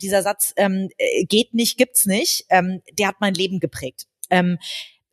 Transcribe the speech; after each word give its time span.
dieser 0.00 0.22
Satz 0.22 0.52
ähm, 0.56 0.88
äh, 0.98 1.24
geht 1.24 1.54
nicht, 1.54 1.76
gibt's 1.76 2.06
nicht, 2.06 2.46
ähm, 2.50 2.82
der 2.98 3.08
hat 3.08 3.16
mein 3.20 3.34
Leben 3.34 3.60
geprägt. 3.60 4.06
Ähm, 4.30 4.58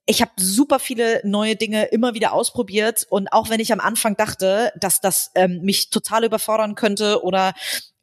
ich 0.07 0.21
habe 0.21 0.31
super 0.37 0.79
viele 0.79 1.21
neue 1.23 1.55
Dinge 1.55 1.85
immer 1.85 2.13
wieder 2.13 2.33
ausprobiert 2.33 3.07
und 3.09 3.29
auch 3.33 3.49
wenn 3.49 3.59
ich 3.59 3.73
am 3.73 3.79
Anfang 3.79 4.15
dachte, 4.15 4.71
dass 4.79 5.01
das 5.01 5.31
ähm, 5.33 5.61
mich 5.63 5.89
total 5.89 6.25
überfordern 6.25 6.75
könnte 6.75 7.23
oder 7.23 7.53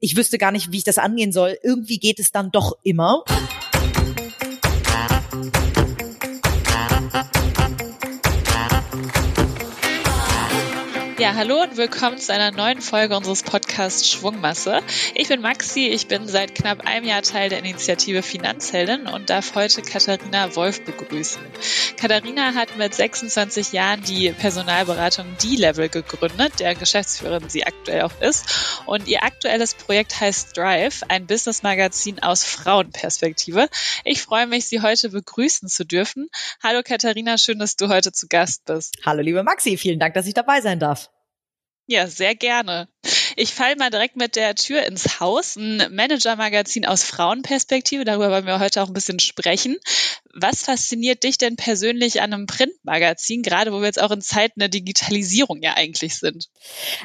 ich 0.00 0.16
wüsste 0.16 0.36
gar 0.36 0.50
nicht, 0.50 0.72
wie 0.72 0.78
ich 0.78 0.84
das 0.84 0.98
angehen 0.98 1.32
soll, 1.32 1.56
irgendwie 1.62 1.98
geht 1.98 2.18
es 2.18 2.32
dann 2.32 2.50
doch 2.50 2.72
immer. 2.82 3.22
Ja, 11.22 11.36
hallo 11.36 11.62
und 11.62 11.76
willkommen 11.76 12.18
zu 12.18 12.32
einer 12.32 12.50
neuen 12.50 12.80
Folge 12.80 13.16
unseres 13.16 13.44
Podcasts 13.44 14.10
Schwungmasse. 14.10 14.80
Ich 15.14 15.28
bin 15.28 15.40
Maxi, 15.40 15.86
ich 15.86 16.08
bin 16.08 16.26
seit 16.26 16.52
knapp 16.56 16.84
einem 16.84 17.06
Jahr 17.06 17.22
Teil 17.22 17.48
der 17.48 17.60
Initiative 17.60 18.24
Finanzheldin 18.24 19.06
und 19.06 19.30
darf 19.30 19.54
heute 19.54 19.82
Katharina 19.82 20.56
Wolf 20.56 20.84
begrüßen. 20.84 21.40
Katharina 21.96 22.54
hat 22.54 22.76
mit 22.76 22.92
26 22.92 23.70
Jahren 23.70 24.02
die 24.02 24.32
Personalberatung 24.32 25.36
D-Level 25.40 25.90
gegründet, 25.90 26.58
der 26.58 26.74
Geschäftsführerin 26.74 27.48
sie 27.48 27.64
aktuell 27.64 28.02
auch 28.02 28.20
ist. 28.20 28.80
Und 28.86 29.06
ihr 29.06 29.22
aktuelles 29.22 29.74
Projekt 29.74 30.20
heißt 30.20 30.56
Drive, 30.56 31.04
ein 31.06 31.28
Business-Magazin 31.28 32.20
aus 32.20 32.42
Frauenperspektive. 32.42 33.68
Ich 34.02 34.22
freue 34.22 34.48
mich, 34.48 34.66
Sie 34.66 34.82
heute 34.82 35.10
begrüßen 35.10 35.68
zu 35.68 35.84
dürfen. 35.84 36.26
Hallo 36.60 36.80
Katharina, 36.84 37.38
schön, 37.38 37.60
dass 37.60 37.76
du 37.76 37.90
heute 37.90 38.10
zu 38.10 38.26
Gast 38.26 38.64
bist. 38.64 38.96
Hallo 39.06 39.22
liebe 39.22 39.44
Maxi, 39.44 39.76
vielen 39.76 40.00
Dank, 40.00 40.14
dass 40.14 40.26
ich 40.26 40.34
dabei 40.34 40.60
sein 40.60 40.80
darf. 40.80 41.11
Ja, 41.86 42.06
sehr 42.06 42.34
gerne. 42.34 42.88
Ich 43.36 43.54
falle 43.54 43.76
mal 43.76 43.90
direkt 43.90 44.16
mit 44.16 44.36
der 44.36 44.54
Tür 44.54 44.84
ins 44.84 45.20
Haus. 45.20 45.56
Ein 45.56 45.94
Manager-Magazin 45.94 46.84
aus 46.84 47.02
Frauenperspektive, 47.04 48.04
darüber 48.04 48.30
wollen 48.30 48.46
wir 48.46 48.60
heute 48.60 48.82
auch 48.82 48.88
ein 48.88 48.92
bisschen 48.92 49.20
sprechen. 49.20 49.78
Was 50.34 50.62
fasziniert 50.62 51.24
dich 51.24 51.38
denn 51.38 51.56
persönlich 51.56 52.22
an 52.22 52.32
einem 52.32 52.46
Printmagazin, 52.46 53.42
gerade 53.42 53.72
wo 53.72 53.80
wir 53.80 53.86
jetzt 53.86 54.00
auch 54.00 54.10
in 54.10 54.22
Zeiten 54.22 54.60
der 54.60 54.68
Digitalisierung 54.68 55.62
ja 55.62 55.74
eigentlich 55.74 56.18
sind? 56.18 56.48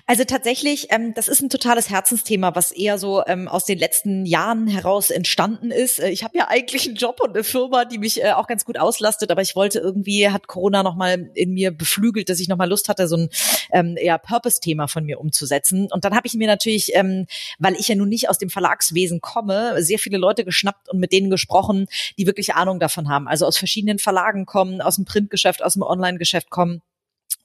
Also 0.05 0.23
tatsächlich, 0.23 0.87
ähm, 0.91 1.13
das 1.13 1.27
ist 1.27 1.41
ein 1.41 1.49
totales 1.49 1.89
Herzensthema, 1.89 2.55
was 2.55 2.71
eher 2.71 2.97
so 2.97 3.23
ähm, 3.25 3.47
aus 3.47 3.65
den 3.65 3.79
letzten 3.79 4.25
Jahren 4.25 4.67
heraus 4.67 5.09
entstanden 5.09 5.71
ist. 5.71 5.99
Äh, 5.99 6.09
ich 6.09 6.23
habe 6.23 6.37
ja 6.37 6.47
eigentlich 6.47 6.87
einen 6.87 6.95
Job 6.95 7.19
und 7.21 7.31
eine 7.31 7.43
Firma, 7.43 7.85
die 7.85 7.97
mich 7.97 8.23
äh, 8.23 8.31
auch 8.31 8.47
ganz 8.47 8.65
gut 8.65 8.77
auslastet, 8.77 9.29
aber 9.31 9.41
ich 9.41 9.55
wollte 9.55 9.79
irgendwie, 9.79 10.29
hat 10.29 10.47
Corona 10.47 10.83
nochmal 10.83 11.29
in 11.33 11.53
mir 11.53 11.71
beflügelt, 11.71 12.29
dass 12.29 12.39
ich 12.39 12.47
nochmal 12.47 12.69
Lust 12.69 12.87
hatte, 12.89 13.07
so 13.07 13.17
ein 13.17 13.29
ähm, 13.71 13.97
ja, 14.01 14.17
Purpose-Thema 14.17 14.87
von 14.87 15.05
mir 15.05 15.19
umzusetzen. 15.19 15.89
Und 15.91 16.05
dann 16.05 16.15
habe 16.17 16.27
ich 16.27 16.33
mir 16.33 16.47
natürlich, 16.47 16.95
ähm, 16.95 17.27
weil 17.59 17.75
ich 17.75 17.87
ja 17.87 17.95
nun 17.95 18.09
nicht 18.09 18.29
aus 18.29 18.37
dem 18.37 18.49
Verlagswesen 18.49 19.21
komme, 19.21 19.81
sehr 19.83 19.99
viele 19.99 20.17
Leute 20.17 20.43
geschnappt 20.43 20.89
und 20.89 20.99
mit 20.99 21.11
denen 21.11 21.29
gesprochen, 21.29 21.87
die 22.17 22.25
wirklich 22.25 22.55
Ahnung 22.55 22.79
davon 22.79 23.07
haben 23.07 23.17
haben, 23.17 23.27
also 23.27 23.45
aus 23.45 23.57
verschiedenen 23.57 23.99
Verlagen 23.99 24.45
kommen, 24.45 24.81
aus 24.81 24.95
dem 24.95 25.05
Printgeschäft, 25.05 25.63
aus 25.63 25.73
dem 25.73 25.81
Online-Geschäft 25.81 26.49
kommen 26.49 26.81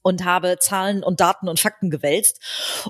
und 0.02 0.24
habe 0.24 0.58
Zahlen 0.58 1.02
und 1.02 1.20
Daten 1.20 1.48
und 1.48 1.60
Fakten 1.60 1.90
gewälzt. 1.90 2.40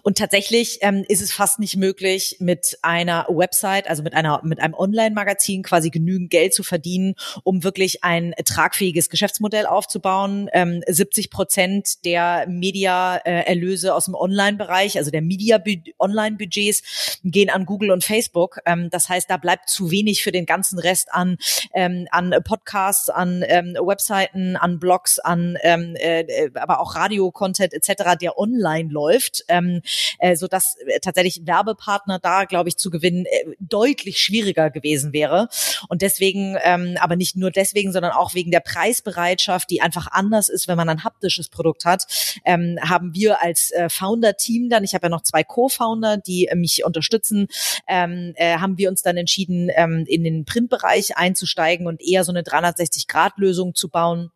Und 0.02 0.18
tatsächlich 0.18 0.78
ähm, 0.80 1.04
ist 1.08 1.22
es 1.22 1.32
fast 1.32 1.58
nicht 1.58 1.76
möglich, 1.76 2.36
mit 2.40 2.78
einer 2.82 3.26
Website, 3.28 3.88
also 3.88 4.02
mit 4.02 4.14
einer 4.14 4.40
mit 4.42 4.60
einem 4.60 4.74
Online-Magazin 4.74 5.62
quasi 5.62 5.90
genügend 5.90 6.30
Geld 6.30 6.54
zu 6.54 6.62
verdienen, 6.62 7.14
um 7.44 7.64
wirklich 7.64 8.02
ein 8.02 8.34
tragfähiges 8.44 9.10
Geschäftsmodell 9.10 9.66
aufzubauen. 9.66 10.48
Ähm, 10.52 10.82
70 10.86 11.30
Prozent 11.30 12.04
der 12.04 12.46
Media-Erlöse 12.48 13.94
aus 13.94 14.06
dem 14.06 14.14
Online-Bereich, 14.14 14.98
also 14.98 15.10
der 15.10 15.22
Media-Online-Budgets, 15.22 17.20
gehen 17.24 17.50
an 17.50 17.66
Google 17.66 17.90
und 17.90 18.04
Facebook. 18.04 18.58
Ähm, 18.66 18.90
das 18.90 19.08
heißt, 19.08 19.30
da 19.30 19.36
bleibt 19.36 19.68
zu 19.68 19.90
wenig 19.90 20.22
für 20.22 20.32
den 20.32 20.46
ganzen 20.46 20.78
Rest 20.78 21.12
an 21.12 21.36
ähm, 21.74 22.08
an 22.10 22.34
Podcasts, 22.44 23.10
an 23.10 23.44
ähm, 23.46 23.76
Webseiten, 23.80 24.56
an 24.56 24.78
Blogs, 24.78 25.18
an 25.18 25.58
ähm, 25.62 25.94
äh, 25.96 26.50
aber 26.54 26.80
auch 26.80 26.96
Radio-Content 27.02 27.72
etc., 27.72 28.16
der 28.20 28.38
online 28.38 28.90
läuft, 28.90 29.44
ähm, 29.48 29.82
äh, 30.18 30.36
so 30.36 30.46
dass 30.46 30.76
äh, 30.86 31.00
tatsächlich 31.00 31.46
Werbepartner 31.46 32.18
da, 32.18 32.44
glaube 32.44 32.68
ich, 32.68 32.76
zu 32.76 32.90
gewinnen 32.90 33.26
äh, 33.26 33.54
deutlich 33.58 34.20
schwieriger 34.20 34.70
gewesen 34.70 35.12
wäre. 35.12 35.48
Und 35.88 36.02
deswegen, 36.02 36.56
ähm, 36.62 36.96
aber 37.00 37.16
nicht 37.16 37.36
nur 37.36 37.50
deswegen, 37.50 37.92
sondern 37.92 38.12
auch 38.12 38.34
wegen 38.34 38.50
der 38.50 38.60
Preisbereitschaft, 38.60 39.70
die 39.70 39.80
einfach 39.82 40.08
anders 40.10 40.48
ist, 40.48 40.68
wenn 40.68 40.76
man 40.76 40.88
ein 40.88 41.04
haptisches 41.04 41.48
Produkt 41.48 41.84
hat, 41.84 42.06
ähm, 42.44 42.78
haben 42.80 43.14
wir 43.14 43.42
als 43.42 43.70
äh, 43.72 43.88
Founder-Team 43.88 44.68
dann, 44.68 44.84
ich 44.84 44.94
habe 44.94 45.06
ja 45.06 45.10
noch 45.10 45.22
zwei 45.22 45.42
Co-Founder, 45.42 46.18
die 46.18 46.46
äh, 46.46 46.54
mich 46.54 46.84
unterstützen, 46.84 47.48
ähm, 47.88 48.32
äh, 48.36 48.58
haben 48.58 48.78
wir 48.78 48.88
uns 48.88 49.02
dann 49.02 49.16
entschieden, 49.16 49.70
ähm, 49.74 50.04
in 50.06 50.24
den 50.24 50.44
Printbereich 50.44 51.16
einzusteigen 51.16 51.86
und 51.86 52.02
eher 52.02 52.24
so 52.24 52.32
eine 52.32 52.42
360-Grad-Lösung 52.42 53.74
zu 53.74 53.88
bauen 53.88 54.30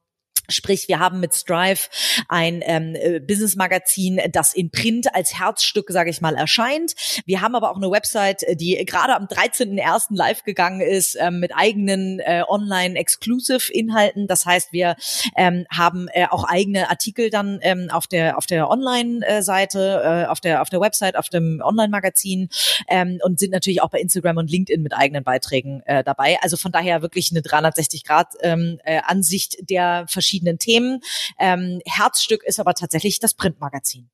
Sprich, 0.49 0.89
wir 0.89 0.99
haben 0.99 1.21
mit 1.21 1.34
Strive 1.34 1.81
ein 2.29 2.62
ähm, 2.65 2.95
äh, 2.95 3.21
Business-Magazin, 3.21 4.21
das 4.33 4.55
in 4.55 4.71
Print 4.71 5.15
als 5.15 5.39
Herzstück, 5.39 5.91
sage 5.91 6.11
ich 6.11 6.21
mal, 6.21 6.34
erscheint. 6.34 6.95
Wir 7.25 7.41
haben 7.41 7.55
aber 7.55 7.71
auch 7.71 7.77
eine 7.77 7.91
Website, 7.91 8.45
die 8.55 8.77
gerade 8.87 9.15
am 9.15 9.27
13.01. 9.27 10.06
live 10.11 10.45
gegangen 10.45 10.81
ist 10.81 11.17
ähm, 11.21 11.41
mit 11.41 11.53
eigenen 11.55 12.21
äh, 12.21 12.43
Online-Exclusive-Inhalten. 12.47 14.27
Das 14.27 14.47
heißt, 14.47 14.73
wir 14.73 14.97
ähm, 15.37 15.67
haben 15.71 16.09
äh, 16.12 16.27
auch 16.31 16.45
eigene 16.45 16.91
Artikel 16.91 17.31
dann 17.31 17.59
ähm, 17.62 17.89
auf 17.91 18.06
der 18.06 18.39
auf 18.39 18.47
der 18.47 18.71
Online-Seite, 18.71 20.25
äh, 20.27 20.31
auf 20.31 20.41
der 20.41 20.62
auf 20.62 20.71
der 20.71 20.81
Website, 20.81 21.17
auf 21.17 21.29
dem 21.29 21.61
Online-Magazin 21.62 22.49
ähm, 22.89 23.19
und 23.23 23.39
sind 23.39 23.51
natürlich 23.53 23.83
auch 23.83 23.91
bei 23.91 24.01
Instagram 24.01 24.39
und 24.39 24.51
LinkedIn 24.51 24.83
mit 24.83 24.95
eigenen 24.95 25.25
Beiträgen 25.25 25.83
äh, 25.87 26.05
dabei. 26.05 26.39
Also 26.43 26.56
von 26.56 26.73
daher 26.73 27.03
wirklich 27.03 27.31
eine 27.31 27.43
360 27.43 28.05
Grad 28.05 28.35
ähm, 28.41 28.79
äh, 28.85 29.01
Ansicht 29.05 29.56
der 29.69 30.06
verschiedenen 30.09 30.36
verschiedenen 30.37 30.59
Themen. 30.59 31.01
Ähm, 31.39 31.81
Herzstück 31.87 32.43
ist 32.45 32.61
aber 32.61 32.75
tatsächlich 32.75 33.19
das 33.21 33.35
Printmagazin. 33.35 34.11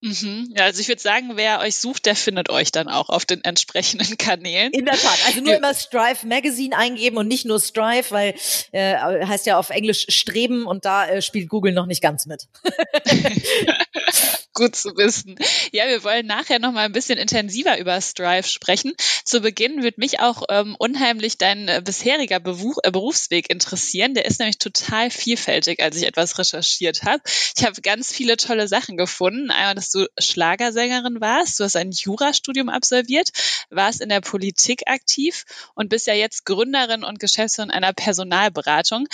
Mhm. 0.00 0.54
Ja, 0.56 0.64
also 0.64 0.80
ich 0.80 0.86
würde 0.86 1.02
sagen, 1.02 1.32
wer 1.34 1.58
euch 1.58 1.74
sucht, 1.74 2.06
der 2.06 2.14
findet 2.14 2.50
euch 2.50 2.70
dann 2.70 2.88
auch 2.88 3.08
auf 3.08 3.24
den 3.24 3.42
entsprechenden 3.42 4.16
Kanälen. 4.18 4.72
In 4.72 4.84
der 4.84 4.94
Tat. 4.94 5.18
Also 5.26 5.40
nur 5.40 5.56
immer 5.56 5.74
Strive 5.74 6.24
Magazine 6.24 6.76
eingeben 6.76 7.16
und 7.16 7.26
nicht 7.26 7.46
nur 7.46 7.58
Strive, 7.58 8.10
weil 8.10 8.34
äh, 8.70 8.96
heißt 9.26 9.46
ja 9.46 9.58
auf 9.58 9.70
Englisch 9.70 10.06
Streben 10.08 10.66
und 10.66 10.84
da 10.84 11.08
äh, 11.08 11.20
spielt 11.20 11.48
Google 11.48 11.72
noch 11.72 11.86
nicht 11.86 12.00
ganz 12.00 12.26
mit. 12.26 12.46
Gut 14.54 14.74
zu 14.74 14.96
wissen. 14.96 15.36
Ja, 15.72 15.86
wir 15.86 16.02
wollen 16.04 16.26
nachher 16.26 16.58
noch 16.58 16.72
mal 16.72 16.84
ein 16.84 16.92
bisschen 16.92 17.18
intensiver 17.18 17.78
über 17.78 18.00
Strive 18.00 18.46
sprechen. 18.46 18.94
Zu 19.24 19.40
Beginn 19.40 19.82
wird 19.82 19.98
mich 19.98 20.20
auch 20.20 20.42
ähm, 20.48 20.74
unheimlich 20.78 21.38
dein 21.38 21.68
äh, 21.68 21.82
bisheriger 21.84 22.40
Beruf, 22.40 22.76
äh, 22.82 22.90
Berufsweg 22.90 23.50
interessieren. 23.50 24.14
Der 24.14 24.24
ist 24.24 24.40
nämlich 24.40 24.58
total 24.58 25.10
vielfältig, 25.10 25.82
als 25.82 25.96
ich 25.96 26.06
etwas 26.06 26.38
recherchiert 26.38 27.04
habe. 27.04 27.22
Ich 27.56 27.64
habe 27.64 27.80
ganz 27.82 28.12
viele 28.12 28.36
tolle 28.36 28.68
Sachen 28.68 28.96
gefunden. 28.96 29.50
Einmal, 29.50 29.74
dass 29.74 29.90
du 29.90 30.06
Schlagersängerin 30.18 31.20
warst, 31.20 31.60
du 31.60 31.64
hast 31.64 31.76
ein 31.76 31.92
Jurastudium 31.92 32.68
absolviert, 32.68 33.30
warst 33.70 34.00
in 34.00 34.08
der 34.08 34.20
Politik 34.20 34.82
aktiv 34.86 35.44
und 35.74 35.88
bist 35.88 36.06
ja 36.06 36.14
jetzt 36.14 36.44
Gründerin 36.44 37.04
und 37.04 37.20
Geschäftsführerin 37.20 37.70
einer 37.70 37.92
Personalberatung. 37.92 39.06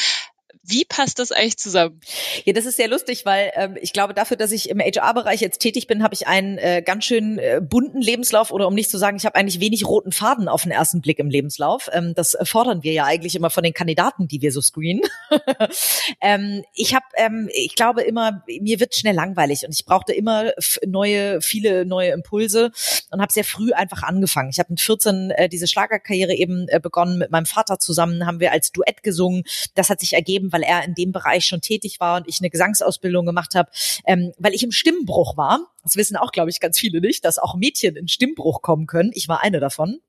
Wie 0.63 0.85
passt 0.85 1.19
das 1.19 1.33
eigentlich 1.33 1.57
zusammen? 1.57 2.01
Ja, 2.45 2.53
das 2.53 2.67
ist 2.67 2.77
sehr 2.77 2.89
lustig, 2.89 3.25
weil 3.25 3.51
ähm, 3.55 3.77
ich 3.81 3.93
glaube, 3.93 4.15
dafür, 4.15 4.37
dass 4.37 4.53
ich 4.53 4.71
im 4.71 4.81
HR-Bereich 4.81 5.41
jetzt 5.41 5.59
tätig 5.59 5.87
bin, 5.87 6.03
habe 6.03 6.15
ich 6.15 6.27
einen 6.27 6.59
äh, 6.59 6.83
ganz 6.85 7.05
schön 7.05 7.39
äh, 7.39 7.61
bunten 7.63 8.01
Lebenslauf 8.01 8.51
oder 8.51 8.67
um 8.67 8.75
nicht 8.75 8.91
zu 8.91 8.99
sagen, 8.99 9.17
ich 9.17 9.27
habe 9.27 9.37
eigentlich 9.37 9.61
wenig 9.61 9.87
roten 9.87 10.13
Faden 10.13 10.49
auf 10.49 10.63
den 10.63 10.73
ersten 10.73 11.01
Blick 11.01 11.19
im 11.19 11.31
Lebenslauf. 11.31 11.89
Ähm, 11.93 12.15
das 12.15 12.37
fordern 12.45 12.83
wir 12.83 12.93
ja 12.93 13.05
eigentlich 13.05 13.35
immer 13.35 13.51
von 13.51 13.63
den 13.63 13.75
Kandidaten, 13.75 14.29
die 14.29 14.41
wir 14.43 14.53
so 14.53 14.61
screenen. 14.61 15.03
ähm, 16.21 16.65
ich 16.75 16.95
habe, 16.95 17.05
ähm, 17.17 17.49
ich 17.53 17.75
glaube 17.75 18.03
immer, 18.03 18.43
mir 18.61 18.81
wird 18.81 18.95
schnell 18.95 19.15
langweilig 19.15 19.65
und 19.67 19.73
ich 19.73 19.85
brauchte 19.85 20.13
immer 20.13 20.53
neue, 20.87 21.41
viele 21.41 21.85
neue 21.85 22.11
Impulse 22.11 22.71
und 23.11 23.21
habe 23.21 23.33
sehr 23.33 23.45
früh 23.45 23.73
einfach 23.73 24.03
angefangen. 24.03 24.51
Ich 24.51 24.59
habe 24.59 24.73
mit 24.73 24.81
14 24.81 25.31
äh, 25.31 25.49
diese 25.49 25.67
Schlagerkarriere 25.67 26.35
eben 26.35 26.67
äh, 26.69 26.81
begonnen. 26.81 27.19
Mit 27.19 27.31
meinem 27.31 27.47
Vater 27.47 27.79
zusammen 27.79 28.27
haben 28.27 28.41
wir 28.41 28.53
als 28.53 28.73
Duett 28.73 29.03
gesungen. 29.03 29.45
Das 29.75 29.91
hat 29.91 30.01
sich 30.01 30.15
ergeben, 30.15 30.44
weil 30.53 30.63
er 30.63 30.85
in 30.85 30.95
dem 30.95 31.13
Bereich 31.13 31.47
schon 31.47 31.61
tätig 31.61 32.01
war 32.01 32.17
und 32.17 32.29
ich 32.29 32.41
eine 32.41 32.51
Gesangsausbildung 32.51 33.27
gemacht 33.27 33.55
habe, 33.55 33.71
ähm, 34.07 34.33
weil 34.39 34.55
ich 34.55 34.63
im 34.63 34.73
Stimmbruch 34.73 35.37
war. 35.37 35.61
Das 35.83 35.97
wissen 35.97 36.17
auch, 36.17 36.33
glaube 36.33 36.51
ich, 36.51 36.61
ganz 36.61 36.79
viele 36.79 37.01
nicht, 37.01 37.25
dass 37.25 37.39
auch 37.39 37.55
Mädchen 37.55 37.97
in 37.97 38.09
Stimmbruch 38.09 38.63
kommen 38.63 38.87
können. 38.87 39.11
Ich 39.15 39.29
war 39.29 39.43
eine 39.43 39.61
davon. 39.61 40.01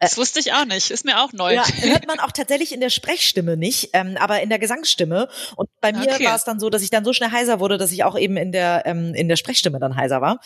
Das 0.00 0.18
wusste 0.18 0.40
ich 0.40 0.52
auch 0.52 0.64
nicht. 0.64 0.90
Ist 0.90 1.04
mir 1.04 1.22
auch 1.22 1.32
neu. 1.32 1.54
Ja, 1.54 1.64
hört 1.80 2.08
man 2.08 2.18
auch 2.18 2.32
tatsächlich 2.32 2.72
in 2.72 2.80
der 2.80 2.90
Sprechstimme 2.90 3.56
nicht, 3.56 3.90
ähm, 3.92 4.16
aber 4.18 4.42
in 4.42 4.48
der 4.48 4.58
Gesangsstimme. 4.58 5.28
Und 5.54 5.68
bei 5.80 5.92
mir 5.92 6.12
okay. 6.12 6.24
war 6.24 6.34
es 6.34 6.42
dann 6.42 6.58
so, 6.58 6.70
dass 6.70 6.82
ich 6.82 6.90
dann 6.90 7.04
so 7.04 7.12
schnell 7.12 7.30
heiser 7.30 7.60
wurde, 7.60 7.78
dass 7.78 7.92
ich 7.92 8.02
auch 8.02 8.18
eben 8.18 8.36
in 8.36 8.50
der 8.50 8.82
ähm, 8.84 9.14
in 9.14 9.28
der 9.28 9.36
Sprechstimme 9.36 9.78
dann 9.78 9.94
heiser 9.94 10.20
war. 10.20 10.40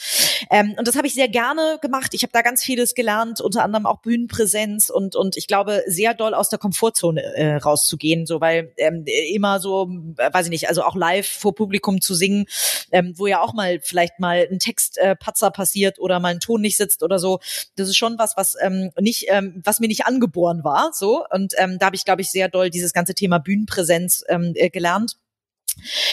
Ähm, 0.50 0.74
und 0.78 0.86
das 0.86 0.94
habe 0.96 1.06
ich 1.06 1.14
sehr 1.14 1.28
gerne 1.28 1.78
gemacht. 1.80 2.12
Ich 2.12 2.22
habe 2.22 2.32
da 2.32 2.42
ganz 2.42 2.62
vieles 2.62 2.94
gelernt, 2.94 3.40
unter 3.40 3.64
anderem 3.64 3.86
auch 3.86 4.02
Bühnenpräsenz 4.02 4.90
und 4.90 5.16
und 5.16 5.38
ich 5.38 5.46
glaube 5.46 5.84
sehr 5.86 6.12
doll 6.12 6.34
aus 6.34 6.50
der 6.50 6.58
Komfortzone 6.58 7.22
äh, 7.22 7.56
rauszugehen, 7.56 8.26
so 8.26 8.42
weil 8.42 8.74
ähm, 8.76 9.04
immer 9.06 9.58
so, 9.58 9.88
äh, 10.18 10.30
weiß 10.32 10.46
ich 10.46 10.50
nicht, 10.50 10.68
also 10.68 10.82
auch 10.82 10.96
live 10.96 11.26
vor 11.26 11.54
Publikum 11.54 12.02
zu 12.02 12.14
singen, 12.14 12.44
ähm, 12.92 13.14
wo 13.16 13.26
ja 13.26 13.40
auch 13.40 13.54
mal 13.54 13.80
vielleicht 13.82 14.20
mal 14.20 14.46
ein 14.50 14.58
Textpatzer 14.58 15.46
äh, 15.46 15.50
passiert 15.50 15.98
oder 15.98 16.20
mal 16.20 16.28
ein 16.34 16.40
Ton 16.40 16.60
nicht 16.60 16.76
sitzt 16.76 17.02
oder 17.02 17.18
so. 17.18 17.40
Das 17.76 17.88
ist 17.88 17.96
schon 17.96 18.18
was, 18.18 18.36
was 18.36 18.54
ähm, 18.60 18.90
nicht 19.00 19.29
ähm, 19.30 19.62
was 19.64 19.80
mir 19.80 19.88
nicht 19.88 20.06
angeboren 20.06 20.64
war. 20.64 20.90
So 20.92 21.24
und 21.30 21.54
ähm, 21.58 21.78
da 21.78 21.86
habe 21.86 21.96
ich, 21.96 22.04
glaube 22.04 22.22
ich, 22.22 22.30
sehr 22.30 22.48
doll 22.48 22.70
dieses 22.70 22.92
ganze 22.92 23.14
Thema 23.14 23.38
Bühnenpräsenz 23.38 24.24
ähm, 24.28 24.52
äh, 24.54 24.70
gelernt. 24.70 25.16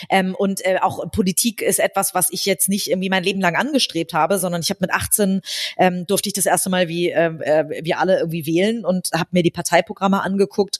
Ähm, 0.09 0.35
und 0.35 0.63
äh, 0.65 0.77
auch 0.81 1.11
Politik 1.11 1.61
ist 1.61 1.79
etwas, 1.79 2.13
was 2.13 2.29
ich 2.31 2.45
jetzt 2.45 2.69
nicht 2.69 2.89
irgendwie 2.89 3.09
mein 3.09 3.23
Leben 3.23 3.41
lang 3.41 3.55
angestrebt 3.55 4.13
habe, 4.13 4.39
sondern 4.39 4.61
ich 4.61 4.69
habe 4.69 4.79
mit 4.81 4.91
18 4.91 5.41
ähm, 5.77 6.05
durfte 6.05 6.29
ich 6.29 6.33
das 6.33 6.45
erste 6.45 6.69
Mal 6.69 6.87
wie 6.87 7.09
äh, 7.09 7.25
äh 7.25 7.83
wir 7.83 7.99
alle 7.99 8.19
irgendwie 8.19 8.45
wählen 8.45 8.85
und 8.85 9.09
habe 9.13 9.29
mir 9.31 9.43
die 9.43 9.51
Parteiprogramme 9.51 10.21
angeguckt 10.21 10.79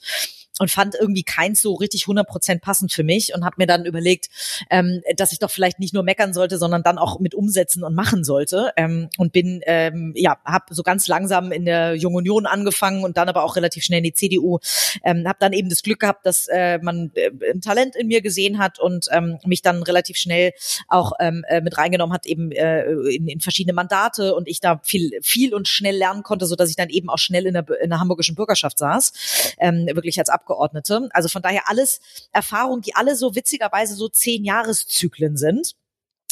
und 0.58 0.70
fand 0.70 0.94
irgendwie 0.94 1.22
keins 1.22 1.62
so 1.62 1.74
richtig 1.74 2.04
100% 2.04 2.60
passend 2.60 2.92
für 2.92 3.04
mich 3.04 3.34
und 3.34 3.44
habe 3.44 3.56
mir 3.58 3.66
dann 3.66 3.84
überlegt, 3.84 4.28
ähm, 4.70 5.02
dass 5.16 5.32
ich 5.32 5.38
doch 5.38 5.50
vielleicht 5.50 5.78
nicht 5.78 5.94
nur 5.94 6.02
meckern 6.02 6.32
sollte, 6.32 6.58
sondern 6.58 6.82
dann 6.82 6.98
auch 6.98 7.20
mit 7.20 7.34
umsetzen 7.34 7.84
und 7.84 7.94
machen 7.94 8.24
sollte 8.24 8.72
ähm, 8.76 9.08
und 9.16 9.32
bin 9.32 9.60
ähm, 9.66 10.12
ja 10.16 10.38
habe 10.44 10.74
so 10.74 10.82
ganz 10.82 11.08
langsam 11.08 11.52
in 11.52 11.64
der 11.64 11.94
Jungen 11.94 12.16
Union 12.16 12.46
angefangen 12.46 13.04
und 13.04 13.16
dann 13.16 13.28
aber 13.28 13.44
auch 13.44 13.56
relativ 13.56 13.84
schnell 13.84 13.98
in 13.98 14.04
die 14.04 14.12
CDU. 14.12 14.58
Ähm, 15.04 15.26
habe 15.26 15.38
dann 15.40 15.52
eben 15.52 15.68
das 15.68 15.82
Glück 15.82 16.00
gehabt, 16.00 16.26
dass 16.26 16.48
äh, 16.48 16.78
man 16.78 17.10
äh, 17.14 17.30
ein 17.52 17.60
Talent 17.60 17.96
in 17.96 18.08
mir 18.08 18.20
gesehen 18.20 18.58
hat 18.58 18.78
und 18.78 19.06
ähm, 19.12 19.38
mich 19.46 19.62
dann 19.62 19.82
relativ 19.82 20.16
schnell 20.16 20.52
auch 20.88 21.12
ähm, 21.20 21.44
äh, 21.48 21.60
mit 21.60 21.78
reingenommen 21.78 22.14
hat 22.14 22.26
eben 22.26 22.50
äh, 22.52 22.84
in, 22.90 23.28
in 23.28 23.40
verschiedene 23.40 23.72
Mandate 23.72 24.34
und 24.34 24.48
ich 24.48 24.60
da 24.60 24.80
viel 24.82 25.12
viel 25.22 25.54
und 25.54 25.68
schnell 25.68 25.96
lernen 25.96 26.22
konnte, 26.22 26.46
so 26.46 26.56
dass 26.56 26.70
ich 26.70 26.76
dann 26.76 26.90
eben 26.90 27.08
auch 27.08 27.18
schnell 27.18 27.46
in 27.46 27.54
der, 27.54 27.66
in 27.80 27.90
der 27.90 28.00
hamburgischen 28.00 28.34
Bürgerschaft 28.34 28.78
saß, 28.78 29.54
ähm, 29.58 29.86
wirklich 29.92 30.18
als 30.18 30.28
Abgeordnete 30.28 30.47
Abgeordnete. 30.48 31.08
Also 31.12 31.28
von 31.28 31.42
daher 31.42 31.68
alles 31.68 32.00
Erfahrungen, 32.32 32.82
die 32.82 32.94
alle 32.94 33.16
so 33.16 33.34
witzigerweise 33.34 33.94
so 33.94 34.08
zehn 34.08 34.44
Jahreszyklen 34.44 35.36
sind. 35.36 35.74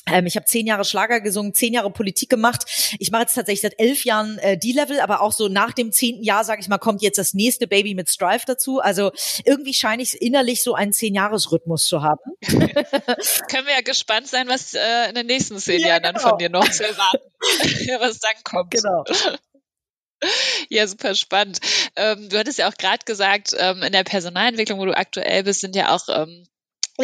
Ähm, 0.08 0.26
ich 0.26 0.36
habe 0.36 0.46
zehn 0.46 0.66
Jahre 0.66 0.84
Schlager 0.84 1.20
gesungen, 1.20 1.52
zehn 1.52 1.72
Jahre 1.72 1.90
Politik 1.90 2.30
gemacht. 2.30 2.64
Ich 3.00 3.10
mache 3.10 3.22
jetzt 3.22 3.34
tatsächlich 3.34 3.62
seit 3.62 3.80
elf 3.80 4.04
Jahren 4.04 4.38
äh, 4.38 4.56
D-Level, 4.56 5.00
aber 5.00 5.20
auch 5.20 5.32
so 5.32 5.48
nach 5.48 5.72
dem 5.72 5.90
zehnten 5.90 6.22
Jahr, 6.22 6.44
sage 6.44 6.60
ich 6.60 6.68
mal, 6.68 6.78
kommt 6.78 7.02
jetzt 7.02 7.18
das 7.18 7.34
nächste 7.34 7.66
Baby 7.66 7.94
mit 7.94 8.08
Strive 8.08 8.44
dazu. 8.46 8.78
Also 8.78 9.10
irgendwie 9.44 9.74
scheine 9.74 10.04
ich 10.04 10.22
innerlich 10.22 10.62
so 10.62 10.74
einen 10.74 10.92
Zehn-Jahres-Rhythmus 10.92 11.86
zu 11.86 12.02
haben. 12.02 12.20
Können 12.46 13.66
wir 13.66 13.74
ja 13.74 13.80
gespannt 13.82 14.28
sein, 14.28 14.46
was 14.46 14.74
äh, 14.74 15.08
in 15.08 15.16
den 15.16 15.26
nächsten 15.26 15.58
zehn 15.58 15.80
ja, 15.80 15.88
Jahren 15.88 16.02
genau. 16.02 16.12
dann 16.12 16.30
von 16.30 16.38
dir 16.38 16.50
noch 16.50 16.70
zu 16.70 16.86
erwarten, 16.86 17.18
was 18.00 18.20
dann 18.20 18.34
kommt. 18.44 18.70
Genau. 18.70 19.04
Ja, 20.70 20.86
super 20.86 21.14
spannend. 21.14 21.60
Ähm, 21.96 22.28
du 22.28 22.38
hattest 22.38 22.58
ja 22.58 22.68
auch 22.68 22.76
gerade 22.76 23.04
gesagt, 23.04 23.54
ähm, 23.58 23.82
in 23.82 23.92
der 23.92 24.04
Personalentwicklung, 24.04 24.78
wo 24.78 24.86
du 24.86 24.96
aktuell 24.96 25.44
bist, 25.44 25.60
sind 25.60 25.76
ja 25.76 25.94
auch 25.94 26.08
ähm, 26.08 26.44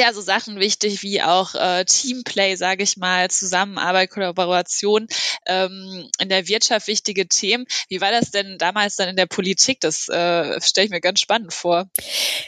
ja, 0.01 0.13
so 0.13 0.21
Sachen 0.21 0.59
wichtig 0.59 1.03
wie 1.03 1.23
auch 1.23 1.55
äh, 1.55 1.85
Teamplay, 1.85 2.57
sage 2.57 2.83
ich 2.83 2.97
mal, 2.97 3.31
Zusammenarbeit, 3.31 4.11
Kollaboration, 4.11 5.07
ähm, 5.47 6.09
in 6.19 6.29
der 6.29 6.49
Wirtschaft 6.49 6.87
wichtige 6.87 7.29
Themen. 7.29 7.67
Wie 7.89 8.01
war 8.01 8.11
das 8.11 8.31
denn 8.31 8.59
damals 8.59 8.97
dann 8.97 9.09
in 9.09 9.17
der 9.17 9.27
Politik? 9.27 9.81
Das 9.81 10.09
äh, 10.09 10.61
stelle 10.61 10.87
ich 10.87 10.91
mir 10.91 11.01
ganz 11.01 11.21
spannend 11.21 11.53
vor. 11.53 11.89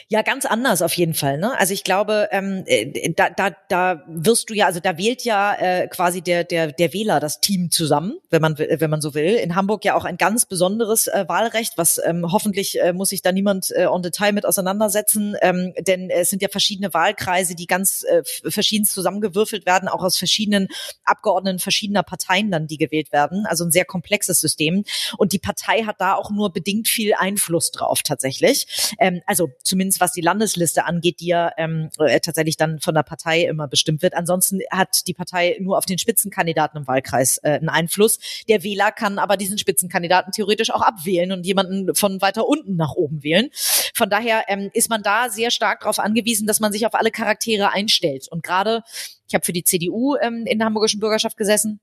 Ja, 0.07 0.21
ganz 0.21 0.45
anders 0.45 0.81
auf 0.81 0.93
jeden 0.93 1.13
Fall. 1.13 1.37
Ne? 1.37 1.57
Also 1.57 1.73
ich 1.73 1.83
glaube, 1.83 2.29
ähm, 2.31 2.63
äh, 2.65 3.11
da, 3.15 3.29
da, 3.29 3.51
da 3.69 4.03
wirst 4.07 4.49
du 4.49 4.53
ja, 4.53 4.65
also 4.65 4.79
da 4.79 4.97
wählt 4.97 5.23
ja 5.23 5.53
äh, 5.53 5.87
quasi 5.87 6.21
der, 6.21 6.43
der, 6.43 6.71
der 6.71 6.93
Wähler 6.93 7.19
das 7.19 7.41
Team 7.41 7.69
zusammen, 7.69 8.17
wenn 8.29 8.41
man, 8.41 8.57
wenn 8.57 8.89
man 8.89 9.01
so 9.01 9.13
will. 9.13 9.35
In 9.35 9.55
Hamburg 9.55 9.85
ja 9.85 9.95
auch 9.95 10.05
ein 10.05 10.17
ganz 10.17 10.45
besonderes 10.45 11.07
äh, 11.07 11.25
Wahlrecht, 11.27 11.73
was 11.77 12.01
ähm, 12.03 12.31
hoffentlich 12.31 12.81
äh, 12.81 12.93
muss 12.93 13.09
sich 13.09 13.21
da 13.21 13.31
niemand 13.31 13.71
äh, 13.71 13.85
on 13.85 14.01
Detail 14.01 14.31
mit 14.33 14.45
auseinandersetzen, 14.45 15.35
ähm, 15.41 15.73
denn 15.79 16.09
es 16.09 16.29
sind 16.29 16.41
ja 16.41 16.47
verschiedene 16.49 16.93
Wahlkreise 16.93 17.34
Wahlkreise, 17.35 17.55
die 17.55 17.67
ganz 17.67 18.03
äh, 18.03 18.23
verschieden 18.49 18.85
zusammengewürfelt 18.85 19.65
werden, 19.65 19.87
auch 19.87 20.03
aus 20.03 20.17
verschiedenen 20.17 20.67
Abgeordneten 21.03 21.59
verschiedener 21.59 22.03
Parteien 22.03 22.51
dann, 22.51 22.67
die 22.67 22.77
gewählt 22.77 23.11
werden. 23.11 23.45
Also 23.45 23.65
ein 23.65 23.71
sehr 23.71 23.85
komplexes 23.85 24.39
System. 24.39 24.83
Und 25.17 25.33
die 25.33 25.39
Partei 25.39 25.83
hat 25.83 25.99
da 25.99 26.15
auch 26.15 26.31
nur 26.31 26.51
bedingt 26.51 26.87
viel 26.87 27.13
Einfluss 27.13 27.71
drauf 27.71 28.01
tatsächlich. 28.03 28.93
Ähm, 28.99 29.21
also 29.25 29.49
zumindest 29.63 29.99
was 29.99 30.11
die 30.11 30.21
Landesliste 30.21 30.85
angeht, 30.85 31.19
die 31.19 31.27
ja 31.27 31.51
ähm, 31.57 31.89
äh, 31.99 32.19
tatsächlich 32.19 32.57
dann 32.57 32.79
von 32.79 32.95
der 32.95 33.03
Partei 33.03 33.43
immer 33.43 33.67
bestimmt 33.67 34.01
wird. 34.01 34.15
Ansonsten 34.15 34.59
hat 34.71 35.07
die 35.07 35.13
Partei 35.13 35.57
nur 35.59 35.77
auf 35.77 35.85
den 35.85 35.97
Spitzenkandidaten 35.97 36.79
im 36.79 36.87
Wahlkreis 36.87 37.39
äh, 37.43 37.51
einen 37.51 37.69
Einfluss. 37.69 38.19
Der 38.47 38.63
Wähler 38.63 38.91
kann 38.91 39.19
aber 39.19 39.37
diesen 39.37 39.57
Spitzenkandidaten 39.57 40.31
theoretisch 40.31 40.71
auch 40.71 40.81
abwählen 40.81 41.31
und 41.31 41.45
jemanden 41.45 41.95
von 41.95 42.21
weiter 42.21 42.47
unten 42.47 42.75
nach 42.75 42.93
oben 42.93 43.23
wählen. 43.23 43.49
Von 43.93 44.09
daher 44.09 44.45
ähm, 44.47 44.69
ist 44.73 44.89
man 44.89 45.03
da 45.03 45.29
sehr 45.29 45.51
stark 45.51 45.81
darauf 45.81 45.99
angewiesen, 45.99 46.47
dass 46.47 46.59
man 46.59 46.71
sich 46.71 46.85
auf 46.85 46.95
alle 46.95 47.11
Charaktere 47.11 47.24
einstellt. 47.25 48.27
Und 48.29 48.43
gerade, 48.43 48.83
ich 49.27 49.33
habe 49.33 49.45
für 49.45 49.53
die 49.53 49.63
CDU 49.63 50.15
ähm, 50.15 50.45
in 50.45 50.59
der 50.59 50.65
hamburgischen 50.65 50.99
Bürgerschaft 50.99 51.37
gesessen, 51.37 51.79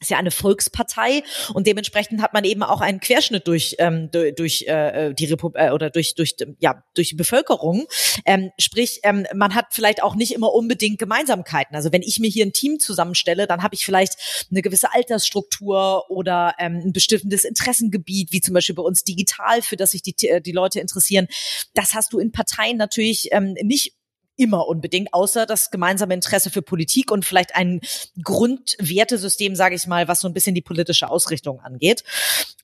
ist 0.00 0.10
ja 0.10 0.18
eine 0.18 0.30
Volkspartei 0.30 1.22
und 1.54 1.66
dementsprechend 1.66 2.22
hat 2.22 2.32
man 2.32 2.44
eben 2.44 2.62
auch 2.62 2.80
einen 2.80 3.00
Querschnitt 3.00 3.46
durch 3.48 3.76
ähm, 3.78 4.10
durch, 4.10 4.34
durch 4.34 4.64
äh, 4.66 5.12
die 5.14 5.26
Republik 5.26 5.60
äh, 5.60 5.70
oder 5.70 5.90
durch 5.90 6.14
durch 6.14 6.36
ja 6.58 6.82
durch 6.94 7.08
die 7.10 7.14
Bevölkerung. 7.14 7.86
Ähm, 8.24 8.50
sprich, 8.58 9.00
ähm, 9.02 9.26
man 9.34 9.54
hat 9.54 9.66
vielleicht 9.70 10.02
auch 10.02 10.14
nicht 10.14 10.32
immer 10.32 10.52
unbedingt 10.52 10.98
Gemeinsamkeiten. 10.98 11.74
Also 11.74 11.92
wenn 11.92 12.02
ich 12.02 12.18
mir 12.20 12.30
hier 12.30 12.46
ein 12.46 12.52
Team 12.52 12.78
zusammenstelle, 12.78 13.46
dann 13.46 13.62
habe 13.62 13.74
ich 13.74 13.84
vielleicht 13.84 14.46
eine 14.50 14.62
gewisse 14.62 14.92
Altersstruktur 14.92 16.10
oder 16.10 16.54
ähm, 16.58 16.82
ein 16.84 16.92
bestimmtes 16.92 17.44
Interessengebiet, 17.44 18.32
wie 18.32 18.40
zum 18.40 18.54
Beispiel 18.54 18.74
bei 18.74 18.82
uns 18.82 19.04
digital, 19.04 19.62
für 19.62 19.76
das 19.76 19.92
sich 19.92 20.02
die 20.02 20.14
die 20.18 20.52
Leute 20.52 20.80
interessieren. 20.80 21.28
Das 21.74 21.94
hast 21.94 22.12
du 22.12 22.18
in 22.18 22.32
Parteien 22.32 22.76
natürlich 22.76 23.28
ähm, 23.32 23.54
nicht 23.62 23.97
immer 24.38 24.66
unbedingt, 24.66 25.12
außer 25.12 25.44
das 25.44 25.70
gemeinsame 25.70 26.14
Interesse 26.14 26.50
für 26.50 26.62
Politik 26.62 27.10
und 27.10 27.24
vielleicht 27.24 27.54
ein 27.54 27.80
Grundwertesystem, 28.22 29.54
sage 29.54 29.74
ich 29.74 29.86
mal, 29.86 30.08
was 30.08 30.20
so 30.20 30.28
ein 30.28 30.32
bisschen 30.32 30.54
die 30.54 30.62
politische 30.62 31.10
Ausrichtung 31.10 31.60
angeht. 31.60 32.04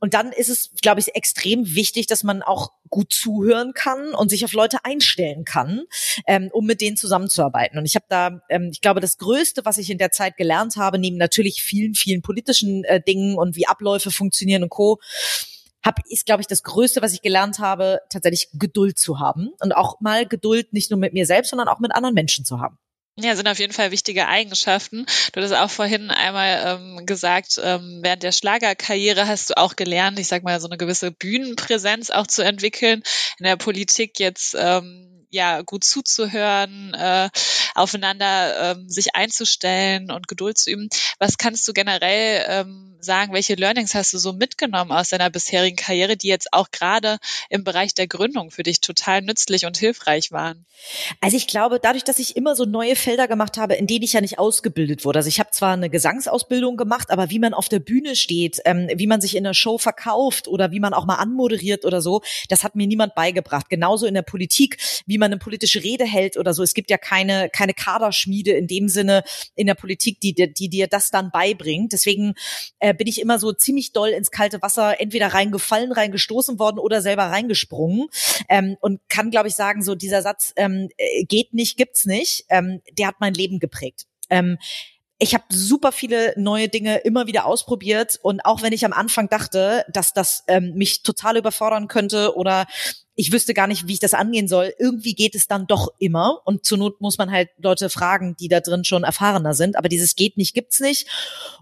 Und 0.01 0.15
dann 0.15 0.33
ist 0.33 0.49
es, 0.49 0.71
glaube 0.81 1.01
ich, 1.01 1.15
extrem 1.15 1.75
wichtig, 1.75 2.07
dass 2.07 2.23
man 2.23 2.43
auch 2.43 2.73
gut 2.89 3.13
zuhören 3.13 3.73
kann 3.75 4.15
und 4.15 4.29
sich 4.29 4.45
auf 4.45 4.53
Leute 4.53 4.85
einstellen 4.85 5.45
kann, 5.45 5.83
ähm, 6.27 6.49
um 6.53 6.65
mit 6.65 6.81
denen 6.81 6.97
zusammenzuarbeiten. 6.97 7.79
Und 7.79 7.87
ich 7.87 7.97
habe 7.97 8.07
da, 8.09 8.41
ähm, 8.49 8.71
ich 8.73 8.81
glaube, 8.81 9.01
das 9.01 9.19
Größte, 9.19 9.65
was 9.65 9.79
ich 9.79 9.91
in 9.91 9.99
der 9.99 10.13
Zeit 10.13 10.37
gelernt 10.37 10.77
habe, 10.77 10.99
neben 10.99 11.17
natürlich 11.17 11.63
vielen, 11.63 11.95
vielen 11.95 12.23
politischen 12.23 12.85
äh, 12.85 13.03
Dingen 13.03 13.37
und 13.37 13.57
wie 13.57 13.67
Abläufe 13.67 14.11
funktionieren 14.11 14.63
und 14.63 14.69
Co., 14.69 15.01
hab, 15.85 16.01
ist, 16.09 16.27
glaube 16.27 16.41
ich, 16.41 16.47
das 16.47 16.63
Größte, 16.63 17.03
was 17.03 17.13
ich 17.13 17.23
gelernt 17.23 17.59
habe, 17.59 18.01
tatsächlich 18.11 18.49
Geduld 18.55 18.99
zu 18.99 19.21
haben 19.21 19.51
und 19.61 19.73
auch 19.77 20.01
mal 20.01 20.27
Geduld 20.27 20.73
nicht 20.73 20.91
nur 20.91 20.99
mit 20.99 21.13
mir 21.13 21.27
selbst, 21.27 21.51
sondern 21.51 21.69
auch 21.69 21.81
mit 21.81 21.95
anderen 21.95 22.15
Menschen 22.15 22.45
zu 22.45 22.61
haben. 22.61 22.79
Ja, 23.17 23.37
sind 23.37 23.47
auf 23.47 23.61
jeden 23.61 23.73
Fall 23.73 23.93
wichtige 23.93 24.27
Eigenschaften. 24.27 25.07
Du 25.33 25.41
hast 25.41 25.53
auch 25.53 25.71
vorhin 25.71 26.11
einmal 26.11 26.81
ähm, 26.81 27.07
gesagt, 27.07 27.61
ähm, 27.63 28.01
während 28.03 28.25
der 28.25 28.33
Schlagerkarriere 28.33 29.29
hast 29.29 29.51
du 29.51 29.57
auch 29.57 29.77
gelernt, 29.77 30.19
ich 30.19 30.27
sag 30.27 30.43
mal, 30.43 30.61
so 30.61 30.67
eine 30.67 30.79
gewisse 30.79 31.13
Bühnenpräsenz 31.13 32.11
auch 32.11 32.27
zu 32.27 32.43
entwickeln. 32.43 33.05
In 33.39 33.45
der 33.45 33.57
Politik 33.57 34.19
jetzt 34.19 34.57
ähm, 34.59 35.14
ja 35.35 35.63
gut 35.63 35.85
zuzuhören, 35.85 36.95
äh, 36.95 37.29
aufeinander 37.75 38.73
ähm, 38.73 38.89
sich 38.89 39.15
einzustellen 39.15 40.11
und 40.11 40.29
Geduld 40.29 40.57
zu 40.57 40.71
üben. 40.71 40.89
Was 41.19 41.37
kannst 41.37 41.67
du 41.69 41.73
generell 41.73 42.45
ähm, 42.49 42.97
sagen? 43.01 43.33
Welche 43.33 43.55
Learnings 43.55 43.95
hast 43.95 44.13
du 44.13 44.19
so 44.19 44.33
mitgenommen 44.33 44.93
aus 44.93 45.11
deiner 45.11 45.31
bisherigen 45.31 45.77
Karriere, 45.77 46.17
die 46.17 46.29
jetzt 46.29 46.53
auch 46.53 46.71
gerade 46.71 47.19
im 47.51 47.65
Bereich 47.65 47.95
der 47.95 48.07
Gründung 48.07 48.51
für 48.51 48.63
dich 48.63 48.81
total 48.81 49.23
nützlich 49.23 49.67
und 49.67 49.77
hilfreich 49.77 50.33
waren? 50.33 50.65
Also 51.21 51.37
ich 51.37 51.47
glaube, 51.47 51.79
dadurch, 51.81 52.05
dass 52.05 52.19
ich 52.19 52.37
immer 52.37 52.57
so 52.57 52.65
neue 52.65 52.97
Felder 52.97 53.29
gemacht 53.29 53.57
habe, 53.57 53.75
in 53.75 53.87
denen 53.87 54.03
ich 54.03 54.13
ja 54.13 54.21
nicht 54.21 54.39
ausgebildet 54.39 55.05
wurde. 55.05 55.19
Also 55.19 55.29
ich 55.29 55.39
habe 55.41 55.51
zwar 55.51 55.75
eine 55.75 55.91
Gesangsausbildung 55.91 56.77
gemacht, 56.77 57.11
aber 57.11 57.31
wie 57.31 57.39
man 57.39 57.55
auf 57.55 57.69
der 57.69 57.81
Bühne 57.81 58.17
steht, 58.17 58.61
ähm, 58.65 58.89
wie 58.95 59.07
man 59.07 59.21
sich 59.21 59.37
in 59.37 59.45
der 59.45 59.55
Show 59.55 59.79
verkauft 59.79 60.49
oder 60.49 60.71
wie 60.73 60.81
man 60.81 60.95
auch 60.95 61.07
mal 61.07 61.17
anmoderiert 61.17 61.85
oder 61.85 62.01
so, 62.01 62.23
das 62.49 62.65
hat 62.65 62.75
mir 62.75 62.87
niemand 62.87 63.15
beigebracht. 63.15 63.69
Genauso 63.69 64.07
in 64.07 64.15
der 64.15 64.23
Politik, 64.23 64.79
wie 65.07 65.19
man 65.19 65.24
man 65.25 65.33
eine 65.33 65.39
politische 65.39 65.83
Rede 65.83 66.05
hält 66.05 66.37
oder 66.37 66.53
so. 66.53 66.63
Es 66.63 66.75
gibt 66.75 66.91
ja 66.91 66.99
keine, 66.99 67.49
keine 67.51 67.75
Kaderschmiede 67.75 68.53
in 68.53 68.67
dem 68.67 68.89
Sinne 68.89 69.25
in 69.55 69.67
der 69.67 69.75
Politik, 69.75 70.21
die, 70.21 70.35
die, 70.35 70.53
die 70.53 70.69
dir 70.69 70.87
das 70.87 71.11
dann 71.11 71.31
beibringt. 71.31 71.93
Deswegen 71.93 72.35
äh, 72.79 72.95
bin 72.95 73.07
ich 73.07 73.21
immer 73.21 73.39
so 73.39 73.53
ziemlich 73.53 73.93
doll 73.93 74.11
ins 74.11 74.31
kalte 74.31 74.61
Wasser 74.63 75.01
entweder 75.01 75.29
reingefallen, 75.29 75.93
reingestoßen 75.93 76.59
worden 76.59 76.79
oder 76.79 77.01
selber 77.01 77.25
reingesprungen. 77.25 78.09
Ähm, 78.49 78.77
und 78.81 79.01
kann, 79.09 79.31
glaube 79.31 79.49
ich, 79.49 79.55
sagen, 79.55 79.83
so 79.83 79.95
dieser 79.95 80.23
Satz 80.23 80.53
ähm, 80.57 80.89
äh, 80.99 81.25
geht 81.25 81.55
nicht, 81.55 81.77
gibt's 81.77 82.05
nicht, 82.05 82.45
ähm, 82.51 82.83
der 82.93 83.09
hat 83.09 83.17
mein 83.21 83.35
Leben 83.35 83.59
geprägt. 83.59 84.07
Ähm, 84.31 84.59
ich 85.19 85.35
habe 85.35 85.45
super 85.49 85.93
viele 85.93 86.35
neue 86.37 86.69
Dinge 86.69 86.99
immer 86.99 87.27
wieder 87.27 87.47
ausprobiert 87.47 88.19
und 88.23 88.45
auch 88.45 88.63
wenn 88.63 88.73
ich 88.73 88.85
am 88.85 88.93
Anfang 88.93 89.29
dachte, 89.29 89.85
dass 89.93 90.13
das 90.13 90.45
ähm, 90.49 90.75
mich 90.75 91.03
total 91.03 91.37
überfordern 91.37 91.89
könnte 91.89 92.37
oder 92.37 92.67
ich 93.15 93.33
wüsste 93.33 93.55
gar 93.55 93.69
nicht, 93.69 93.87
wie 93.87 93.93
ich 93.93 94.01
das 94.01 94.15
angehen 94.15 94.49
soll. 94.49 94.75
Irgendwie 94.79 95.15
geht 95.15 95.37
es 95.37 95.47
dann 95.47 95.69
doch 95.69 95.89
immer. 95.99 96.41
Und 96.45 96.65
zur 96.65 96.79
Not 96.79 97.01
muss 97.01 97.17
man 97.17 97.31
halt 97.31 97.49
Leute 97.59 97.89
fragen, 97.89 98.35
die 98.41 98.49
da 98.49 98.59
drin 98.59 98.83
schon 98.83 99.05
erfahrener 99.05 99.55
sind. 99.55 99.77
Aber 99.77 99.89
dieses 99.89 100.17
geht 100.17 100.37
nicht, 100.37 100.53
gibt's 100.53 100.81
nicht. 100.81 101.09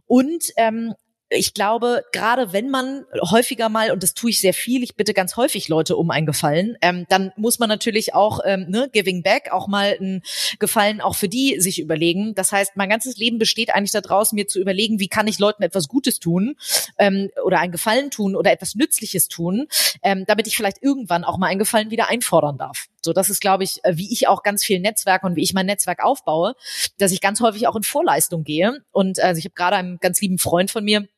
Und 0.07 0.45
ähm, 0.57 0.95
ich 1.35 1.55
glaube, 1.55 2.05
gerade 2.13 2.53
wenn 2.53 2.71
man 2.71 3.05
häufiger 3.31 3.69
mal, 3.69 3.91
und 3.91 4.03
das 4.03 4.15
tue 4.15 4.31
ich 4.31 4.41
sehr 4.41 4.55
viel, 4.55 4.83
ich 4.83 4.97
bitte 4.97 5.15
ganz 5.15 5.37
häufig 5.37 5.69
Leute 5.69 5.97
um 5.97 6.11
einen 6.11 6.27
Gefallen, 6.27 6.77
ähm, 6.83 7.07
dann 7.09 7.33
muss 7.37 7.59
man 7.59 7.69
natürlich 7.69 8.15
auch, 8.15 8.41
ähm, 8.45 8.67
ne, 8.69 8.89
giving 8.93 9.23
back, 9.23 9.51
auch 9.53 9.69
mal 9.69 9.97
einen 9.99 10.23
Gefallen 10.59 11.01
auch 11.01 11.17
für 11.17 11.29
die 11.29 11.61
sich 11.61 11.81
überlegen. 11.81 12.35
Das 12.35 12.53
heißt, 12.53 12.73
mein 12.77 12.89
ganzes 12.89 13.17
Leben 13.17 13.39
besteht 13.39 13.75
eigentlich 13.75 13.93
daraus, 13.93 14.33
mir 14.33 14.47
zu 14.47 14.61
überlegen, 14.61 15.01
wie 15.01 15.09
kann 15.09 15.27
ich 15.27 15.39
Leuten 15.39 15.63
etwas 15.63 15.89
Gutes 15.89 16.19
tun 16.19 16.57
ähm, 16.99 17.31
oder 17.45 17.61
einen 17.61 17.73
Gefallen 17.73 18.11
tun 18.11 18.37
oder 18.37 18.53
etwas 18.53 18.75
Nützliches 18.75 19.29
tun, 19.29 19.67
ähm, 20.03 20.25
damit 20.27 20.47
ich 20.47 20.57
vielleicht 20.57 20.83
irgendwann 20.83 21.25
auch 21.25 21.39
mal 21.39 21.49
einen 21.49 21.59
Gefallen 21.59 21.91
wieder 21.91 22.09
einfordern 22.09 22.59
darf. 22.59 22.87
So, 23.05 23.13
das 23.13 23.31
ist, 23.31 23.41
glaube 23.41 23.65
ich, 23.65 23.85
äh, 23.85 23.97
wie 23.97 24.13
ich 24.13 24.29
auch 24.29 24.43
ganz 24.43 24.65
viel 24.65 24.81
Netzwerk 24.81 25.25
und 25.25 25.37
wie 25.37 25.43
ich 25.43 25.55
mein 25.55 25.67
Netzwerk 25.67 26.05
aufbaue, 26.05 26.55
dass 26.99 27.13
ich 27.13 27.21
ganz 27.21 27.41
häufig 27.41 27.67
auch 27.67 27.77
in 27.77 27.83
Vorleistung 27.83 28.45
gehe. 28.45 28.81
Und 28.93 29.21
also 29.21 29.39
ich 29.39 29.45
habe 29.45 29.55
gerade 29.55 29.77
einen 29.77 29.99
ganz 29.99 30.21
lieben 30.21 30.39
Freund 30.39 30.71
von 30.71 30.85
mir, 30.85 31.09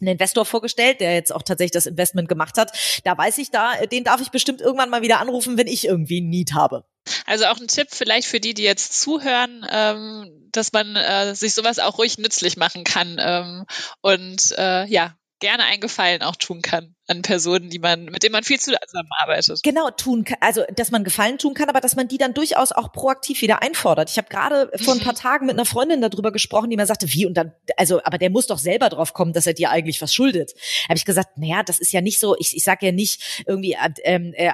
einen 0.00 0.12
Investor 0.12 0.44
vorgestellt, 0.44 1.00
der 1.00 1.14
jetzt 1.14 1.34
auch 1.34 1.42
tatsächlich 1.42 1.72
das 1.72 1.86
Investment 1.86 2.28
gemacht 2.28 2.58
hat. 2.58 2.72
Da 3.04 3.16
weiß 3.16 3.38
ich 3.38 3.50
da, 3.50 3.74
äh, 3.74 3.88
den 3.88 4.04
darf 4.04 4.20
ich 4.20 4.30
bestimmt 4.30 4.60
irgendwann 4.60 4.90
mal 4.90 5.02
wieder 5.02 5.20
anrufen, 5.20 5.56
wenn 5.58 5.66
ich 5.66 5.86
irgendwie 5.86 6.20
ein 6.20 6.28
Need 6.28 6.54
habe. 6.54 6.84
Also 7.26 7.46
auch 7.46 7.60
ein 7.60 7.68
Tipp 7.68 7.88
vielleicht 7.90 8.26
für 8.26 8.40
die, 8.40 8.54
die 8.54 8.62
jetzt 8.62 9.00
zuhören, 9.00 9.66
ähm, 9.70 10.48
dass 10.52 10.72
man 10.72 10.96
äh, 10.96 11.34
sich 11.34 11.54
sowas 11.54 11.78
auch 11.78 11.98
ruhig 11.98 12.18
nützlich 12.18 12.56
machen 12.56 12.84
kann 12.84 13.16
ähm, 13.18 13.66
und 14.00 14.54
äh, 14.56 14.86
ja 14.86 15.16
gerne 15.40 15.64
einen 15.64 15.80
Gefallen 15.80 16.22
auch 16.22 16.36
tun 16.36 16.62
kann 16.62 16.94
an 17.06 17.22
Personen, 17.22 17.68
die 17.68 17.78
man, 17.78 18.06
mit 18.06 18.22
denen 18.22 18.32
man 18.32 18.44
viel 18.44 18.58
zusammenarbeitet. 18.58 19.62
Genau, 19.62 19.90
tun 19.90 20.24
kann, 20.24 20.38
also 20.40 20.62
dass 20.74 20.90
man 20.90 21.04
Gefallen 21.04 21.38
tun 21.38 21.54
kann, 21.54 21.68
aber 21.68 21.80
dass 21.80 21.96
man 21.96 22.08
die 22.08 22.16
dann 22.16 22.32
durchaus 22.32 22.72
auch 22.72 22.92
proaktiv 22.92 23.42
wieder 23.42 23.62
einfordert. 23.62 24.10
Ich 24.10 24.16
habe 24.16 24.28
gerade 24.28 24.70
vor 24.82 24.94
ein 24.94 25.00
paar 25.00 25.12
mhm. 25.12 25.18
Tagen 25.18 25.46
mit 25.46 25.54
einer 25.54 25.66
Freundin 25.66 26.00
darüber 26.00 26.32
gesprochen, 26.32 26.70
die 26.70 26.76
mir 26.76 26.86
sagte, 26.86 27.12
wie 27.12 27.26
und 27.26 27.34
dann, 27.34 27.52
also, 27.76 28.02
aber 28.04 28.16
der 28.16 28.30
muss 28.30 28.46
doch 28.46 28.58
selber 28.58 28.88
drauf 28.88 29.12
kommen, 29.12 29.32
dass 29.34 29.46
er 29.46 29.52
dir 29.52 29.70
eigentlich 29.70 30.00
was 30.00 30.14
schuldet. 30.14 30.54
Habe 30.88 30.96
ich 30.96 31.04
gesagt, 31.04 31.36
naja, 31.36 31.62
das 31.62 31.78
ist 31.78 31.92
ja 31.92 32.00
nicht 32.00 32.18
so, 32.18 32.36
ich, 32.38 32.56
ich 32.56 32.64
sage 32.64 32.86
ja 32.86 32.92
nicht 32.92 33.44
irgendwie, 33.46 33.76
ähm, 34.04 34.32
äh, 34.34 34.50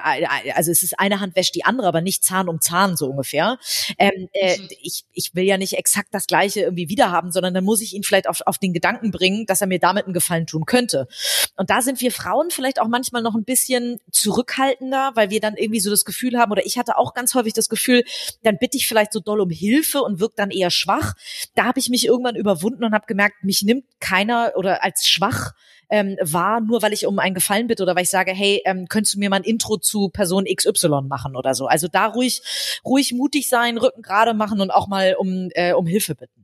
also 0.53 0.71
es 0.71 0.83
ist 0.83 0.99
eine 0.99 1.21
Hand 1.21 1.35
wäscht 1.37 1.55
die 1.55 1.63
andere, 1.63 1.87
aber 1.87 2.01
nicht 2.01 2.23
Zahn 2.23 2.49
um 2.49 2.59
Zahn 2.59 2.97
so 2.97 3.07
ungefähr. 3.07 3.59
Ähm, 3.97 4.27
äh, 4.33 4.57
mhm. 4.57 4.67
ich, 4.81 5.05
ich 5.13 5.35
will 5.35 5.45
ja 5.45 5.57
nicht 5.57 5.73
exakt 5.77 6.09
das 6.11 6.27
Gleiche 6.27 6.61
irgendwie 6.61 6.89
wiederhaben, 6.89 7.31
sondern 7.31 7.53
dann 7.53 7.63
muss 7.63 7.81
ich 7.81 7.93
ihn 7.93 8.03
vielleicht 8.03 8.27
auf, 8.27 8.41
auf 8.45 8.57
den 8.57 8.73
Gedanken 8.73 9.11
bringen, 9.11 9.45
dass 9.45 9.61
er 9.61 9.67
mir 9.67 9.79
damit 9.79 10.05
einen 10.05 10.13
Gefallen 10.13 10.47
tun 10.47 10.65
könnte. 10.65 11.07
Und 11.55 11.69
da 11.69 11.81
sind 11.81 12.01
wir 12.01 12.11
Frauen 12.11 12.40
Frauen 12.41 12.51
vielleicht 12.51 12.81
auch 12.81 12.87
manchmal 12.87 13.21
noch 13.21 13.35
ein 13.35 13.43
bisschen 13.43 13.99
zurückhaltender, 14.11 15.11
weil 15.15 15.29
wir 15.29 15.39
dann 15.39 15.55
irgendwie 15.55 15.79
so 15.79 15.89
das 15.89 16.05
Gefühl 16.05 16.37
haben, 16.37 16.51
oder 16.51 16.65
ich 16.65 16.77
hatte 16.77 16.97
auch 16.97 17.13
ganz 17.13 17.35
häufig 17.35 17.53
das 17.53 17.69
Gefühl, 17.69 18.03
dann 18.43 18.57
bitte 18.59 18.77
ich 18.77 18.87
vielleicht 18.87 19.13
so 19.13 19.19
doll 19.19 19.41
um 19.41 19.49
Hilfe 19.49 20.01
und 20.01 20.19
wirkt 20.19 20.39
dann 20.39 20.51
eher 20.51 20.71
schwach. 20.71 21.13
Da 21.55 21.65
habe 21.65 21.79
ich 21.79 21.89
mich 21.89 22.05
irgendwann 22.05 22.35
überwunden 22.35 22.83
und 22.83 22.93
habe 22.93 23.05
gemerkt, 23.07 23.43
mich 23.43 23.61
nimmt 23.63 23.85
keiner 23.99 24.53
oder 24.55 24.83
als 24.83 25.07
schwach 25.07 25.53
ähm, 25.89 26.17
wahr, 26.21 26.61
nur 26.61 26.81
weil 26.81 26.93
ich 26.93 27.05
um 27.05 27.19
einen 27.19 27.35
Gefallen 27.35 27.67
bitte 27.67 27.83
oder 27.83 27.95
weil 27.95 28.03
ich 28.03 28.09
sage, 28.09 28.31
hey, 28.31 28.61
ähm, 28.65 28.87
könntest 28.87 29.15
du 29.15 29.19
mir 29.19 29.29
mal 29.29 29.37
ein 29.37 29.43
Intro 29.43 29.77
zu 29.77 30.09
Person 30.09 30.45
XY 30.45 31.01
machen 31.03 31.35
oder 31.35 31.53
so. 31.53 31.67
Also 31.67 31.87
da 31.87 32.07
ruhig, 32.07 32.41
ruhig 32.85 33.11
mutig 33.13 33.49
sein, 33.49 33.77
Rücken 33.77 34.01
gerade 34.01 34.33
machen 34.33 34.61
und 34.61 34.71
auch 34.71 34.87
mal 34.87 35.15
um, 35.19 35.49
äh, 35.53 35.73
um 35.73 35.85
Hilfe 35.85 36.15
bitten. 36.15 36.40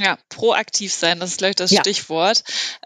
Ja, 0.00 0.16
proaktiv 0.28 0.92
sein, 0.92 1.18
das 1.18 1.30
ist, 1.30 1.38
glaube 1.38 1.50
ich, 1.50 1.56
das 1.56 1.72
ja. 1.72 1.80
Stichwort. 1.80 2.44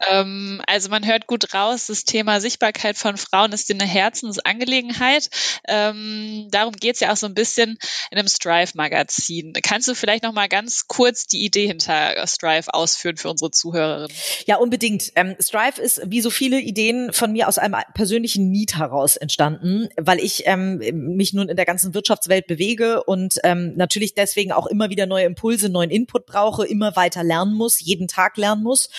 Ähm, 0.09 0.63
also 0.67 0.89
man 0.89 1.07
hört 1.07 1.27
gut 1.27 1.53
raus, 1.53 1.87
das 1.89 2.05
Thema 2.05 2.41
Sichtbarkeit 2.41 2.97
von 2.97 3.19
Frauen 3.19 3.53
ist 3.53 3.69
dir 3.69 3.75
eine 3.75 3.87
Herzensangelegenheit. 3.87 5.29
Ähm, 5.69 6.49
darum 6.51 6.75
geht's 6.75 7.01
ja 7.01 7.13
auch 7.13 7.17
so 7.17 7.27
ein 7.27 7.35
bisschen 7.35 7.77
in 8.11 8.19
einem 8.19 8.29
Strive-Magazin. 8.29 9.53
Kannst 9.63 9.89
du 9.89 9.95
vielleicht 9.95 10.23
noch 10.23 10.33
mal 10.33 10.49
ganz 10.49 10.87
kurz 10.87 11.27
die 11.27 11.45
Idee 11.45 11.67
hinter 11.67 12.27
Strive 12.27 12.73
ausführen 12.73 13.19
für 13.19 13.29
unsere 13.29 13.51
Zuhörerinnen? 13.51 14.17
Ja, 14.47 14.57
unbedingt. 14.57 15.13
Ähm, 15.15 15.37
Strive 15.39 15.83
ist 15.83 16.01
wie 16.07 16.23
so 16.23 16.31
viele 16.31 16.61
Ideen 16.61 17.13
von 17.13 17.33
mir 17.33 17.47
aus 17.47 17.59
einem 17.59 17.77
persönlichen 17.93 18.51
Need 18.51 18.79
heraus 18.79 19.17
entstanden, 19.17 19.89
weil 19.99 20.19
ich 20.19 20.45
ähm, 20.47 20.79
mich 21.15 21.35
nun 21.35 21.51
in 21.51 21.57
der 21.57 21.67
ganzen 21.67 21.93
Wirtschaftswelt 21.93 22.47
bewege 22.47 23.05
und 23.05 23.39
ähm, 23.45 23.75
natürlich 23.77 24.15
deswegen 24.15 24.53
auch 24.53 24.67
immer 24.67 24.89
wieder 24.89 25.05
neue 25.05 25.27
Impulse, 25.27 25.69
neuen 25.69 25.91
Input 25.91 26.25
brauche, 26.25 26.67
immer 26.67 26.97
weiter 26.97 27.02
lernen 27.23 27.55
muss, 27.55 27.81
jeden 27.81 28.09
Tag 28.09 28.37
lernen 28.37 28.63
muss 28.63 28.91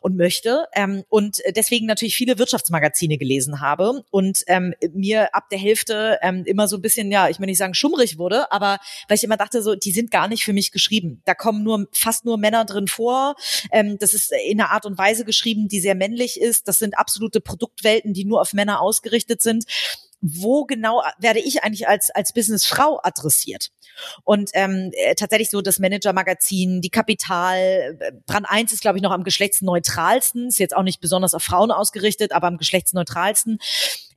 und 0.00 0.16
möchte. 0.16 0.66
Ähm, 0.74 1.04
und 1.08 1.42
deswegen 1.54 1.86
natürlich 1.86 2.16
viele 2.16 2.38
Wirtschaftsmagazine 2.38 3.18
gelesen 3.18 3.60
habe 3.60 4.04
und 4.10 4.42
ähm, 4.46 4.74
mir 4.92 5.34
ab 5.34 5.48
der 5.50 5.58
Hälfte 5.58 6.18
ähm, 6.22 6.44
immer 6.44 6.68
so 6.68 6.76
ein 6.76 6.82
bisschen, 6.82 7.10
ja, 7.10 7.28
ich 7.28 7.38
will 7.38 7.46
nicht 7.46 7.58
sagen 7.58 7.74
schummrig 7.74 8.18
wurde, 8.18 8.50
aber 8.52 8.78
weil 9.08 9.16
ich 9.16 9.24
immer 9.24 9.36
dachte, 9.36 9.62
so, 9.62 9.74
die 9.74 9.92
sind 9.92 10.10
gar 10.10 10.28
nicht 10.28 10.44
für 10.44 10.52
mich 10.52 10.72
geschrieben. 10.72 11.22
Da 11.24 11.34
kommen 11.34 11.62
nur 11.62 11.86
fast 11.92 12.24
nur 12.24 12.38
Männer 12.38 12.64
drin 12.64 12.88
vor. 12.88 13.36
Ähm, 13.70 13.98
das 13.98 14.14
ist 14.14 14.32
in 14.48 14.60
einer 14.60 14.70
Art 14.70 14.86
und 14.86 14.98
Weise 14.98 15.24
geschrieben, 15.24 15.68
die 15.68 15.80
sehr 15.80 15.94
männlich 15.94 16.40
ist. 16.40 16.68
Das 16.68 16.78
sind 16.78 16.98
absolute 16.98 17.40
Produktwelten, 17.40 18.12
die 18.14 18.24
nur 18.24 18.40
auf 18.40 18.52
Männer 18.52 18.80
ausgerichtet 18.80 19.42
sind 19.42 19.64
wo 20.22 20.64
genau 20.64 21.02
werde 21.18 21.40
ich 21.40 21.64
eigentlich 21.64 21.88
als, 21.88 22.10
als 22.10 22.32
Businessfrau 22.32 23.00
adressiert? 23.02 23.70
Und 24.24 24.50
ähm, 24.54 24.90
äh, 24.92 25.14
tatsächlich 25.14 25.50
so 25.50 25.60
das 25.60 25.78
Manager-Magazin, 25.78 26.80
die 26.80 26.90
Kapital, 26.90 27.98
äh, 27.98 28.12
Brand 28.26 28.46
1 28.48 28.72
ist, 28.72 28.80
glaube 28.80 28.98
ich, 28.98 29.02
noch 29.02 29.10
am 29.10 29.24
geschlechtsneutralsten, 29.24 30.48
ist 30.48 30.58
jetzt 30.58 30.76
auch 30.76 30.84
nicht 30.84 31.00
besonders 31.00 31.34
auf 31.34 31.42
Frauen 31.42 31.72
ausgerichtet, 31.72 32.32
aber 32.32 32.46
am 32.46 32.56
geschlechtsneutralsten 32.56 33.58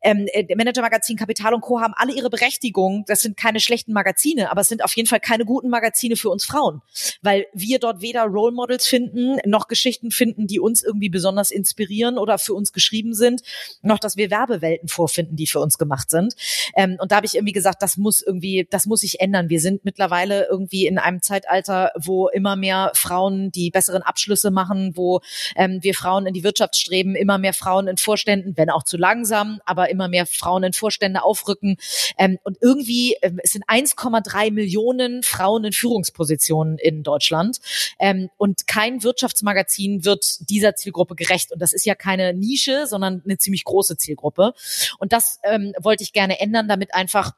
ähm, 0.05 0.27
äh, 0.31 0.55
Manager 0.55 0.81
Magazin, 0.81 1.17
Kapital 1.17 1.53
und 1.53 1.62
Co. 1.62 1.81
haben 1.81 1.93
alle 1.97 2.13
ihre 2.13 2.29
Berechtigung. 2.29 3.03
Das 3.07 3.21
sind 3.21 3.35
keine 3.35 3.59
schlechten 3.59 3.91
Magazine, 3.91 4.51
aber 4.51 4.62
es 4.62 4.69
sind 4.69 4.83
auf 4.83 4.95
jeden 4.95 5.09
Fall 5.09 5.19
keine 5.19 5.45
guten 5.45 5.69
Magazine 5.69 6.15
für 6.15 6.29
uns 6.29 6.45
Frauen, 6.45 6.81
weil 7.21 7.47
wir 7.53 7.79
dort 7.79 8.01
weder 8.01 8.24
Role 8.24 8.53
Models 8.53 8.85
finden, 8.85 9.38
noch 9.45 9.67
Geschichten 9.67 10.12
finden, 10.12 10.45
die 10.45 10.59
uns 10.59 10.83
irgendwie 10.83 11.09
besonders 11.09 11.50
inspirieren 11.50 12.19
oder 12.19 12.38
für 12.38 12.53
uns 12.53 12.71
geschrieben 12.71 13.15
sind, 13.15 13.41
noch 13.81 13.97
dass 13.97 14.15
wir 14.15 14.29
Werbewelten 14.29 14.88
vorfinden, 14.88 15.35
die 15.35 15.47
für 15.47 15.59
uns 15.59 15.77
gemacht 15.79 16.12
sind. 16.12 16.35
Ähm, 16.75 16.97
und 17.01 17.12
da 17.12 17.17
habe 17.17 17.25
ich 17.25 17.35
irgendwie 17.35 17.53
gesagt, 17.53 17.81
das 17.81 17.97
muss 17.97 18.21
irgendwie, 18.21 18.67
das 18.69 18.85
muss 18.85 19.01
sich 19.01 19.19
ändern. 19.19 19.50
Wir 19.50 19.59
sind 19.59 19.85
mittlerweile 19.85 20.47
irgendwie 20.50 20.85
in 20.85 21.00
einem 21.00 21.24
Zeitalter, 21.24 21.91
wo 21.97 22.27
immer 22.27 22.55
mehr 22.55 22.91
Frauen 22.93 23.51
die 23.51 23.71
besseren 23.71 24.03
Abschlüsse 24.03 24.51
machen, 24.51 24.91
wo 24.95 25.21
ähm, 25.55 25.79
wir 25.81 25.95
Frauen 25.95 26.27
in 26.27 26.33
die 26.33 26.43
Wirtschaft 26.43 26.75
streben, 26.75 27.15
immer 27.15 27.39
mehr 27.39 27.53
Frauen 27.53 27.88
in 27.88 27.97
Vorständen, 27.97 28.55
wenn 28.55 28.69
auch 28.69 28.83
zu 28.83 28.97
langsam, 28.97 29.59
aber 29.65 29.89
immer 29.95 30.07
mehr 30.07 30.25
Frauen 30.25 30.63
in 30.63 30.73
Vorstände 30.73 31.23
aufrücken. 31.23 31.77
Ähm, 32.17 32.37
und 32.43 32.57
irgendwie, 32.61 33.15
ähm, 33.21 33.39
es 33.43 33.51
sind 33.51 33.65
1,3 33.67 34.51
Millionen 34.51 35.23
Frauen 35.23 35.63
in 35.63 35.73
Führungspositionen 35.73 36.77
in 36.77 37.03
Deutschland. 37.03 37.59
Ähm, 37.99 38.29
und 38.37 38.67
kein 38.67 39.03
Wirtschaftsmagazin 39.03 40.05
wird 40.05 40.49
dieser 40.49 40.75
Zielgruppe 40.75 41.15
gerecht. 41.15 41.51
Und 41.51 41.61
das 41.61 41.73
ist 41.73 41.85
ja 41.85 41.95
keine 41.95 42.33
Nische, 42.33 42.85
sondern 42.87 43.21
eine 43.23 43.37
ziemlich 43.37 43.63
große 43.63 43.97
Zielgruppe. 43.97 44.53
Und 44.99 45.13
das 45.13 45.39
ähm, 45.43 45.73
wollte 45.79 46.03
ich 46.03 46.13
gerne 46.13 46.39
ändern, 46.39 46.67
damit 46.67 46.93
einfach 46.93 47.33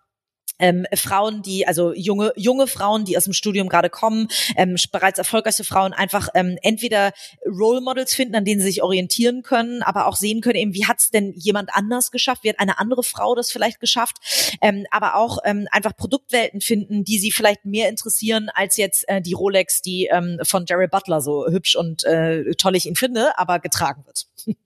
ähm, 0.59 0.85
Frauen, 0.95 1.41
die, 1.41 1.67
also 1.67 1.93
junge, 1.93 2.33
junge 2.35 2.67
Frauen, 2.67 3.05
die 3.05 3.17
aus 3.17 3.25
dem 3.25 3.33
Studium 3.33 3.69
gerade 3.69 3.89
kommen, 3.89 4.27
ähm, 4.55 4.75
bereits 4.91 5.17
erfolgreiche 5.17 5.63
Frauen 5.63 5.93
einfach 5.93 6.29
ähm, 6.33 6.57
entweder 6.61 7.11
Role 7.45 7.81
Models 7.81 8.13
finden, 8.13 8.35
an 8.35 8.45
denen 8.45 8.61
sie 8.61 8.67
sich 8.67 8.83
orientieren 8.83 9.43
können, 9.43 9.83
aber 9.83 10.07
auch 10.07 10.15
sehen 10.15 10.41
können, 10.41 10.55
eben, 10.55 10.73
wie 10.73 10.85
hat 10.85 10.99
es 10.99 11.09
denn 11.09 11.33
jemand 11.35 11.69
anders 11.73 12.11
geschafft, 12.11 12.43
wie 12.43 12.49
hat 12.49 12.59
eine 12.59 12.79
andere 12.79 13.03
Frau 13.03 13.35
das 13.35 13.51
vielleicht 13.51 13.79
geschafft, 13.79 14.17
ähm, 14.61 14.85
aber 14.91 15.15
auch 15.15 15.39
ähm, 15.43 15.67
einfach 15.71 15.95
Produktwelten 15.95 16.61
finden, 16.61 17.03
die 17.03 17.19
sie 17.19 17.31
vielleicht 17.31 17.65
mehr 17.65 17.89
interessieren 17.89 18.49
als 18.53 18.77
jetzt 18.77 19.07
äh, 19.07 19.21
die 19.21 19.33
Rolex, 19.33 19.81
die 19.81 20.07
ähm, 20.11 20.39
von 20.43 20.65
Jerry 20.67 20.87
Butler 20.87 21.21
so 21.21 21.47
hübsch 21.47 21.75
und 21.75 22.03
äh, 22.03 22.51
toll 22.55 22.75
ich 22.75 22.85
ihn 22.85 22.95
finde, 22.95 23.37
aber 23.37 23.59
getragen 23.59 24.05
wird. 24.05 24.27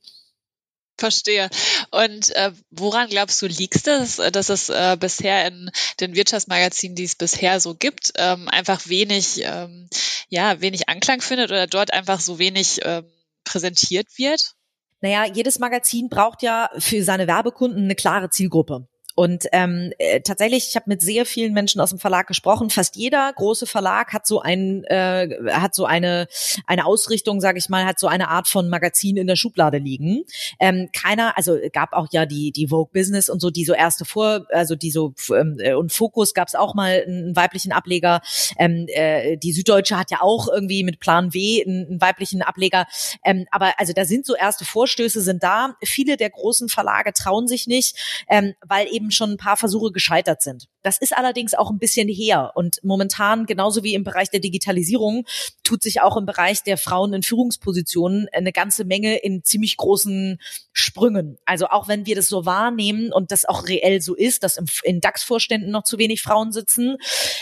Verstehe. 1.01 1.50
Und 1.89 2.29
äh, 2.36 2.51
woran 2.70 3.10
glaubst 3.10 3.41
du, 3.41 3.48
liegt 3.48 3.88
es, 3.88 4.17
dass 4.17 4.50
es 4.50 4.70
äh, 4.70 4.96
bisher 5.00 5.48
in 5.48 5.72
den 6.00 6.13
Wirtschaftsmagazinen, 6.13 6.96
die 6.96 7.05
es 7.05 7.15
bisher 7.15 7.60
so 7.60 7.74
gibt, 7.74 8.13
ähm, 8.17 8.48
einfach 8.48 8.88
wenig, 8.88 9.41
ähm, 9.43 9.89
ja, 10.29 10.62
wenig 10.62 10.89
Anklang 10.89 11.22
findet 11.22 11.50
oder 11.50 11.65
dort 11.65 11.91
einfach 11.91 12.20
so 12.20 12.38
wenig 12.38 12.81
ähm, 12.84 13.05
präsentiert 13.43 14.10
wird? 14.17 14.53
Naja, 15.01 15.25
jedes 15.25 15.58
Magazin 15.58 16.08
braucht 16.08 16.43
ja 16.43 16.70
für 16.77 17.03
seine 17.03 17.25
Werbekunden 17.25 17.86
eine 17.86 17.96
klare 17.96 18.29
Zielgruppe. 18.29 18.88
Und 19.15 19.46
ähm, 19.51 19.91
äh, 19.98 20.22
tatsächlich, 20.22 20.70
ich 20.70 20.75
habe 20.75 20.86
mit 20.88 21.01
sehr 21.01 21.25
vielen 21.25 21.53
Menschen 21.53 21.82
aus 21.82 21.89
dem 21.89 22.00
Verlag 22.00 22.27
gesprochen. 22.27 22.70
Fast 22.70 22.96
jeder 22.96 23.32
große 23.34 23.65
Verlag 23.65 24.13
hat 24.13 24.25
so 24.25 24.41
ein, 24.41 24.84
äh, 24.86 25.30
hat 25.51 25.75
so 25.75 25.86
eine 25.86 26.27
eine 26.65 26.86
Ausrichtung, 26.86 27.41
sage 27.41 27.58
ich 27.58 27.70
mal, 27.70 27.86
hat 27.86 28.00
so 28.00 28.08
eine 28.08 28.30
Art 28.30 28.48
von 28.48 28.70
Magazin 28.70 29.18
in 29.18 29.27
der 29.27 29.36
Schublade 29.36 29.77
liegen. 29.77 30.24
Ähm, 30.60 30.89
keiner, 30.94 31.38
also 31.38 31.58
gab 31.74 31.94
auch 31.94 32.08
ja 32.12 32.25
die 32.25 32.51
die 32.51 32.68
Vogue 32.68 32.91
Business 32.94 33.30
und 33.30 33.39
so, 33.39 33.50
die 33.50 33.65
so 33.65 33.74
erste 33.74 34.06
vor, 34.06 34.46
also 34.51 34.75
die 34.75 34.91
so 34.91 35.13
ähm, 35.30 35.58
äh, 35.60 35.74
und 35.74 35.91
Fokus 35.91 36.34
gab 36.34 36.48
es 36.48 36.56
auch 36.56 36.74
mal 36.74 37.03
einen 37.06 37.36
weiblichen 37.36 37.72
Ableger. 37.72 38.22
Ähm, 38.58 38.86
äh, 38.88 39.38
die 39.38 39.53
Süddeutsche 39.53 39.98
hat 39.98 40.12
ja 40.12 40.22
auch 40.22 40.48
irgendwie 40.48 40.84
mit 40.84 41.00
Plan 41.00 41.34
W 41.34 41.63
einen, 41.65 41.88
einen 41.88 42.01
weiblichen 42.01 42.41
Ableger. 42.41 42.88
Ähm, 43.24 43.46
aber 43.51 43.74
also 43.77 43.94
da 43.94 44.06
sind 44.06 44.25
so 44.25 44.36
erste 44.36 44.65
Vorstöße 44.65 45.22
sind 45.22 45.44
da. 45.44 45.75
Viele 45.84 46.18
der 46.18 46.30
großen 46.30 46.70
Verlage 46.70 47.13
trauen 47.13 47.48
sich 47.48 47.68
nicht, 47.68 48.24
ähm, 48.30 48.53
weil 48.65 48.88
eben 48.91 49.00
eben 49.01 49.12
schon 49.12 49.31
ein 49.31 49.38
paar 49.38 49.58
Versuche 49.58 49.91
gescheitert 49.91 50.41
sind. 50.41 50.67
Das 50.84 50.98
ist 51.00 51.15
allerdings 51.15 51.53
auch 51.53 51.72
ein 51.72 51.79
bisschen 51.79 52.08
her 52.08 52.51
und 52.55 52.79
momentan 52.84 53.46
genauso 53.46 53.84
wie 53.84 53.96
im 53.96 54.03
Bereich 54.03 54.29
der 54.29 54.39
Digitalisierung 54.39 55.25
tut 55.63 55.81
sich 55.81 56.01
auch 56.01 56.17
im 56.17 56.25
Bereich 56.25 56.63
der 56.63 56.77
Frauen 56.77 57.13
in 57.13 57.24
Führungspositionen 57.24 58.27
eine 58.31 58.51
ganze 58.51 58.86
Menge 58.86 59.17
in 59.17 59.43
ziemlich 59.43 59.77
großen 59.77 60.39
Sprüngen. 60.74 61.38
Also 61.46 61.67
auch 61.67 61.88
wenn 61.88 62.05
wir 62.05 62.15
das 62.15 62.27
so 62.27 62.46
wahrnehmen 62.46 63.12
und 63.12 63.31
das 63.31 63.46
auch 63.46 63.67
reell 63.67 64.01
so 64.01 64.15
ist, 64.15 64.43
dass 64.43 64.60
in 64.84 65.01
DAX-Vorständen 65.01 65.72
noch 65.72 65.84
zu 65.84 65.98
wenig 65.98 66.22
Frauen 66.22 66.51
sitzen, 66.51 66.98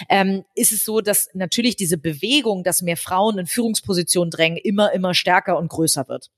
ähm, 0.09 0.45
ist 0.55 0.71
es 0.71 0.85
so, 0.85 1.01
dass 1.01 1.29
natürlich 1.33 1.75
diese 1.75 1.97
Bewegung, 1.97 2.63
dass 2.63 2.81
mehr 2.81 2.97
Frauen 2.97 3.37
in 3.37 3.47
Führungspositionen 3.47 4.31
drängen, 4.31 4.57
immer, 4.57 4.93
immer 4.93 5.13
stärker 5.13 5.57
und 5.57 5.69
größer 5.69 6.07
wird. 6.07 6.29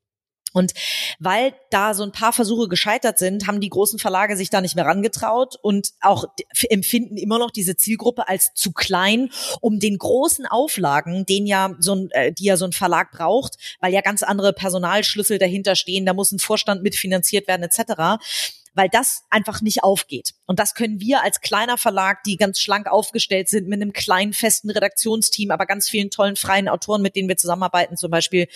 Und 0.54 0.74
weil 1.20 1.54
da 1.70 1.94
so 1.94 2.04
ein 2.04 2.12
paar 2.12 2.34
Versuche 2.34 2.68
gescheitert 2.68 3.18
sind, 3.18 3.48
haben 3.48 3.62
die 3.62 3.70
großen 3.70 4.00
Verlage 4.00 4.36
sich 4.36 4.50
da 4.50 4.62
nicht 4.62 4.76
mehr 4.76 4.86
rangetraut 4.86 5.56
und 5.62 5.92
auch 6.02 6.26
empfinden 6.70 7.18
immer 7.18 7.40
noch 7.40 7.52
diese 7.52 7.78
Zielgruppe 7.78 8.28
als 8.28 8.54
zu 8.54 8.72
klein, 8.72 9.30
um 9.62 9.80
den 9.80 9.98
großen 9.98 10.46
Auflagen, 10.46 11.26
den 11.26 11.46
ja 11.48 11.76
so 11.80 11.96
ein, 11.96 12.12
äh, 12.12 12.32
die 12.34 12.46
ja 12.46 12.58
so 12.58 12.66
ein 12.66 12.74
Verlag 12.74 13.12
braucht, 13.12 13.58
weil 13.80 13.94
ja 13.94 14.02
ganz 14.02 14.24
andere 14.24 14.54
Personalschlüssel 14.54 15.38
dahinter 15.38 15.76
stehen, 15.76 16.06
da 16.06 16.14
muss 16.14 16.32
ein 16.32 16.40
Vorstand 16.40 16.84
mitfinanziert 16.84 17.48
werden 17.48 17.64
etc 17.64 18.20
weil 18.74 18.90
das 18.90 19.24
einfach 19.30 19.62
nicht 19.62 19.84
aufgeht. 19.84 20.34
Und 20.46 20.60
das 20.60 20.74
können 20.74 21.00
wir 21.00 21.24
als 21.24 21.42
kleiner 21.42 21.78
Verlag, 21.78 22.24
die 22.24 22.38
ganz 22.38 22.60
schlank 22.60 22.88
aufgestellt 22.88 23.50
sind, 23.50 23.68
mit 23.68 23.82
einem 23.82 23.94
kleinen 23.94 24.34
festen 24.34 24.70
Redaktionsteam, 24.70 25.52
aber 25.52 25.66
ganz 25.66 25.90
vielen 25.90 26.10
tollen 26.10 26.36
freien 26.36 26.70
Autoren, 26.70 27.02
mit 27.02 27.16
denen 27.16 27.28
wir 27.28 27.38
zusammenarbeiten, 27.38 27.98
zum 27.98 28.12
Beispiel, 28.12 28.48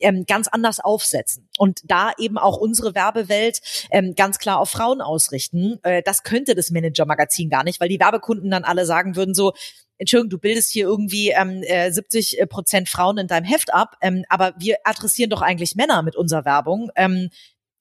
ähm, 0.00 0.24
ganz 0.26 0.48
anders 0.48 0.80
aufsetzen. 0.80 1.48
Und 1.58 1.80
da 1.84 2.12
eben 2.18 2.38
auch 2.38 2.56
unsere 2.56 2.94
Werbewelt 2.94 3.60
ähm, 3.90 4.14
ganz 4.14 4.38
klar 4.38 4.58
auf 4.58 4.70
Frauen 4.70 5.00
ausrichten. 5.00 5.78
Äh, 5.82 6.02
das 6.02 6.22
könnte 6.22 6.54
das 6.54 6.70
Manager-Magazin 6.70 7.48
gar 7.48 7.64
nicht, 7.64 7.80
weil 7.80 7.88
die 7.88 8.00
Werbekunden 8.00 8.50
dann 8.50 8.64
alle 8.64 8.86
sagen 8.86 9.16
würden 9.16 9.34
so, 9.34 9.52
Entschuldigung, 9.98 10.30
du 10.30 10.38
bildest 10.38 10.70
hier 10.70 10.84
irgendwie 10.86 11.30
ähm, 11.30 11.62
70 11.62 12.40
äh, 12.40 12.46
Prozent 12.46 12.88
Frauen 12.88 13.18
in 13.18 13.28
deinem 13.28 13.44
Heft 13.44 13.72
ab, 13.72 13.96
ähm, 14.00 14.24
aber 14.28 14.52
wir 14.58 14.78
adressieren 14.84 15.30
doch 15.30 15.42
eigentlich 15.42 15.76
Männer 15.76 16.02
mit 16.02 16.16
unserer 16.16 16.44
Werbung. 16.44 16.90
Ähm, 16.96 17.30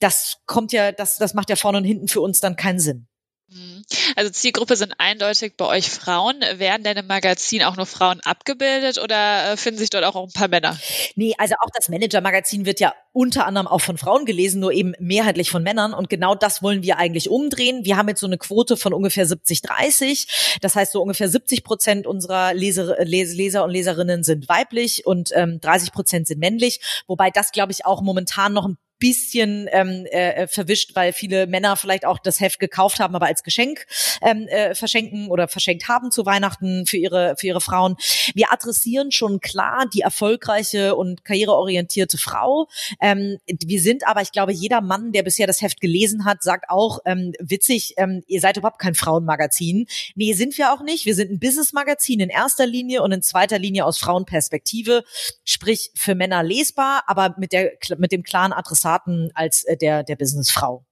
das 0.01 0.37
kommt 0.45 0.73
ja, 0.73 0.91
das, 0.91 1.17
das 1.17 1.33
macht 1.33 1.49
ja 1.49 1.55
vorne 1.55 1.77
und 1.77 1.85
hinten 1.85 2.07
für 2.07 2.21
uns 2.21 2.39
dann 2.39 2.55
keinen 2.55 2.79
Sinn. 2.79 3.07
Mhm. 3.53 3.83
Also 4.15 4.31
Zielgruppe 4.31 4.77
sind 4.77 4.93
eindeutig 4.97 5.57
bei 5.57 5.65
euch 5.65 5.89
Frauen. 5.89 6.39
Werden 6.55 6.83
denn 6.83 6.95
im 6.95 7.07
Magazin 7.07 7.63
auch 7.63 7.75
nur 7.75 7.85
Frauen 7.85 8.21
abgebildet 8.21 8.97
oder 8.97 9.51
äh, 9.51 9.57
finden 9.57 9.79
sich 9.79 9.89
dort 9.89 10.05
auch 10.05 10.15
ein 10.15 10.31
paar 10.31 10.47
Männer? 10.47 10.77
Nee, 11.15 11.33
also 11.37 11.55
auch 11.59 11.69
das 11.75 11.89
Manager-Magazin 11.89 12.65
wird 12.65 12.79
ja 12.79 12.93
unter 13.11 13.45
anderem 13.45 13.67
auch 13.67 13.81
von 13.81 13.97
Frauen 13.97 14.25
gelesen, 14.25 14.61
nur 14.61 14.71
eben 14.71 14.93
mehrheitlich 14.99 15.51
von 15.51 15.63
Männern. 15.63 15.93
Und 15.93 16.09
genau 16.09 16.33
das 16.33 16.63
wollen 16.63 16.81
wir 16.81 16.97
eigentlich 16.97 17.29
umdrehen. 17.29 17.83
Wir 17.83 17.97
haben 17.97 18.07
jetzt 18.07 18.21
so 18.21 18.27
eine 18.27 18.37
Quote 18.37 18.77
von 18.77 18.93
ungefähr 18.93 19.25
70, 19.25 19.61
30. 19.61 20.57
Das 20.61 20.75
heißt, 20.75 20.93
so 20.93 21.01
ungefähr 21.01 21.27
70 21.27 21.65
Prozent 21.65 22.07
unserer 22.07 22.53
Leser, 22.53 23.03
Leser 23.03 23.65
und 23.65 23.71
Leserinnen 23.71 24.23
sind 24.23 24.47
weiblich 24.47 25.05
und 25.05 25.31
ähm, 25.35 25.59
30 25.59 25.91
Prozent 25.91 26.27
sind 26.27 26.39
männlich. 26.39 26.79
Wobei 27.07 27.31
das, 27.31 27.51
glaube 27.51 27.73
ich, 27.73 27.85
auch 27.85 28.01
momentan 28.01 28.53
noch 28.53 28.65
ein 28.65 28.77
bisschen 29.01 29.67
ähm, 29.71 30.05
äh, 30.11 30.47
verwischt, 30.47 30.95
weil 30.95 31.11
viele 31.11 31.47
Männer 31.47 31.75
vielleicht 31.75 32.05
auch 32.05 32.19
das 32.19 32.39
Heft 32.39 32.59
gekauft 32.59 32.99
haben, 32.99 33.15
aber 33.15 33.25
als 33.25 33.43
Geschenk 33.43 33.87
ähm, 34.21 34.47
äh, 34.47 34.75
verschenken 34.75 35.27
oder 35.29 35.47
verschenkt 35.47 35.89
haben 35.89 36.11
zu 36.11 36.25
Weihnachten 36.25 36.85
für 36.85 36.97
ihre 36.97 37.35
für 37.37 37.47
ihre 37.47 37.61
Frauen. 37.61 37.97
Wir 38.35 38.53
adressieren 38.53 39.11
schon 39.11 39.39
klar 39.41 39.87
die 39.93 40.01
erfolgreiche 40.01 40.95
und 40.95 41.25
karriereorientierte 41.25 42.17
Frau. 42.17 42.67
Ähm, 43.01 43.39
wir 43.47 43.81
sind 43.81 44.07
aber, 44.07 44.21
ich 44.21 44.31
glaube, 44.31 44.53
jeder 44.53 44.81
Mann, 44.81 45.11
der 45.11 45.23
bisher 45.23 45.47
das 45.47 45.61
Heft 45.61 45.81
gelesen 45.81 46.23
hat, 46.23 46.43
sagt 46.43 46.69
auch 46.69 46.99
ähm, 47.05 47.33
witzig, 47.39 47.95
ähm, 47.97 48.23
ihr 48.27 48.39
seid 48.39 48.57
überhaupt 48.57 48.79
kein 48.79 48.93
Frauenmagazin. 48.93 49.87
Nee, 50.15 50.33
sind 50.33 50.57
wir 50.59 50.71
auch 50.71 50.83
nicht. 50.83 51.05
Wir 51.05 51.15
sind 51.15 51.31
ein 51.31 51.39
Businessmagazin 51.39 52.19
in 52.19 52.29
erster 52.29 52.67
Linie 52.67 53.01
und 53.01 53.11
in 53.11 53.23
zweiter 53.23 53.57
Linie 53.57 53.85
aus 53.85 53.97
Frauenperspektive, 53.97 55.03
sprich 55.43 55.91
für 55.95 56.13
Männer 56.13 56.43
lesbar, 56.43 57.03
aber 57.07 57.35
mit 57.39 57.51
der 57.51 57.71
mit 57.97 58.11
dem 58.11 58.21
klaren 58.21 58.53
Adressat 58.53 58.90
Daten 58.91 59.31
als 59.33 59.63
äh, 59.63 59.77
der, 59.77 60.03
der 60.03 60.15
Businessfrau. 60.15 60.85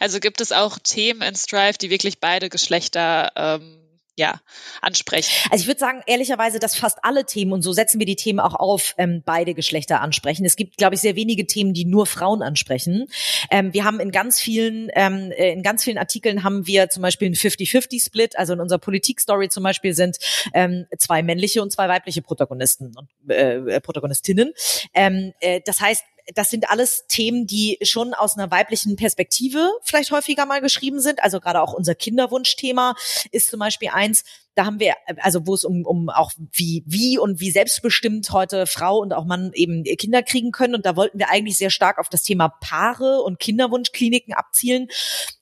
Also 0.00 0.18
gibt 0.18 0.40
es 0.40 0.52
auch 0.52 0.78
Themen 0.78 1.22
in 1.22 1.34
Strive, 1.34 1.76
die 1.78 1.90
wirklich 1.90 2.20
beide 2.20 2.48
Geschlechter 2.48 3.32
ähm, 3.36 3.88
ja, 4.18 4.40
ansprechen. 4.82 5.30
Also 5.50 5.62
ich 5.62 5.68
würde 5.68 5.78
sagen, 5.78 6.02
ehrlicherweise, 6.06 6.58
dass 6.58 6.74
fast 6.74 6.98
alle 7.02 7.24
Themen, 7.24 7.52
und 7.52 7.62
so 7.62 7.72
setzen 7.72 8.00
wir 8.00 8.06
die 8.06 8.16
Themen 8.16 8.40
auch 8.40 8.54
auf, 8.54 8.94
ähm, 8.98 9.22
beide 9.24 9.54
Geschlechter 9.54 10.00
ansprechen. 10.00 10.44
Es 10.44 10.56
gibt, 10.56 10.76
glaube 10.76 10.96
ich, 10.96 11.00
sehr 11.00 11.14
wenige 11.14 11.46
Themen, 11.46 11.72
die 11.72 11.84
nur 11.84 12.04
Frauen 12.04 12.42
ansprechen. 12.42 13.06
Ähm, 13.50 13.72
wir 13.72 13.84
haben 13.84 14.00
in 14.00 14.10
ganz 14.10 14.40
vielen, 14.40 14.90
ähm, 14.94 15.30
äh, 15.30 15.52
in 15.52 15.62
ganz 15.62 15.84
vielen 15.84 15.98
Artikeln 15.98 16.42
haben 16.42 16.66
wir 16.66 16.88
zum 16.88 17.02
Beispiel 17.02 17.26
einen 17.26 17.36
50-50-Split. 17.36 18.36
Also 18.36 18.54
in 18.54 18.60
unserer 18.60 18.80
Politik-Story 18.80 19.50
zum 19.50 19.62
Beispiel 19.62 19.94
sind 19.94 20.16
ähm, 20.52 20.86
zwei 20.98 21.22
männliche 21.22 21.62
und 21.62 21.70
zwei 21.70 21.88
weibliche 21.88 22.20
Protagonisten 22.20 22.92
und 22.96 23.08
äh, 23.30 23.76
äh 23.76 23.80
Protagonistinnen. 23.80 24.52
Ähm, 24.94 25.32
äh, 25.38 25.60
das 25.64 25.80
heißt, 25.80 26.02
das 26.34 26.50
sind 26.50 26.70
alles 26.70 27.06
Themen, 27.06 27.46
die 27.46 27.78
schon 27.82 28.14
aus 28.14 28.36
einer 28.36 28.50
weiblichen 28.50 28.96
Perspektive 28.96 29.70
vielleicht 29.82 30.10
häufiger 30.10 30.46
mal 30.46 30.60
geschrieben 30.60 31.00
sind. 31.00 31.22
Also 31.22 31.40
gerade 31.40 31.60
auch 31.62 31.72
unser 31.72 31.94
Kinderwunschthema 31.94 32.94
ist 33.30 33.50
zum 33.50 33.60
Beispiel 33.60 33.90
eins, 33.92 34.24
da 34.58 34.66
haben 34.66 34.80
wir, 34.80 34.94
also 35.18 35.46
wo 35.46 35.54
es 35.54 35.64
um, 35.64 35.86
um 35.86 36.08
auch 36.08 36.32
wie, 36.52 36.82
wie 36.84 37.16
und 37.16 37.38
wie 37.38 37.52
selbstbestimmt 37.52 38.32
heute 38.32 38.66
Frau 38.66 38.98
und 38.98 39.12
auch 39.12 39.24
Mann 39.24 39.52
eben 39.54 39.84
Kinder 39.84 40.24
kriegen 40.24 40.50
können. 40.50 40.74
Und 40.74 40.84
da 40.84 40.96
wollten 40.96 41.20
wir 41.20 41.30
eigentlich 41.30 41.56
sehr 41.56 41.70
stark 41.70 41.98
auf 41.98 42.08
das 42.08 42.24
Thema 42.24 42.48
Paare 42.48 43.22
und 43.22 43.38
Kinderwunschkliniken 43.38 44.34
abzielen, 44.34 44.88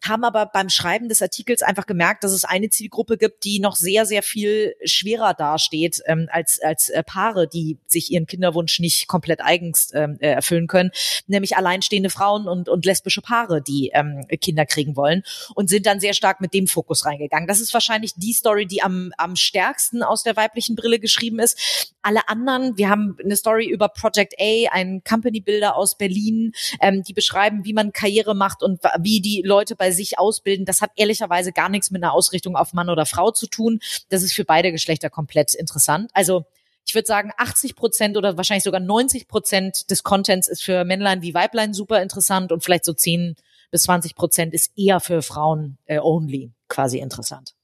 haben 0.07 0.22
aber 0.22 0.44
beim 0.44 0.68
Schreiben 0.68 1.09
des 1.09 1.22
Artikels 1.22 1.62
einfach 1.62 1.87
gemerkt, 1.87 2.24
dass 2.24 2.33
es 2.33 2.44
eine 2.44 2.68
Zielgruppe 2.68 3.16
gibt, 3.16 3.44
die 3.44 3.59
noch 3.59 3.74
sehr, 3.74 4.05
sehr 4.05 4.22
viel 4.22 4.74
schwerer 4.85 5.33
dasteht 5.33 6.02
ähm, 6.05 6.29
als, 6.31 6.61
als 6.62 6.90
äh, 6.90 7.02
Paare, 7.02 7.48
die 7.48 7.79
sich 7.87 8.12
ihren 8.12 8.26
Kinderwunsch 8.26 8.81
nicht 8.81 9.09
komplett 9.09 9.40
eigens 9.40 9.94
ähm, 9.94 10.18
äh, 10.20 10.29
erfüllen 10.29 10.66
können, 10.66 10.90
nämlich 11.26 11.57
alleinstehende 11.57 12.11
Frauen 12.11 12.48
und, 12.48 12.68
und 12.68 12.85
lesbische 12.85 13.22
Paare, 13.22 13.62
die 13.62 13.92
ähm, 13.94 14.26
Kinder 14.42 14.66
kriegen 14.66 14.94
wollen 14.94 15.22
und 15.55 15.70
sind 15.70 15.87
dann 15.87 16.00
sehr 16.00 16.12
stark 16.12 16.42
mit 16.42 16.52
dem 16.52 16.66
Fokus 16.66 17.07
reingegangen. 17.07 17.48
Das 17.48 17.61
ist 17.61 17.72
wahrscheinlich 17.72 18.12
die 18.16 18.35
Story, 18.35 18.66
die 18.66 18.83
am 18.83 19.05
am, 19.18 19.36
stärksten 19.36 20.02
aus 20.02 20.22
der 20.22 20.36
weiblichen 20.36 20.76
Brille 20.76 20.98
geschrieben 20.98 21.38
ist. 21.38 21.94
Alle 22.02 22.28
anderen, 22.28 22.76
wir 22.76 22.88
haben 22.88 23.16
eine 23.22 23.36
Story 23.36 23.66
über 23.66 23.88
Project 23.88 24.34
A, 24.40 24.68
ein 24.72 25.02
Company 25.04 25.40
Builder 25.40 25.76
aus 25.76 25.96
Berlin, 25.96 26.52
ähm, 26.80 27.02
die 27.02 27.12
beschreiben, 27.12 27.64
wie 27.64 27.72
man 27.72 27.92
Karriere 27.92 28.34
macht 28.34 28.62
und 28.62 28.80
wie 29.00 29.20
die 29.20 29.42
Leute 29.44 29.76
bei 29.76 29.90
sich 29.90 30.18
ausbilden. 30.18 30.66
Das 30.66 30.82
hat 30.82 30.90
ehrlicherweise 30.96 31.52
gar 31.52 31.68
nichts 31.68 31.90
mit 31.90 32.02
einer 32.02 32.12
Ausrichtung 32.12 32.56
auf 32.56 32.72
Mann 32.72 32.88
oder 32.88 33.06
Frau 33.06 33.30
zu 33.30 33.46
tun. 33.46 33.80
Das 34.08 34.22
ist 34.22 34.32
für 34.32 34.44
beide 34.44 34.72
Geschlechter 34.72 35.10
komplett 35.10 35.54
interessant. 35.54 36.10
Also 36.14 36.44
ich 36.86 36.94
würde 36.94 37.06
sagen, 37.06 37.32
80 37.36 37.74
Prozent 37.74 38.16
oder 38.16 38.36
wahrscheinlich 38.36 38.64
sogar 38.64 38.80
90 38.80 39.26
Prozent 39.26 39.90
des 39.90 40.04
Contents 40.04 40.46
ist 40.46 40.62
für 40.62 40.84
Männlein 40.84 41.20
wie 41.20 41.34
Weiblein 41.34 41.74
super 41.74 42.00
interessant 42.00 42.52
und 42.52 42.62
vielleicht 42.62 42.84
so 42.84 42.92
10 42.92 43.34
bis 43.70 43.82
20 43.82 44.14
Prozent 44.14 44.54
ist 44.54 44.72
eher 44.78 45.00
für 45.00 45.22
Frauen 45.22 45.78
äh, 45.86 45.98
only 45.98 46.52
quasi 46.68 46.98
interessant. 46.98 47.54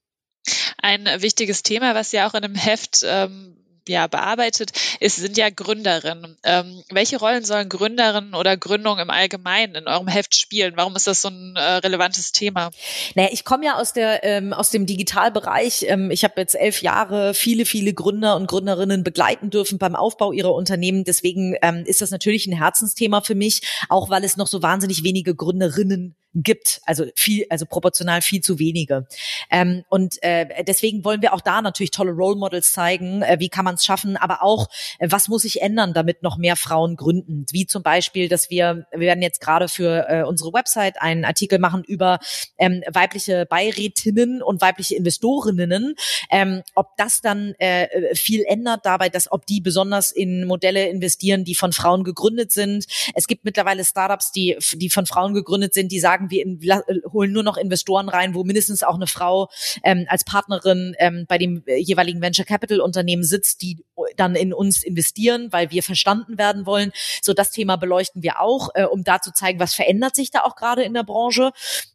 Ein 0.83 1.07
wichtiges 1.19 1.63
Thema, 1.63 1.95
was 1.95 2.13
ja 2.13 2.29
auch 2.29 2.35
in 2.35 2.45
einem 2.45 2.55
Heft 2.55 3.05
ähm, 3.09 3.57
ja, 3.89 4.07
bearbeitet 4.07 4.73
ist, 5.01 5.17
sind 5.17 5.37
ja 5.37 5.51
Gründerinnen. 5.51 6.37
Ähm, 6.45 6.83
welche 6.91 7.19
Rollen 7.19 7.45
sollen 7.45 7.69
Gründerinnen 7.69 8.35
oder 8.35 8.57
Gründung 8.57 8.99
im 8.99 9.11
Allgemeinen 9.11 9.75
in 9.75 9.89
eurem 9.89 10.09
Heft 10.09 10.35
spielen? 10.35 10.75
Warum 10.77 10.95
ist 10.97 11.07
das 11.07 11.23
so 11.23 11.29
ein 11.29 11.57
äh, 11.57 11.61
relevantes 11.61 12.33
Thema? 12.33 12.71
Naja, 13.15 13.31
ich 13.33 13.45
komme 13.45 13.65
ja 13.65 13.77
aus 13.77 13.93
der 13.93 14.25
ähm, 14.25 14.53
aus 14.53 14.71
dem 14.71 14.87
Digitalbereich. 14.87 15.87
Ähm, 15.89 16.11
ich 16.11 16.25
habe 16.25 16.35
jetzt 16.37 16.55
elf 16.55 16.83
Jahre 16.83 17.35
viele 17.35 17.65
viele 17.65 17.93
Gründer 17.93 18.37
und 18.37 18.47
Gründerinnen 18.47 19.03
begleiten 19.03 19.51
dürfen 19.51 19.79
beim 19.79 19.97
Aufbau 19.97 20.33
ihrer 20.33 20.55
Unternehmen. 20.55 21.05
Deswegen 21.05 21.57
ähm, 21.63 21.85
ist 21.87 22.01
das 22.01 22.11
natürlich 22.11 22.47
ein 22.47 22.57
Herzensthema 22.57 23.21
für 23.21 23.35
mich, 23.35 23.63
auch 23.89 24.11
weil 24.11 24.25
es 24.25 24.37
noch 24.37 24.47
so 24.47 24.63
wahnsinnig 24.63 25.03
wenige 25.03 25.35
Gründerinnen 25.35 26.15
gibt, 26.35 26.81
also 26.87 27.07
viel, 27.15 27.47
also 27.51 27.67
proportional 27.67 28.23
viel 28.23 28.41
zu 28.41 28.59
wenige. 28.59 29.07
Ähm, 29.51 29.85
und 29.89 30.23
äh, 30.23 30.65
deswegen 30.65 31.05
wollen 31.05 31.23
wir 31.23 31.35
auch 31.35 31.41
da 31.41 31.63
natürlich 31.63 31.91
tolle 31.91 32.13
Role 32.13 32.37
Models 32.37 32.73
zeigen, 32.73 33.23
äh, 33.23 33.37
wie 33.39 33.49
kann 33.49 33.65
man 33.65 33.75
es 33.75 33.85
schaffen, 33.85 34.17
aber 34.17 34.43
auch, 34.43 34.69
äh, 34.99 35.09
was 35.11 35.29
muss 35.29 35.43
sich 35.43 35.63
ändern, 35.63 35.93
damit 35.93 36.23
noch 36.23 36.39
mehr 36.39 36.57
Frauen 36.57 36.97
gründen. 36.97 37.45
Wie 37.51 37.67
zum 37.67 37.83
Beispiel, 37.83 38.29
dass 38.29 38.51
wir, 38.51 38.87
wir 38.93 39.01
werden 39.01 39.23
jetzt 39.23 39.41
gerade 39.41 39.69
für 39.69 40.07
äh, 40.09 40.23
unsere 40.23 40.53
Website 40.53 41.01
einen 41.01 41.25
Artikel 41.25 41.59
machen 41.59 41.85
über 41.85 42.19
ähm, 42.59 42.83
weibliche 42.91 43.47
Beirätinnen 43.47 44.43
und 44.43 44.61
weibliche 44.61 44.97
Investorinnen, 44.97 45.95
ähm, 46.31 46.63
ob 46.75 46.97
das 46.97 47.21
dann 47.21 47.55
äh, 47.59 48.15
viel 48.15 48.45
ändert 48.47 48.87
dabei, 48.87 49.09
dass 49.09 49.31
ob 49.31 49.47
die 49.47 49.61
besonders 49.61 50.11
in 50.11 50.47
Modelle 50.47 50.89
investieren, 50.89 51.45
die 51.45 51.55
von 51.55 51.73
Frauen 51.73 52.05
gegründet 52.05 52.53
sind. 52.53 52.87
Es 53.15 53.27
gibt 53.27 53.45
mittlerweile 53.45 53.85
Startups, 53.85 54.33
die, 54.33 54.57
die 54.75 54.91
von 54.91 55.07
Frauen 55.07 55.35
gegründet 55.35 55.75
sind, 55.75 55.93
die 55.93 56.01
sagen, 56.01 56.22
sagen, 56.23 56.31
wir 56.31 56.43
in, 56.43 56.61
äh, 56.63 56.83
holen 57.13 57.33
nur 57.33 57.43
noch 57.43 57.57
Investoren 57.57 58.09
rein, 58.09 58.35
wo 58.35 58.45
mindestens 58.45 58.83
auch 58.83 58.95
eine 58.95 59.07
Frau 59.07 59.49
ähm, 59.85 60.07
als 60.09 60.25
Partnerin 60.25 60.95
ähm, 60.99 61.27
bei 61.29 61.39
dem 61.39 61.63
äh, 61.67 61.77
jeweiligen 61.77 62.21
Venture 62.21 62.45
Capital 62.45 62.81
Unternehmen 62.81 63.25
sitzt, 63.25 63.63
die 63.63 63.85
dann 64.17 64.35
in 64.35 64.53
uns 64.53 64.83
investieren, 64.83 65.49
weil 65.51 65.71
wir 65.71 65.83
verstanden 65.83 66.39
werden 66.39 66.67
wollen. 66.67 66.93
So 67.21 67.33
das 67.33 67.51
Thema 67.51 67.77
beleuchten 67.77 68.23
wir 68.23 68.41
auch, 68.41 68.71
äh, 68.75 68.85
um 68.85 69.05
da 69.05 69.21
zu 69.21 69.33
zeigen, 69.33 69.61
was 69.61 69.75
verändert 69.75 70.17
sich 70.17 70.31
da 70.31 70.43
auch 70.43 70.57
gerade 70.57 70.83
in 70.83 70.95
der 70.95 71.05
Branche. 71.05 71.53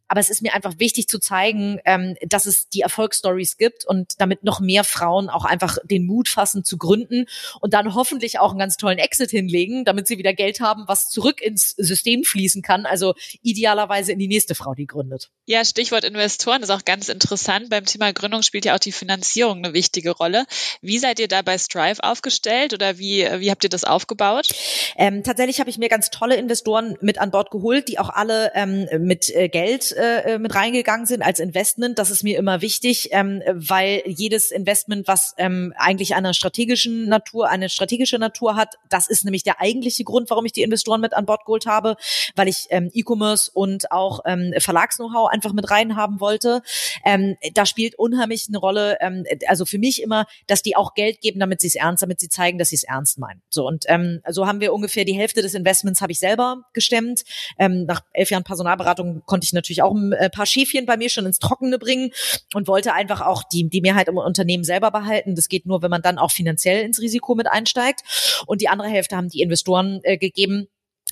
Aber 0.07 0.19
es 0.19 0.29
ist 0.29 0.41
mir 0.41 0.53
einfach 0.53 0.79
wichtig 0.79 1.07
zu 1.07 1.19
zeigen, 1.19 1.79
ähm, 1.85 2.15
dass 2.21 2.45
es 2.45 2.69
die 2.69 2.81
Erfolgsstories 2.81 3.57
gibt 3.57 3.85
und 3.85 4.13
damit 4.19 4.43
noch 4.43 4.59
mehr 4.59 4.83
Frauen 4.83 5.29
auch 5.29 5.45
einfach 5.45 5.77
den 5.83 6.05
Mut 6.05 6.29
fassen 6.29 6.63
zu 6.63 6.77
gründen 6.77 7.25
und 7.61 7.73
dann 7.73 7.93
hoffentlich 7.93 8.39
auch 8.39 8.51
einen 8.51 8.59
ganz 8.59 8.77
tollen 8.77 8.97
Exit 8.97 9.31
hinlegen, 9.31 9.85
damit 9.85 10.07
sie 10.07 10.17
wieder 10.17 10.33
Geld 10.33 10.59
haben, 10.59 10.83
was 10.87 11.09
zurück 11.09 11.41
ins 11.41 11.71
System 11.71 12.23
fließen 12.23 12.61
kann. 12.61 12.85
Also 12.85 13.15
idealerweise 13.41 14.11
in 14.11 14.19
die 14.19 14.27
nächste 14.27 14.55
Frau, 14.55 14.73
die 14.73 14.87
gründet. 14.87 15.29
Ja, 15.45 15.63
Stichwort 15.63 16.03
Investoren 16.03 16.63
ist 16.63 16.69
auch 16.69 16.85
ganz 16.85 17.09
interessant. 17.09 17.69
Beim 17.69 17.85
Thema 17.85 18.11
Gründung 18.13 18.41
spielt 18.41 18.65
ja 18.65 18.75
auch 18.75 18.79
die 18.79 18.91
Finanzierung 18.91 19.57
eine 19.57 19.73
wichtige 19.73 20.11
Rolle. 20.11 20.45
Wie 20.81 20.97
seid 20.97 21.19
ihr 21.19 21.27
da 21.27 21.41
bei 21.41 21.57
Strive 21.57 22.03
aufgestellt 22.03 22.73
oder 22.73 22.97
wie, 22.97 23.27
wie 23.39 23.51
habt 23.51 23.63
ihr 23.63 23.69
das 23.69 23.83
aufgebaut? 23.83 24.49
Ähm, 24.95 25.23
tatsächlich 25.23 25.59
habe 25.59 25.69
ich 25.69 25.77
mir 25.77 25.89
ganz 25.89 26.09
tolle 26.09 26.35
Investoren 26.35 26.97
mit 27.01 27.17
an 27.17 27.31
Bord 27.31 27.51
geholt, 27.51 27.87
die 27.87 27.99
auch 27.99 28.09
alle 28.09 28.51
ähm, 28.55 28.87
mit 28.99 29.29
äh, 29.29 29.49
Geld 29.49 29.96
äh, 29.97 30.39
mit 30.39 30.55
reingegangen 30.55 31.05
sind 31.05 31.21
als 31.21 31.39
Investment. 31.39 31.99
Das 31.99 32.09
ist 32.09 32.23
mir 32.23 32.37
immer 32.37 32.61
wichtig, 32.61 33.09
ähm, 33.11 33.41
weil 33.53 34.03
jedes 34.05 34.51
Investment, 34.51 35.07
was 35.07 35.33
ähm, 35.37 35.73
eigentlich 35.77 36.15
einer 36.15 36.33
strategischen 36.33 37.07
Natur, 37.09 37.49
eine 37.49 37.69
strategische 37.69 38.17
Natur 38.19 38.55
hat, 38.55 38.75
das 38.89 39.09
ist 39.09 39.25
nämlich 39.25 39.43
der 39.43 39.59
eigentliche 39.61 40.03
Grund, 40.03 40.29
warum 40.29 40.45
ich 40.45 40.53
die 40.53 40.61
Investoren 40.61 41.01
mit 41.01 41.13
an 41.13 41.25
Bord 41.25 41.45
geholt 41.45 41.65
habe, 41.65 41.95
weil 42.35 42.47
ich 42.47 42.67
ähm, 42.69 42.89
E-Commerce 42.93 43.51
und 43.53 43.91
auch 43.91 44.21
ähm, 44.25 44.53
Verlags-Know-how 44.57 45.29
einfach 45.29 45.53
mit 45.53 45.69
reinhaben 45.69 46.19
wollte. 46.19 46.61
Ähm, 47.05 47.35
da 47.53 47.65
spielt 47.65 47.95
unheimlich 47.95 48.45
eine 48.47 48.57
Rolle, 48.57 48.97
ähm, 49.01 49.25
also 49.47 49.65
für 49.65 49.79
mich 49.79 50.01
immer, 50.01 50.25
dass 50.47 50.61
die 50.61 50.75
auch 50.75 50.93
Geld 50.93 51.21
geben, 51.21 51.39
damit 51.39 51.61
sie 51.61 51.67
es 51.67 51.75
ernst, 51.75 52.03
damit 52.03 52.19
sie 52.19 52.29
zeigen, 52.29 52.57
dass 52.57 52.69
sie 52.69 52.75
es 52.75 52.83
ernst 52.83 53.19
meinen. 53.19 53.41
So 53.49 53.67
und 53.67 53.85
ähm, 53.87 54.21
so 54.29 54.47
haben 54.47 54.61
wir 54.61 54.73
ungefähr 54.73 55.05
die 55.05 55.13
Hälfte 55.13 55.41
des 55.41 55.53
Investments 55.53 56.01
habe 56.01 56.11
ich 56.11 56.19
selber 56.19 56.63
gestemmt. 56.73 57.23
Ähm, 57.57 57.85
nach 57.85 58.01
elf 58.13 58.29
Jahren 58.29 58.43
Personalberatung 58.43 59.23
konnte 59.25 59.45
ich 59.45 59.53
natürlich 59.53 59.81
auch 59.81 59.86
ein 59.93 60.13
äh, 60.13 60.29
paar 60.29 60.45
Schäfchen 60.45 60.85
bei 60.85 60.97
mir 60.97 61.09
schon 61.09 61.25
ins 61.25 61.39
Trockene 61.39 61.79
bringen 61.79 62.11
und 62.53 62.67
wollte 62.67 62.93
einfach 62.93 63.21
auch 63.21 63.43
die 63.43 63.69
die 63.69 63.81
Mehrheit 63.81 64.07
im 64.07 64.17
Unternehmen 64.17 64.63
selber 64.63 64.91
behalten. 64.91 65.35
Das 65.35 65.49
geht 65.49 65.65
nur, 65.65 65.81
wenn 65.81 65.91
man 65.91 66.01
dann 66.01 66.17
auch 66.17 66.31
finanziell 66.31 66.83
ins 66.83 67.01
Risiko 67.01 67.35
mit 67.35 67.47
einsteigt. 67.47 68.01
Und 68.45 68.61
die 68.61 68.69
andere 68.69 68.89
Hälfte 68.89 69.15
haben 69.15 69.29
die 69.29 69.41
Investoren 69.41 69.99
äh, 70.03 70.17
gegeben 70.17 70.67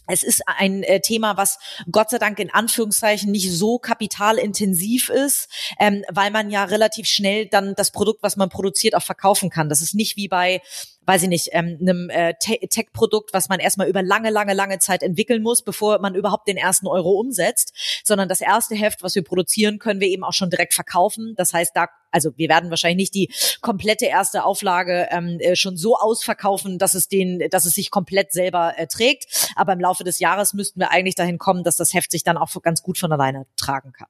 es 0.07 0.23
ist 0.23 0.43
ein 0.45 0.83
äh, 0.83 1.01
Thema, 1.01 1.37
was 1.37 1.57
Gott 1.91 2.09
sei 2.09 2.17
Dank 2.17 2.39
in 2.39 2.53
Anführungszeichen 2.53 3.31
nicht 3.31 3.51
so 3.51 3.79
kapitalintensiv 3.79 5.09
ist, 5.09 5.49
ähm, 5.79 6.03
weil 6.09 6.31
man 6.31 6.51
ja 6.51 6.63
relativ 6.65 7.07
schnell 7.07 7.47
dann 7.47 7.73
das 7.75 7.91
Produkt, 7.91 8.21
was 8.21 8.37
man 8.37 8.49
produziert, 8.49 8.95
auch 8.95 9.03
verkaufen 9.03 9.49
kann. 9.49 9.69
Das 9.69 9.81
ist 9.81 9.95
nicht 9.95 10.15
wie 10.15 10.27
bei 10.27 10.61
weiß 11.05 11.23
ich 11.23 11.29
nicht, 11.29 11.49
ähm, 11.51 11.77
einem 11.79 12.09
äh, 12.09 12.33
Tech-Produkt, 12.39 13.33
was 13.33 13.49
man 13.49 13.59
erstmal 13.59 13.87
über 13.87 14.01
lange, 14.01 14.29
lange, 14.29 14.53
lange 14.53 14.79
Zeit 14.79 15.03
entwickeln 15.03 15.41
muss, 15.41 15.61
bevor 15.61 15.99
man 15.99 16.15
überhaupt 16.15 16.47
den 16.47 16.57
ersten 16.57 16.87
Euro 16.87 17.11
umsetzt, 17.19 17.73
sondern 18.03 18.29
das 18.29 18.41
erste 18.41 18.75
Heft, 18.75 19.03
was 19.03 19.15
wir 19.15 19.23
produzieren, 19.23 19.79
können 19.79 19.99
wir 19.99 20.07
eben 20.07 20.23
auch 20.23 20.33
schon 20.33 20.49
direkt 20.49 20.73
verkaufen. 20.73 21.33
Das 21.37 21.53
heißt, 21.53 21.75
da 21.75 21.87
also 22.11 22.31
wir 22.37 22.47
werden 22.47 22.69
wahrscheinlich 22.69 23.11
nicht 23.11 23.15
die 23.15 23.57
komplette 23.59 24.05
erste 24.05 24.45
Auflage 24.45 25.07
ähm, 25.11 25.37
äh, 25.41 25.57
schon 25.57 25.75
so 25.75 25.97
ausverkaufen, 25.97 26.79
dass 26.79 26.93
es 26.93 27.09
den, 27.09 27.49
dass 27.49 27.65
es 27.65 27.73
sich 27.73 27.91
komplett 27.91 28.31
selber 28.31 28.73
äh, 28.77 28.87
trägt. 28.87 29.51
Aber 29.57 29.73
im 29.73 29.81
Laufe 29.81 30.05
des 30.05 30.19
Jahres 30.19 30.53
müssten 30.53 30.79
wir 30.79 30.91
eigentlich 30.91 31.15
dahin 31.15 31.37
kommen, 31.37 31.65
dass 31.65 31.75
das 31.75 31.93
Heft 31.93 32.11
sich 32.11 32.23
dann 32.23 32.37
auch 32.37 32.49
ganz 32.61 32.81
gut 32.81 32.97
von 32.97 33.11
alleine 33.11 33.45
tragen 33.57 33.91
kann. 33.91 34.07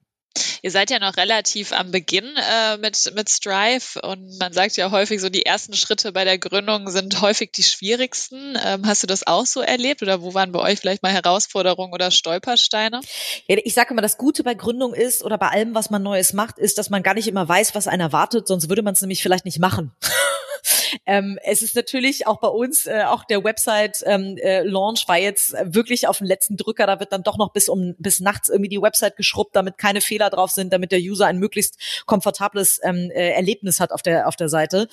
Ihr 0.61 0.71
seid 0.71 0.89
ja 0.89 0.99
noch 0.99 1.17
relativ 1.17 1.71
am 1.71 1.91
Beginn 1.91 2.25
äh, 2.25 2.77
mit, 2.77 3.11
mit 3.15 3.29
Strive 3.29 4.01
und 4.01 4.39
man 4.39 4.53
sagt 4.53 4.77
ja 4.77 4.91
häufig 4.91 5.21
so, 5.21 5.29
die 5.29 5.45
ersten 5.45 5.73
Schritte 5.73 6.11
bei 6.11 6.23
der 6.23 6.37
Gründung 6.37 6.89
sind 6.89 7.21
häufig 7.21 7.51
die 7.51 7.63
schwierigsten. 7.63 8.57
Ähm, 8.63 8.85
hast 8.85 9.03
du 9.03 9.07
das 9.07 9.27
auch 9.27 9.45
so 9.45 9.61
erlebt 9.61 10.01
oder 10.01 10.21
wo 10.21 10.33
waren 10.33 10.51
bei 10.51 10.59
euch 10.59 10.79
vielleicht 10.79 11.03
mal 11.03 11.11
Herausforderungen 11.11 11.93
oder 11.93 12.11
Stolpersteine? 12.11 13.01
Ja, 13.47 13.57
ich 13.63 13.73
sage 13.73 13.91
immer, 13.91 14.01
das 14.01 14.17
Gute 14.17 14.43
bei 14.43 14.53
Gründung 14.53 14.93
ist 14.93 15.23
oder 15.23 15.37
bei 15.37 15.49
allem, 15.49 15.75
was 15.75 15.89
man 15.89 16.03
Neues 16.03 16.33
macht, 16.33 16.57
ist, 16.57 16.77
dass 16.77 16.89
man 16.89 17.03
gar 17.03 17.13
nicht 17.13 17.27
immer 17.27 17.47
weiß, 17.47 17.75
was 17.75 17.87
einen 17.87 18.01
erwartet, 18.01 18.47
sonst 18.47 18.69
würde 18.69 18.81
man 18.81 18.93
es 18.93 19.01
nämlich 19.01 19.21
vielleicht 19.21 19.45
nicht 19.45 19.59
machen. 19.59 19.91
Ähm, 21.05 21.39
es 21.43 21.61
ist 21.61 21.75
natürlich 21.75 22.27
auch 22.27 22.39
bei 22.39 22.47
uns, 22.47 22.85
äh, 22.87 23.03
auch 23.05 23.23
der 23.23 23.43
Website-Launch 23.43 24.05
ähm, 24.05 25.05
äh, 25.05 25.07
war 25.07 25.17
jetzt 25.17 25.55
wirklich 25.63 26.07
auf 26.07 26.19
den 26.19 26.27
letzten 26.27 26.57
Drücker. 26.57 26.87
Da 26.87 26.99
wird 26.99 27.11
dann 27.11 27.23
doch 27.23 27.37
noch 27.37 27.53
bis 27.53 27.69
um 27.69 27.95
bis 27.97 28.19
nachts 28.19 28.49
irgendwie 28.49 28.69
die 28.69 28.81
Website 28.81 29.17
geschrubbt, 29.17 29.55
damit 29.55 29.77
keine 29.77 30.01
Fehler 30.01 30.29
drauf 30.29 30.51
sind, 30.51 30.73
damit 30.73 30.91
der 30.91 30.99
User 30.99 31.27
ein 31.27 31.37
möglichst 31.37 31.77
komfortables 32.05 32.79
ähm, 32.83 33.11
äh, 33.11 33.31
Erlebnis 33.31 33.79
hat 33.79 33.91
auf 33.91 34.01
der 34.01 34.27
auf 34.27 34.35
der 34.35 34.49
Seite. 34.49 34.87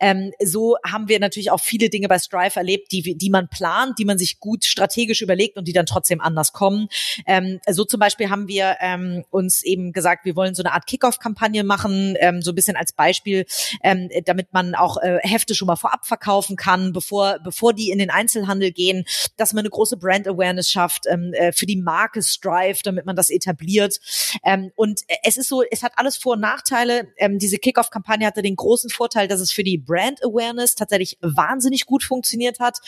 Ähm, 0.00 0.32
so 0.42 0.76
haben 0.84 1.08
wir 1.08 1.20
natürlich 1.20 1.50
auch 1.50 1.60
viele 1.60 1.90
Dinge 1.90 2.08
bei 2.08 2.18
Strive 2.18 2.56
erlebt, 2.56 2.92
die 2.92 3.16
die 3.16 3.30
man 3.30 3.48
plant, 3.48 3.98
die 3.98 4.04
man 4.04 4.18
sich 4.18 4.40
gut 4.40 4.64
strategisch 4.64 5.22
überlegt 5.22 5.56
und 5.56 5.68
die 5.68 5.72
dann 5.72 5.86
trotzdem 5.86 6.20
anders 6.20 6.52
kommen. 6.52 6.88
Ähm, 7.26 7.60
so 7.68 7.84
zum 7.84 8.00
Beispiel 8.00 8.30
haben 8.30 8.48
wir 8.48 8.76
ähm, 8.80 9.24
uns 9.30 9.62
eben 9.62 9.92
gesagt, 9.92 10.24
wir 10.24 10.36
wollen 10.36 10.54
so 10.54 10.62
eine 10.62 10.72
Art 10.72 10.86
Kickoff-Kampagne 10.86 11.64
machen, 11.64 12.16
ähm, 12.20 12.42
so 12.42 12.52
ein 12.52 12.54
bisschen 12.54 12.76
als 12.76 12.92
Beispiel, 12.92 13.46
ähm, 13.82 14.08
damit 14.24 14.52
man 14.52 14.74
auch 14.74 14.96
äh, 14.98 15.18
Hefte 15.44 15.54
schon 15.54 15.66
mal 15.66 15.76
vorab 15.76 16.06
verkaufen 16.06 16.56
kann, 16.56 16.92
bevor, 16.92 17.38
bevor 17.44 17.74
die 17.74 17.90
in 17.90 17.98
den 17.98 18.10
Einzelhandel 18.10 18.72
gehen, 18.72 19.04
dass 19.36 19.52
man 19.52 19.60
eine 19.60 19.70
große 19.70 19.98
Brand 19.98 20.26
Awareness 20.26 20.70
schafft 20.70 21.04
ähm, 21.06 21.34
äh, 21.34 21.52
für 21.52 21.66
die 21.66 21.76
Marke 21.76 22.22
Strive, 22.22 22.78
damit 22.82 23.04
man 23.04 23.14
das 23.14 23.28
etabliert. 23.30 23.98
Ähm, 24.42 24.72
und 24.74 25.02
es 25.22 25.36
ist 25.36 25.48
so, 25.48 25.62
es 25.62 25.82
hat 25.82 25.92
alles 25.96 26.16
Vor- 26.16 26.34
und 26.34 26.40
Nachteile. 26.40 27.08
Ähm, 27.18 27.38
diese 27.38 27.58
Kickoff-Kampagne 27.58 28.26
hatte 28.26 28.42
den 28.42 28.56
großen 28.56 28.88
Vorteil, 28.88 29.28
dass 29.28 29.40
es 29.40 29.52
für 29.52 29.64
die 29.64 29.76
Brand 29.76 30.24
Awareness 30.24 30.74
tatsächlich 30.74 31.18
wahnsinnig 31.20 31.84
gut 31.84 32.02
funktioniert 32.02 32.58
hat. 32.58 32.78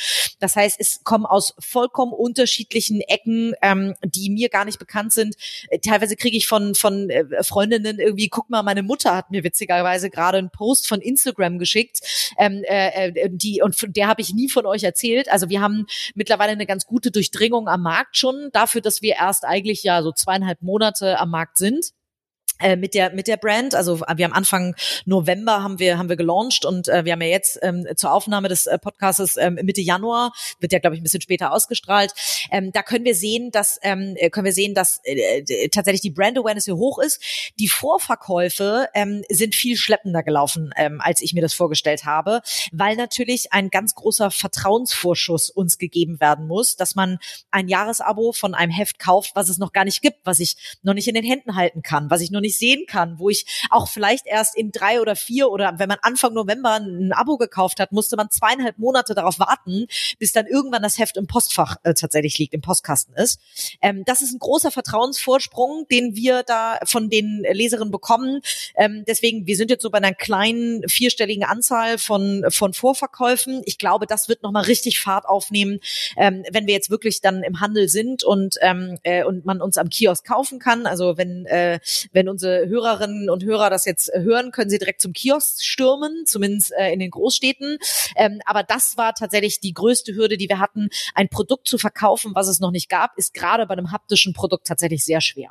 Das 0.41 0.57
heißt, 0.57 0.77
es 0.79 1.05
kommen 1.05 1.27
aus 1.27 1.55
vollkommen 1.59 2.13
unterschiedlichen 2.13 3.03
Ecken, 3.03 3.55
ähm, 3.61 3.95
die 4.05 4.31
mir 4.31 4.49
gar 4.49 4.65
nicht 4.65 4.79
bekannt 4.79 5.13
sind. 5.13 5.37
Äh, 5.69 5.79
teilweise 5.79 6.17
kriege 6.17 6.37
ich 6.37 6.47
von, 6.47 6.75
von 6.75 7.11
äh, 7.11 7.43
Freundinnen 7.43 7.99
irgendwie, 7.99 8.29
guck 8.29 8.49
mal, 8.49 8.63
meine 8.63 8.83
Mutter 8.83 9.15
hat 9.15 9.31
mir 9.31 9.45
witzigerweise 9.45 10.09
gerade 10.09 10.39
einen 10.39 10.51
Post 10.51 10.89
von 10.89 11.01
Instagram 11.01 11.59
geschickt, 11.59 12.01
ähm, 12.47 12.63
äh, 12.65 13.11
äh, 13.11 13.31
die 13.31 13.61
und 13.63 13.77
von 13.77 13.93
der 13.93 14.09
habe 14.09 14.21
ich 14.21 14.35
nie 14.35 14.49
von 14.49 14.67
euch 14.67 14.83
erzählt. 14.83 15.31
Also 15.31 15.49
wir 15.49 15.61
haben 15.61 15.87
mittlerweile 16.15 16.53
eine 16.53 16.67
ganz 16.67 16.87
gute 16.87 17.11
Durchdringung 17.11 17.69
am 17.69 17.83
Markt 17.83 18.17
schon 18.17 18.51
dafür, 18.53 18.81
dass 18.81 19.03
wir 19.03 19.15
erst 19.15 19.45
eigentlich 19.45 19.83
ja 19.83 20.03
so 20.03 20.13
zweieinhalb 20.13 20.63
Monate 20.63 21.19
am 21.19 21.31
Markt 21.31 21.59
sind. 21.59 21.93
Äh, 22.59 22.77
mit 22.77 22.95
der 22.95 23.13
mit 23.13 23.29
der 23.29 23.37
Brand. 23.37 23.75
Also 23.75 24.01
wir 24.01 24.25
haben 24.25 24.33
Anfang 24.33 24.75
November 25.05 25.63
haben 25.63 25.79
wir 25.79 25.99
haben 25.99 26.09
wir 26.09 26.17
gelauncht 26.17 26.65
und 26.65 26.89
äh, 26.89 27.05
wir 27.05 27.13
haben 27.13 27.21
ja 27.21 27.29
jetzt 27.29 27.59
ähm, 27.61 27.87
zur 27.97 28.13
Aufnahme 28.13 28.49
des 28.49 28.67
äh, 28.67 28.79
Podcastes 28.79 29.37
ähm, 29.37 29.59
Mitte 29.63 29.83
Januar 29.83 30.33
wird 30.59 30.73
ja 30.73 30.79
glaube 30.79 30.97
ich 30.97 31.01
ein 31.01 31.03
bisschen 31.03 31.21
später 31.21 31.53
ausgestrahlt. 31.53 32.15
Ähm, 32.51 32.73
da 32.73 32.83
können 32.83 33.05
wir 33.05 33.15
sehen, 33.15 33.51
dass 33.51 33.79
ähm, 33.83 34.15
äh, 34.17 34.31
können 34.31 34.47
wir 34.47 34.55
sehen, 34.55 34.73
dass 34.73 35.01
äh, 35.05 35.69
tatsächlich 35.69 36.01
die 36.01 36.11
Brand 36.11 36.39
Awareness 36.39 36.65
hier 36.65 36.77
hoch 36.77 36.99
ist. 36.99 37.23
Die 37.59 37.69
Vorverkäufe 37.69 38.89
ähm, 38.95 39.23
sind 39.29 39.55
viel 39.55 39.77
schleppender 39.77 40.23
gelaufen, 40.23 40.71
ähm, 40.79 41.03
als 41.03 41.21
ich 41.21 41.35
mir 41.35 41.43
das 41.43 41.53
vorgestellt 41.53 42.07
habe, 42.07 42.41
weil 42.73 42.97
natürlich 42.97 43.53
ein 43.53 43.69
ganz 43.69 43.95
großer 43.95 44.31
Vertrauensvorschuss 44.31 45.51
uns 45.51 45.77
gegeben 45.77 46.21
werden 46.21 46.47
muss, 46.47 46.77
dass 46.77 46.95
man 46.95 47.19
ein 47.51 47.69
Jahresabo 47.69 48.33
von 48.33 48.55
einem 48.55 48.73
Heft 48.73 48.99
kauft, 48.99 49.33
was 49.35 49.51
es 49.51 49.59
noch 49.59 49.75
gar 49.75 49.85
nicht 49.85 50.01
gibt, 50.01 50.21
was 50.25 50.39
ich 50.39 50.57
noch 50.83 50.95
nicht 50.95 51.07
in 51.07 51.15
den 51.15 51.25
Händen 51.25 51.55
halten 51.55 51.83
kann, 51.83 52.09
was 52.09 52.23
ich 52.23 52.31
noch 52.31 52.46
nicht 52.47 52.59
sehen 52.59 52.87
kann, 52.87 53.19
wo 53.19 53.29
ich 53.29 53.47
auch 53.71 53.89
vielleicht 53.89 54.27
erst 54.27 54.57
in 54.57 54.73
drei 54.73 55.01
oder 55.01 55.17
vier 55.17 55.51
oder 55.51 55.79
wenn 55.79 55.89
man 55.89 55.99
Anfang 56.03 56.33
November 56.33 56.75
ein 56.75 57.13
Abo 57.13 57.37
gekauft 57.37 57.81
hat, 57.81 57.93
musste 57.93 58.17
man 58.17 58.31
zweieinhalb 58.31 58.79
Monate 58.79 59.15
darauf 59.15 59.39
warten, 59.39 59.87
bis 60.19 60.33
dann 60.33 60.47
irgendwann 60.47 60.83
das 60.83 60.99
Heft 60.99 61.17
im 61.17 61.27
Postfach 61.27 61.77
äh, 61.83 61.95
tatsächlich 61.95 62.39
liegt, 62.39 62.55
im 62.55 62.61
Postkasten 62.61 63.15
ist. 63.15 63.41
Ähm, 63.83 64.05
das 64.07 64.23
ist 64.23 64.33
ein 64.33 64.39
großer 64.39 64.71
Vertrauensvorsprung, 64.71 65.87
den 65.91 66.15
wir 66.17 66.43
da 66.43 66.79
von 66.85 67.11
den 67.11 67.45
Leserinnen 67.51 67.91
bekommen. 67.91 68.41
Ähm, 68.77 69.05
deswegen, 69.07 69.47
wir 69.47 69.57
sind 69.57 69.71
jetzt 69.71 69.83
so 69.83 69.91
bei 69.91 69.99
einer 69.99 70.15
kleinen 70.15 70.89
vierstelligen 70.89 71.45
Anzahl 71.45 71.99
von, 71.99 72.45
von 72.51 72.73
Vorverkäufen. 72.73 73.63
Ich 73.65 73.79
glaube, 73.79 74.07
das 74.07 74.29
wird 74.29 74.43
nochmal 74.43 74.65
richtig 74.65 75.01
Fahrt 75.01 75.27
aufnehmen, 75.27 75.81
ähm, 76.17 76.45
wenn 76.51 76.67
wir 76.67 76.75
jetzt 76.75 76.91
wirklich 76.91 77.21
dann 77.21 77.43
im 77.43 77.61
Handel 77.61 77.89
sind 77.89 78.25
und, 78.25 78.57
ähm, 78.61 78.99
äh, 79.03 79.25
und 79.25 79.45
man 79.45 79.61
uns 79.61 79.79
am 79.79 79.89
Kiosk 79.89 80.27
kaufen 80.27 80.59
kann. 80.59 80.87
Also 80.87 81.17
wenn, 81.17 81.47
äh, 81.47 81.81
wenn 82.13 82.29
unsere 82.37 82.69
Hörerinnen 82.69 83.31
und 83.31 83.45
Hörer 83.45 83.71
das 83.71 83.87
jetzt 83.87 84.13
äh, 84.13 84.21
hören, 84.21 84.51
können 84.51 84.69
sie 84.69 84.79
direkt 84.79 85.01
zum 85.01 85.15
Kiosk 85.15 85.63
stürmen, 85.63 86.27
zumindest 86.27 86.71
äh, 86.73 86.93
in 86.93 87.01
den 87.01 87.11
Großstädten. 87.11 87.79
Ähm, 88.15 88.41
aber 88.45 88.63
das 88.63 88.99
war 88.99 89.15
tatsächlich 89.15 89.61
die 89.61 89.73
größte 89.73 90.15
Hürde, 90.15 90.37
die 90.37 90.51
wir 90.51 90.59
hatten. 90.59 90.91
Ein 91.15 91.31
Produkt 91.31 91.67
zu 91.67 91.79
verkaufen, 91.79 92.33
was 92.35 92.49
es 92.49 92.61
noch 92.61 92.73
nicht 92.73 92.91
gab, 92.91 93.17
ist 93.17 93.33
gerade 93.33 93.67
bei 93.67 93.73
einem 93.73 93.91
haptischen 93.91 94.35
Produkt 94.35 94.67
tatsächlich 94.67 95.03
sehr 95.03 95.23
schwer. 95.23 95.51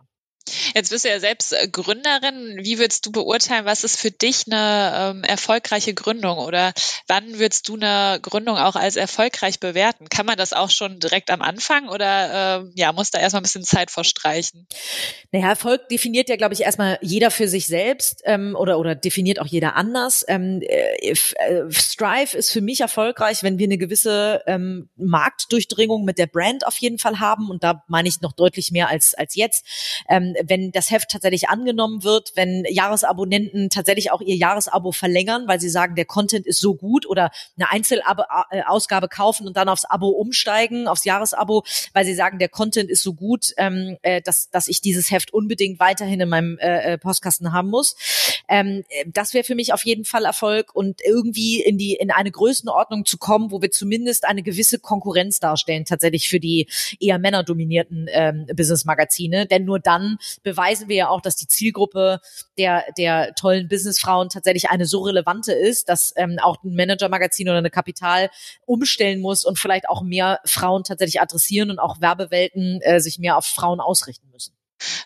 Jetzt 0.76 0.92
bist 0.92 1.06
du 1.06 1.10
ja 1.10 1.20
selbst 1.20 1.54
äh, 1.54 1.68
Gründerin. 1.68 2.60
Wie 2.62 2.78
würdest 2.78 3.06
du 3.06 3.12
beurteilen, 3.12 3.66
was 3.66 3.84
ist 3.84 4.00
für 4.00 4.12
dich 4.12 4.44
eine 4.46 4.94
ähm, 4.96 5.24
erfolgreiche 5.24 5.94
Gründung 5.94 6.38
oder 6.38 6.74
wann 7.08 7.40
würdest 7.40 7.68
du 7.68 7.76
eine 7.76 8.20
Gründung 8.22 8.58
auch 8.58 8.76
als 8.76 8.96
erfolgreich 8.96 9.60
bewerten? 9.60 10.08
Kann 10.10 10.26
man 10.26 10.38
das 10.38 10.54
auch 10.54 10.70
schon 10.70 11.00
direkt 11.00 11.32
am 11.32 11.42
Anfang 11.42 11.90
oder 11.90 12.64
äh, 12.64 12.72
ja, 12.76 12.92
muss 12.94 13.10
da 13.10 13.20
erstmal 13.20 13.42
ein 13.42 13.44
bisschen 13.44 13.64
Zeit 13.64 13.90
verstreichen? 13.90 14.68
Naja, 15.32 15.50
Erfolg 15.50 15.90
definiert 15.90 16.30
ja, 16.30 16.36
glaube 16.36 16.54
ich, 16.54 16.62
erstmal 16.62 17.00
jeder 17.02 17.32
für 17.32 17.48
sich 17.48 17.66
selbst 17.66 18.22
ähm, 18.26 18.56
oder, 18.56 18.78
oder 18.78 18.94
definiert 18.94 19.40
auch 19.40 19.48
jeder 19.48 19.76
anders. 19.76 20.24
Ähm, 20.28 20.62
äh, 20.62 21.12
äh, 21.12 21.72
Strive 21.72 22.38
ist 22.38 22.52
für 22.52 22.62
mich 22.62 22.82
erfolgreich, 22.82 23.42
wenn 23.42 23.58
wir 23.58 23.66
eine 23.66 23.80
gewisse 23.80 24.44
ähm, 24.46 24.90
Marktdurchdringung 24.96 26.06
mit 26.06 26.20
der 26.20 26.28
Brand 26.28 26.68
auf 26.68 26.78
jeden 26.78 27.00
Fall 27.00 27.20
haben 27.20 27.50
und 27.50 27.64
da 27.64 27.84
meine 27.88 28.08
ich 28.08 28.22
noch 28.22 28.34
deutlich 28.34 28.72
mehr 28.72 28.90
als, 28.90 29.16
als 29.16 29.36
jetzt. 29.36 29.66
Ähm, 30.08 30.35
wenn 30.44 30.72
das 30.72 30.92
Heft 30.92 31.10
tatsächlich 31.10 31.50
angenommen 31.50 32.04
wird, 32.04 32.32
wenn 32.36 32.66
Jahresabonnenten 32.70 33.70
tatsächlich 33.70 34.12
auch 34.12 34.22
ihr 34.22 34.36
Jahresabo 34.36 34.92
verlängern, 34.92 35.48
weil 35.48 35.60
sie 35.60 35.70
sagen, 35.70 35.96
der 35.96 36.06
Content 36.06 36.46
ist 36.46 36.60
so 36.60 36.76
gut 36.76 37.06
oder 37.06 37.32
eine 37.58 37.72
Einzelausgabe 37.72 39.08
kaufen 39.08 39.48
und 39.48 39.58
dann 39.58 39.70
aufs 39.70 39.86
Abo 39.86 40.10
umsteigen, 40.10 40.88
aufs 40.88 41.06
Jahresabo, 41.06 41.64
weil 41.94 42.06
sie 42.06 42.16
sagen, 42.16 42.40
der 42.40 42.50
Content 42.50 42.90
ist 42.90 43.04
so 43.04 43.14
gut, 43.14 43.54
ähm, 43.58 43.98
äh, 44.02 44.22
dass, 44.22 44.50
dass 44.50 44.68
ich 44.68 44.82
dieses 44.82 45.12
Heft 45.12 45.34
unbedingt 45.34 45.80
weiterhin 45.80 46.20
in 46.20 46.30
meinem 46.30 46.58
äh, 46.60 46.94
äh 46.94 46.98
Postkasten 46.98 47.54
haben 47.54 47.70
muss. 47.70 47.96
Ähm, 48.48 48.84
äh, 48.90 49.06
das 49.12 49.34
wäre 49.34 49.44
für 49.44 49.56
mich 49.56 49.74
auf 49.74 49.86
jeden 49.86 50.06
Fall 50.06 50.26
Erfolg 50.26 50.76
und 50.76 51.02
irgendwie 51.04 51.62
in 51.62 51.78
die 51.78 51.94
in 51.94 52.12
eine 52.12 52.32
Größenordnung 52.32 53.06
zu 53.06 53.18
kommen, 53.18 53.52
wo 53.52 53.62
wir 53.62 53.72
zumindest 53.72 54.26
eine 54.26 54.44
gewisse 54.44 54.80
Konkurrenz 54.80 55.40
darstellen, 55.40 55.86
tatsächlich 55.86 56.30
für 56.30 56.40
die 56.40 56.68
eher 57.00 57.20
männerdominierten 57.20 58.08
ähm, 58.12 58.46
Business-Magazine. 58.56 59.46
Denn 59.46 59.66
nur 59.66 59.80
dann 59.80 60.18
beweisen 60.44 60.90
wir 60.90 60.96
ja 60.96 61.10
auch, 61.10 61.22
dass 61.22 61.36
die 61.36 61.48
Zielgruppe 61.48 62.20
der, 62.58 62.84
der 62.98 63.34
tollen 63.36 63.68
Businessfrauen 63.68 64.30
tatsächlich 64.30 64.70
eine 64.70 64.86
so 64.86 65.02
relevante 65.02 65.54
ist, 65.54 65.90
dass 65.90 66.14
ähm, 66.16 66.38
auch 66.42 66.64
ein 66.64 66.76
Manager-Magazin 66.76 67.50
oder 67.50 67.58
eine 67.58 67.70
Kapital 67.70 68.30
umstellen 68.66 69.22
muss 69.22 69.46
und 69.46 69.60
vielleicht 69.60 69.90
auch 69.90 70.02
mehr 70.02 70.40
Frauen 70.46 70.84
tatsächlich 70.84 71.22
adressieren 71.22 71.70
und 71.72 71.80
auch 71.80 72.02
Werbewelten 72.02 72.82
äh, 72.82 73.00
sich 73.00 73.20
mehr 73.20 73.38
auf 73.38 73.46
Frauen 73.46 73.80
ausrichten 73.80 74.30
müssen. 74.32 74.56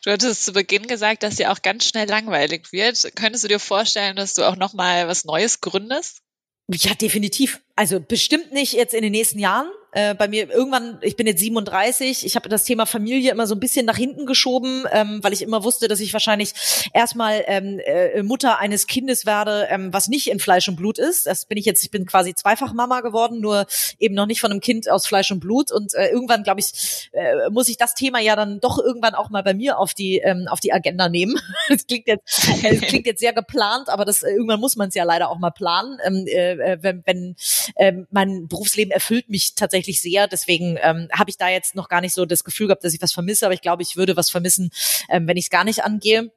Du 0.04 0.12
hattest 0.12 0.46
zu 0.46 0.54
Beginn 0.54 0.88
gesagt, 0.88 1.24
dass 1.24 1.36
dir 1.36 1.52
auch 1.52 1.62
ganz 1.62 1.86
schnell 1.86 2.08
langweilig 2.08 2.72
wird. 2.72 3.16
Könntest 3.16 3.44
du 3.44 3.48
dir 3.48 3.60
vorstellen, 3.60 4.16
dass 4.16 4.34
du 4.34 4.44
auch 4.44 4.56
noch 4.56 4.74
mal 4.74 5.08
was 5.08 5.26
Neues 5.26 5.62
gründest? 5.62 6.22
Ja, 6.68 6.94
definitiv. 6.94 7.62
Also 7.76 8.00
bestimmt 8.00 8.52
nicht 8.52 8.74
jetzt 8.74 8.94
in 8.94 9.02
den 9.02 9.12
nächsten 9.12 9.40
Jahren, 9.40 9.70
äh, 9.92 10.14
bei 10.14 10.28
mir 10.28 10.50
irgendwann, 10.50 11.00
ich 11.02 11.16
bin 11.16 11.26
jetzt 11.26 11.40
37, 11.40 12.26
ich 12.26 12.36
habe 12.36 12.48
das 12.48 12.64
Thema 12.64 12.86
Familie 12.86 13.32
immer 13.32 13.48
so 13.48 13.56
ein 13.56 13.60
bisschen 13.60 13.86
nach 13.86 13.98
hinten 13.98 14.26
geschoben, 14.28 14.86
ähm, 14.92 15.20
weil 15.24 15.34
ich 15.34 15.42
immer 15.42 15.64
wusste, 15.64 15.88
dass 15.88 16.00
ich 16.00 16.14
wahrscheinlich 16.14 16.54
erstmal 16.94 17.44
ähm, 17.48 17.80
äh, 17.84 18.22
Mutter 18.22 18.60
eines 18.60 18.86
Kindes 18.86 19.26
werde, 19.26 19.68
ähm, 19.70 19.92
was 19.92 20.08
nicht 20.08 20.30
in 20.30 20.40
Fleisch 20.40 20.68
und 20.70 20.76
Blut 20.76 21.00
ist. 21.00 21.26
Das 21.26 21.46
bin 21.46 21.58
ich 21.58 21.66
jetzt, 21.66 21.84
ich 21.84 21.90
bin 21.90 22.06
quasi 22.06 22.36
zweifach 22.36 22.74
Mama 22.74 23.02
geworden, 23.02 23.40
nur 23.40 23.66
eben 23.98 24.14
noch 24.14 24.28
nicht 24.28 24.42
von 24.42 24.52
einem 24.52 24.62
Kind 24.62 24.90
aus 24.90 25.08
Fleisch 25.08 25.32
und 25.32 25.40
Blut. 25.40 25.72
Und 25.72 25.96
äh, 25.96 26.10
irgendwann, 26.10 26.44
glaube 26.44 26.60
ich, 26.60 27.10
äh, 27.14 27.50
muss 27.50 27.68
ich 27.68 27.78
das 27.78 27.96
Thema 27.96 28.20
ja 28.20 28.36
dann 28.36 28.60
doch 28.60 28.78
irgendwann 28.78 29.16
auch 29.16 29.32
mal 29.32 29.42
bei 29.42 29.56
mir 29.56 29.80
auf 29.80 29.96
die 29.96 30.20
ähm, 30.20 30.48
auf 30.50 30.60
die 30.60 30.72
Agenda 30.72 31.10
nehmen. 31.10 31.40
das 31.70 31.88
klingt 31.88 32.08
jetzt, 32.08 32.64
äh, 32.64 32.78
klingt 32.78 33.08
jetzt 33.08 33.20
sehr 33.20 33.34
geplant, 33.34 33.90
aber 33.90 34.06
das 34.06 34.22
äh, 34.22 34.30
irgendwann 34.30 34.60
muss 34.60 34.76
man 34.76 34.90
es 34.90 34.96
ja 34.96 35.04
leider 35.04 35.30
auch 35.30 35.40
mal 35.40 35.50
planen. 35.50 35.98
Ähm, 36.06 36.26
äh, 36.28 36.52
äh 36.52 36.78
wenn, 36.82 37.02
wenn 37.06 37.36
äh, 37.76 37.94
mein 38.12 38.48
Berufsleben 38.48 38.92
erfüllt 38.92 39.30
mich 39.30 39.56
tatsächlich 39.56 39.79
tatsächlich 39.80 40.02
sehr. 40.02 40.28
Deswegen 40.28 40.78
ähm, 40.82 41.08
habe 41.12 41.30
ich 41.30 41.38
da 41.38 41.50
jetzt 41.50 41.76
noch 41.76 41.90
gar 41.90 42.02
nicht 42.02 42.14
so 42.14 42.26
das 42.26 42.44
Gefühl 42.44 42.68
gehabt, 42.68 42.84
dass 42.84 42.94
ich 42.94 43.02
was 43.02 43.14
vermisse, 43.14 43.46
aber 43.46 43.54
ich 43.54 43.62
glaube, 43.62 43.84
ich 43.84 43.96
würde 43.96 44.16
was 44.16 44.30
vermissen, 44.30 44.72
ähm, 45.10 45.28
wenn 45.28 45.38
ich 45.38 45.46
es 45.46 45.50
gar 45.50 45.64
nicht 45.64 45.84
angehe. 45.84 46.32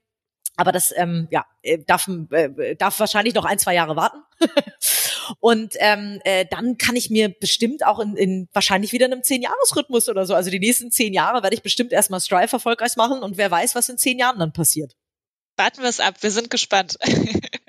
Aber 0.56 0.70
das 0.70 0.92
ähm, 0.96 1.28
ja, 1.30 1.46
äh, 1.62 1.78
darf, 1.78 2.08
äh, 2.30 2.76
darf 2.76 3.00
wahrscheinlich 3.00 3.34
noch 3.34 3.46
ein, 3.46 3.58
zwei 3.58 3.74
Jahre 3.74 3.96
warten. 3.96 4.18
Und 5.40 5.74
ähm, 5.78 6.20
äh, 6.24 6.44
dann 6.50 6.76
kann 6.76 6.94
ich 6.94 7.08
mir 7.08 7.30
bestimmt 7.30 7.86
auch 7.86 8.00
in, 8.00 8.16
in 8.16 8.48
wahrscheinlich 8.52 8.92
wieder 8.92 9.06
in 9.06 9.12
einem 9.12 9.22
Zehn-Jahres-Rhythmus 9.22 10.08
oder 10.08 10.26
so. 10.26 10.34
Also 10.34 10.50
die 10.50 10.58
nächsten 10.58 10.90
zehn 10.90 11.14
Jahre 11.14 11.42
werde 11.42 11.54
ich 11.54 11.62
bestimmt 11.62 11.92
erstmal 11.92 12.20
Strive 12.20 12.52
erfolgreich 12.52 12.96
machen 12.96 13.22
und 13.22 13.38
wer 13.38 13.50
weiß, 13.50 13.74
was 13.74 13.88
in 13.88 13.96
zehn 13.96 14.18
Jahren 14.18 14.38
dann 14.40 14.52
passiert. 14.52 14.94
Warten 15.56 15.80
wir 15.80 15.88
es 15.88 16.00
ab, 16.00 16.16
wir 16.20 16.30
sind 16.30 16.50
gespannt. 16.50 16.98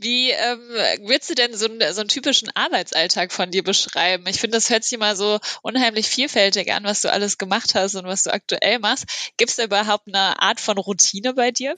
Wie 0.00 0.30
ähm, 0.30 0.58
würdest 1.06 1.28
du 1.28 1.34
denn 1.34 1.54
so, 1.54 1.66
einen, 1.66 1.80
so 1.92 2.00
einen 2.00 2.08
typischen 2.08 2.48
Arbeitsalltag 2.54 3.32
von 3.32 3.50
dir 3.50 3.62
beschreiben? 3.62 4.24
Ich 4.28 4.40
finde, 4.40 4.56
das 4.56 4.70
hört 4.70 4.82
sich 4.82 4.94
immer 4.94 5.14
so 5.14 5.38
unheimlich 5.60 6.08
vielfältig 6.08 6.72
an, 6.72 6.84
was 6.84 7.02
du 7.02 7.12
alles 7.12 7.36
gemacht 7.36 7.74
hast 7.74 7.96
und 7.96 8.06
was 8.06 8.22
du 8.22 8.32
aktuell 8.32 8.78
machst. 8.78 9.04
Gibt 9.36 9.50
es 9.50 9.58
überhaupt 9.58 10.08
eine 10.08 10.40
Art 10.40 10.58
von 10.58 10.78
Routine 10.78 11.34
bei 11.34 11.50
dir? 11.50 11.74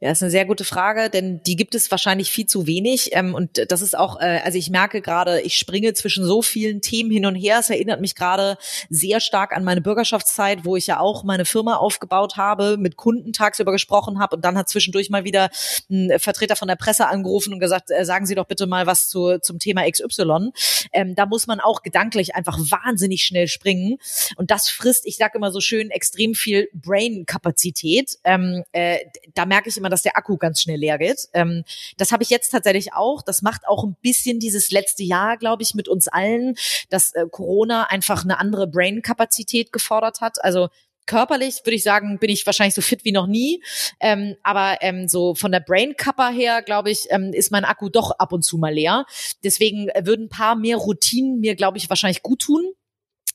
Ja, 0.00 0.12
ist 0.12 0.22
eine 0.22 0.30
sehr 0.30 0.46
gute 0.46 0.64
Frage, 0.64 1.10
denn 1.10 1.42
die 1.42 1.56
gibt 1.56 1.74
es 1.74 1.90
wahrscheinlich 1.90 2.30
viel 2.30 2.46
zu 2.46 2.66
wenig. 2.66 3.10
Ähm, 3.12 3.34
und 3.34 3.70
das 3.70 3.82
ist 3.82 3.94
auch, 3.94 4.18
äh, 4.18 4.40
also 4.42 4.56
ich 4.56 4.70
merke 4.70 5.02
gerade, 5.02 5.42
ich 5.42 5.58
springe 5.58 5.92
zwischen 5.92 6.24
so 6.24 6.40
vielen 6.40 6.80
Themen 6.80 7.10
hin 7.10 7.26
und 7.26 7.34
her. 7.34 7.58
Es 7.58 7.68
erinnert 7.68 8.00
mich 8.00 8.14
gerade 8.14 8.56
sehr 8.88 9.20
stark 9.20 9.54
an 9.54 9.64
meine 9.64 9.82
Bürgerschaftszeit, 9.82 10.64
wo 10.64 10.76
ich 10.76 10.86
ja 10.86 11.00
auch 11.00 11.22
meine 11.22 11.44
Firma 11.44 11.76
aufgebaut 11.76 12.36
habe, 12.38 12.78
mit 12.78 12.96
Kunden 12.96 13.34
tagsüber 13.34 13.72
gesprochen 13.72 14.20
habe 14.20 14.36
und 14.36 14.44
dann 14.46 14.56
hat 14.56 14.70
zwischendurch 14.70 15.10
mal 15.10 15.24
wieder 15.24 15.50
ein 15.90 16.18
Vertreter 16.18 16.56
von 16.56 16.68
der 16.68 16.76
Presse 16.76 17.06
angerufen 17.08 17.57
und 17.58 17.60
gesagt, 17.60 17.90
äh, 17.90 18.04
sagen 18.04 18.26
Sie 18.26 18.34
doch 18.34 18.46
bitte 18.46 18.66
mal 18.66 18.86
was 18.86 19.08
zu, 19.08 19.38
zum 19.40 19.58
Thema 19.58 19.90
XY. 19.90 20.50
Ähm, 20.92 21.14
da 21.14 21.26
muss 21.26 21.46
man 21.46 21.60
auch 21.60 21.82
gedanklich 21.82 22.34
einfach 22.34 22.58
wahnsinnig 22.58 23.22
schnell 23.22 23.48
springen. 23.48 23.98
Und 24.36 24.50
das 24.50 24.68
frisst, 24.68 25.06
ich 25.06 25.16
sage 25.16 25.36
immer 25.36 25.50
so 25.50 25.60
schön, 25.60 25.90
extrem 25.90 26.34
viel 26.34 26.68
Brain-Kapazität. 26.72 28.18
Ähm, 28.24 28.64
äh, 28.72 28.98
da 29.34 29.44
merke 29.44 29.68
ich 29.68 29.76
immer, 29.76 29.90
dass 29.90 30.02
der 30.02 30.16
Akku 30.16 30.36
ganz 30.36 30.62
schnell 30.62 30.78
leer 30.78 30.98
geht. 30.98 31.28
Ähm, 31.32 31.64
das 31.96 32.12
habe 32.12 32.22
ich 32.22 32.30
jetzt 32.30 32.50
tatsächlich 32.50 32.92
auch. 32.92 33.22
Das 33.22 33.42
macht 33.42 33.66
auch 33.66 33.84
ein 33.84 33.96
bisschen 34.00 34.38
dieses 34.38 34.70
letzte 34.70 35.02
Jahr, 35.02 35.36
glaube 35.36 35.62
ich, 35.62 35.74
mit 35.74 35.88
uns 35.88 36.08
allen, 36.08 36.54
dass 36.90 37.12
äh, 37.12 37.26
Corona 37.30 37.84
einfach 37.84 38.24
eine 38.24 38.38
andere 38.38 38.68
Brain-Kapazität 38.68 39.72
gefordert 39.72 40.20
hat. 40.20 40.42
Also 40.44 40.68
körperlich 41.08 41.62
würde 41.64 41.74
ich 41.74 41.82
sagen, 41.82 42.18
bin 42.20 42.30
ich 42.30 42.46
wahrscheinlich 42.46 42.74
so 42.74 42.82
fit 42.82 43.04
wie 43.04 43.12
noch 43.12 43.26
nie. 43.26 43.62
Ähm, 43.98 44.36
aber 44.44 44.76
ähm, 44.82 45.08
so 45.08 45.34
von 45.34 45.50
der 45.50 45.60
Brain 45.60 45.96
Kappa 45.96 46.28
her, 46.28 46.62
glaube 46.62 46.90
ich, 46.90 47.06
ähm, 47.10 47.32
ist 47.32 47.50
mein 47.50 47.64
Akku 47.64 47.88
doch 47.88 48.12
ab 48.12 48.32
und 48.32 48.42
zu 48.42 48.58
mal 48.58 48.72
leer. 48.72 49.06
Deswegen 49.42 49.88
würden 50.00 50.26
ein 50.26 50.28
paar 50.28 50.54
mehr 50.54 50.76
Routinen 50.76 51.40
mir, 51.40 51.56
glaube 51.56 51.78
ich, 51.78 51.88
wahrscheinlich 51.88 52.22
gut 52.22 52.42
tun. 52.42 52.72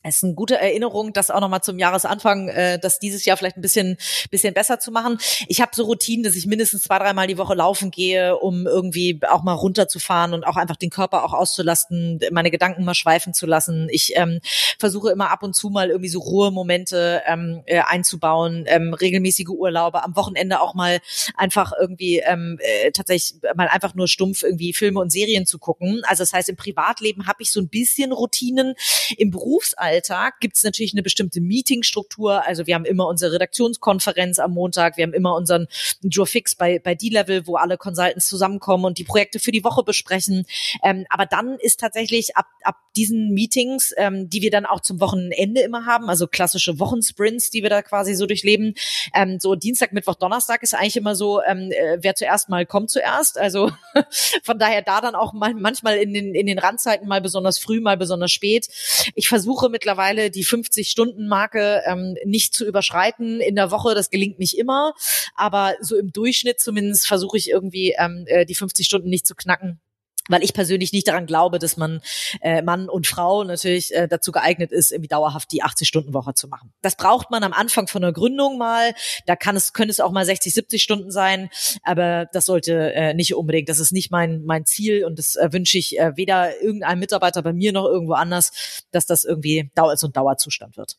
Es 0.06 0.18
ist 0.18 0.26
eine 0.26 0.34
gute 0.34 0.58
Erinnerung, 0.58 1.14
das 1.14 1.32
auch 1.32 1.40
nochmal 1.40 1.62
zum 1.62 1.80
Jahresanfang, 1.80 2.50
äh, 2.50 2.78
das 2.78 3.00
dieses 3.00 3.24
Jahr 3.24 3.38
vielleicht 3.38 3.56
ein 3.56 3.62
bisschen, 3.62 3.96
bisschen 4.30 4.54
besser 4.54 4.78
zu 4.78 4.92
machen. 4.92 5.18
Ich 5.48 5.62
habe 5.62 5.72
so 5.74 5.86
Routinen, 5.86 6.26
dass 6.26 6.36
ich 6.36 6.46
mindestens 6.46 6.82
zwei, 6.82 7.00
dreimal 7.00 7.28
die 7.28 7.38
Woche 7.38 7.56
laufen 7.56 7.90
gehe, 7.90 8.36
um 8.38 8.68
irgendwie 8.68 9.22
auch 9.30 9.44
mal 9.44 9.54
runterzufahren 9.54 10.34
und 10.34 10.44
auch 10.44 10.58
einfach 10.58 10.76
den 10.76 10.90
Körper 10.90 11.24
auch 11.24 11.32
auszulasten, 11.32 12.20
meine 12.32 12.52
Gedanken 12.52 12.84
mal 12.84 12.96
schweifen 12.96 13.34
zu 13.34 13.46
lassen. 13.46 13.88
Ich 13.92 14.18
ähm, 14.18 14.42
versuche 14.78 15.10
immer 15.10 15.32
ab 15.32 15.42
und 15.42 15.56
zu 15.56 15.70
mal 15.70 15.90
irgendwie 15.90 16.10
so 16.10 16.20
Ruhemomente 16.20 17.22
ähm, 17.26 17.64
äh, 17.66 17.80
einzubauen, 17.80 18.66
ähm, 18.68 18.94
regelmäßige 18.94 19.48
Urlaube, 19.48 20.04
am 20.04 20.18
Wochenende 20.18 20.60
auch 20.60 20.74
mal 20.74 21.00
einfach 21.38 21.72
irgendwie 21.80 22.18
ähm, 22.20 22.60
äh, 22.60 22.92
tatsächlich 22.92 23.42
mal 23.56 23.70
einfach 23.70 23.96
nur 23.96 24.10
stumpf 24.10 24.44
irgendwie 24.44 24.74
Filme 24.74 25.00
und 25.00 25.14
Serien 25.14 25.46
zu 25.46 25.60
gucken. 25.60 26.02
Also 26.08 26.24
das 26.24 26.34
heißt, 26.34 26.50
im 26.50 26.58
Privatleben 26.58 27.26
habe 27.26 27.42
ich 27.42 27.54
so 27.54 27.62
ein 27.62 27.70
bisschen 27.70 28.12
Routinen. 28.12 28.76
Im 29.18 29.32
Berufsalltag 29.32 29.93
Alltag 29.94 30.40
gibt 30.40 30.56
es 30.56 30.64
natürlich 30.64 30.94
eine 30.94 31.04
bestimmte 31.04 31.40
Meetingstruktur. 31.40 32.44
Also 32.46 32.66
wir 32.66 32.74
haben 32.74 32.86
immer 32.86 33.08
unsere 33.08 33.34
Redaktionskonferenz 33.34 34.40
am 34.40 34.54
Montag, 34.54 34.98
wir 34.98 35.04
haben 35.04 35.14
immer 35.14 35.36
unseren 35.36 35.68
Jour 36.02 36.26
Fix 36.26 36.56
bei, 36.56 36.80
bei 36.80 36.96
D-Level, 36.96 37.46
wo 37.46 37.58
alle 37.58 37.78
Consultants 37.78 38.28
zusammenkommen 38.28 38.86
und 38.86 38.98
die 38.98 39.04
Projekte 39.04 39.38
für 39.38 39.52
die 39.52 39.64
Woche 39.64 39.84
besprechen. 39.84 40.46
Ähm, 40.84 41.06
aber 41.10 41.28
dann 41.28 41.58
ist 41.60 41.80
tatsächlich 41.80 42.36
ab, 42.36 42.48
ab 42.64 42.78
diesen 42.96 43.34
Meetings, 43.34 43.94
ähm, 43.98 44.30
die 44.30 44.42
wir 44.42 44.50
dann 44.52 44.66
auch 44.66 44.80
zum 44.80 45.00
Wochenende 45.00 45.62
immer 45.62 45.86
haben, 45.86 46.10
also 46.10 46.28
klassische 46.28 46.80
Wochensprints, 46.80 47.52
die 47.52 47.62
wir 47.62 47.70
da 47.70 47.82
quasi 47.82 48.16
so 48.16 48.26
durchleben, 48.26 48.74
ähm, 49.14 49.40
so 49.40 49.56
Dienstag, 49.56 49.94
Mittwoch, 49.94 50.16
Donnerstag 50.16 50.64
ist 50.64 50.74
eigentlich 50.74 50.98
immer 50.98 51.16
so, 51.16 51.42
ähm, 51.44 51.72
äh, 51.72 51.98
wer 52.02 52.16
zuerst 52.16 52.50
mal 52.50 52.66
kommt 52.66 52.90
zuerst. 52.90 53.38
Also 53.38 53.72
von 54.44 54.58
daher 54.58 54.82
da 54.82 55.02
dann 55.02 55.16
auch 55.16 55.34
mal, 55.34 55.54
manchmal 55.54 55.98
in 55.98 56.14
den, 56.14 56.34
in 56.34 56.48
den 56.48 56.58
Randzeiten 56.58 57.08
mal 57.08 57.22
besonders 57.22 57.60
früh, 57.60 57.80
mal 57.80 57.98
besonders 57.98 58.32
spät. 58.32 58.68
Ich 59.16 59.28
versuche 59.28 59.70
mit 59.70 59.83
mittlerweile 59.84 60.32
die 60.32 60.46
50-Stunden-Marke 60.46 61.82
ähm, 61.86 62.16
nicht 62.24 62.54
zu 62.54 62.66
überschreiten 62.66 63.42
in 63.42 63.56
der 63.56 63.70
Woche. 63.70 63.96
Das 63.96 64.10
gelingt 64.10 64.40
nicht 64.40 64.58
immer, 64.58 64.94
aber 65.36 65.76
so 65.82 65.98
im 65.98 66.14
Durchschnitt 66.14 66.62
zumindest 66.62 67.06
versuche 67.06 67.38
ich 67.38 67.50
irgendwie 67.50 67.94
ähm, 68.00 68.24
äh, 68.28 68.46
die 68.46 68.56
50 68.56 68.86
Stunden 68.86 69.10
nicht 69.10 69.28
zu 69.28 69.36
knacken 69.36 69.82
weil 70.30 70.44
ich 70.44 70.54
persönlich 70.54 70.94
nicht 70.94 71.08
daran 71.08 71.26
glaube, 71.26 71.60
dass 71.60 71.78
man 71.78 72.02
äh, 72.42 72.62
Mann 72.62 72.90
und 72.90 73.08
Frau 73.08 73.44
natürlich 73.44 73.94
äh, 73.94 74.08
dazu 74.08 74.32
geeignet 74.32 74.72
ist, 74.72 74.92
irgendwie 74.92 75.10
dauerhaft 75.10 75.52
die 75.52 75.64
80-Stunden-Woche 75.64 76.34
zu 76.34 76.48
machen. 76.48 76.74
Das 76.82 76.96
braucht 76.96 77.30
man 77.32 77.44
am 77.44 77.54
Anfang 77.54 77.88
von 77.88 78.02
der 78.02 78.14
Gründung 78.14 78.58
mal. 78.58 78.94
Da 79.26 79.36
kann 79.36 79.56
es, 79.56 79.74
können 79.74 79.90
es 79.90 80.00
auch 80.00 80.12
mal 80.12 80.26
60, 80.26 80.54
70 80.54 80.82
Stunden 80.82 81.12
sein, 81.12 81.50
aber 81.84 82.28
das 82.32 82.46
sollte 82.46 82.94
äh, 82.94 83.14
nicht 83.14 83.36
unbedingt. 83.36 83.70
Das 83.70 83.80
ist 83.80 83.92
nicht 83.92 84.12
mein 84.12 84.44
mein 84.46 84.66
Ziel 84.66 85.06
und 85.06 85.20
das 85.20 85.36
äh, 85.36 85.52
wünsche 85.52 85.78
ich 85.78 86.00
äh, 86.00 86.16
weder 86.16 86.62
irgendeinem 86.62 87.00
Mitarbeiter 87.00 87.42
bei 87.42 87.54
mir 87.54 87.72
noch 87.72 87.86
irgendwo 87.86 88.14
anders, 88.14 88.84
dass 88.92 89.06
das 89.06 89.26
irgendwie 89.26 89.72
Dauer 89.76 89.98
so 89.98 90.08
ein 90.08 90.14
Dauerzustand 90.14 90.78
wird. 90.78 90.98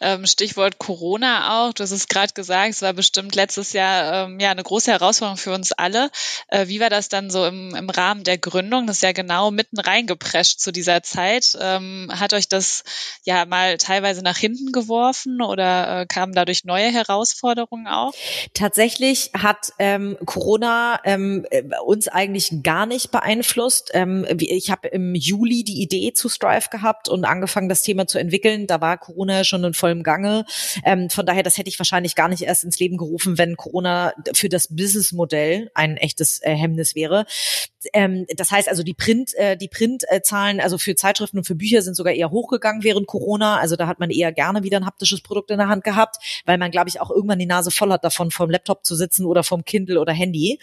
Ähm, 0.00 0.26
Stichwort 0.26 0.78
Corona 0.78 1.66
auch. 1.66 1.72
Du 1.72 1.82
hast 1.82 1.90
es 1.90 2.08
gerade 2.08 2.32
gesagt, 2.32 2.70
es 2.70 2.82
war 2.82 2.92
bestimmt 2.92 3.34
letztes 3.34 3.72
Jahr 3.72 4.26
ähm, 4.26 4.40
ja 4.40 4.50
eine 4.50 4.62
große 4.62 4.90
Herausforderung 4.90 5.38
für 5.38 5.52
uns 5.52 5.72
alle. 5.72 6.10
Äh, 6.48 6.68
wie 6.68 6.80
war 6.80 6.90
das 6.90 7.08
dann 7.08 7.30
so 7.30 7.46
im, 7.46 7.74
im 7.74 7.90
Rahmen 7.90 8.24
der 8.24 8.38
Gründung? 8.38 8.86
Das 8.86 8.96
ist 8.96 9.02
ja 9.02 9.12
genau 9.12 9.50
mitten 9.50 9.78
reingeprescht 9.78 10.60
zu 10.60 10.72
dieser 10.72 11.02
Zeit. 11.02 11.56
Ähm, 11.60 12.10
hat 12.14 12.32
euch 12.32 12.48
das 12.48 12.84
ja 13.24 13.44
mal 13.46 13.76
teilweise 13.78 14.22
nach 14.22 14.36
hinten 14.36 14.72
geworfen 14.72 15.42
oder 15.42 16.00
äh, 16.00 16.06
kamen 16.06 16.32
dadurch 16.34 16.64
neue 16.64 16.90
Herausforderungen 16.90 17.86
auf? 17.86 18.14
Tatsächlich 18.54 19.30
hat 19.34 19.72
Corona 20.26 21.00
äh, 21.04 21.62
uns 21.84 22.08
eigentlich 22.08 22.62
gar 22.62 22.86
nicht 22.86 23.10
beeinflusst. 23.10 23.92
Ich 24.38 24.70
habe 24.70 24.88
im 24.88 25.14
Juli 25.14 25.64
die 25.64 25.82
Idee 25.82 26.12
zu 26.12 26.28
Strive 26.28 26.68
gehabt 26.70 27.08
und 27.08 27.24
angefangen, 27.24 27.68
das 27.68 27.82
Thema 27.82 28.06
zu 28.06 28.18
entwickeln. 28.18 28.66
Da 28.66 28.80
war 28.80 28.98
Corona 28.98 29.44
schon 29.44 29.61
schon 29.62 29.68
in 29.68 29.74
vollem 29.74 30.02
Gange. 30.02 30.44
Ähm, 30.84 31.10
von 31.10 31.26
daher, 31.26 31.42
das 31.42 31.58
hätte 31.58 31.68
ich 31.68 31.78
wahrscheinlich 31.78 32.14
gar 32.14 32.28
nicht 32.28 32.42
erst 32.42 32.64
ins 32.64 32.78
Leben 32.78 32.96
gerufen, 32.96 33.38
wenn 33.38 33.56
Corona 33.56 34.12
für 34.34 34.48
das 34.48 34.68
Businessmodell 34.68 35.70
ein 35.74 35.96
echtes 35.96 36.40
äh, 36.42 36.54
Hemmnis 36.54 36.94
wäre. 36.94 37.24
Ähm, 37.92 38.26
das 38.36 38.50
heißt 38.50 38.68
also, 38.68 38.82
die 38.82 38.94
Print, 38.94 39.34
äh, 39.34 39.56
die 39.56 39.68
Printzahlen, 39.68 40.60
also 40.60 40.78
für 40.78 40.94
Zeitschriften 40.94 41.38
und 41.38 41.44
für 41.44 41.54
Bücher 41.54 41.82
sind 41.82 41.94
sogar 41.94 42.12
eher 42.12 42.30
hochgegangen 42.30 42.82
während 42.82 43.06
Corona. 43.06 43.58
Also 43.58 43.76
da 43.76 43.86
hat 43.86 44.00
man 44.00 44.10
eher 44.10 44.32
gerne 44.32 44.62
wieder 44.62 44.78
ein 44.78 44.86
haptisches 44.86 45.20
Produkt 45.22 45.50
in 45.50 45.58
der 45.58 45.68
Hand 45.68 45.84
gehabt, 45.84 46.16
weil 46.44 46.58
man, 46.58 46.70
glaube 46.70 46.88
ich, 46.88 47.00
auch 47.00 47.10
irgendwann 47.10 47.38
die 47.38 47.46
Nase 47.46 47.70
voll 47.70 47.92
hat 47.92 48.04
davon, 48.04 48.30
vom 48.30 48.50
Laptop 48.50 48.84
zu 48.84 48.94
sitzen 48.94 49.26
oder 49.26 49.42
vom 49.42 49.64
Kindle 49.64 50.00
oder 50.00 50.12
Handy. 50.12 50.58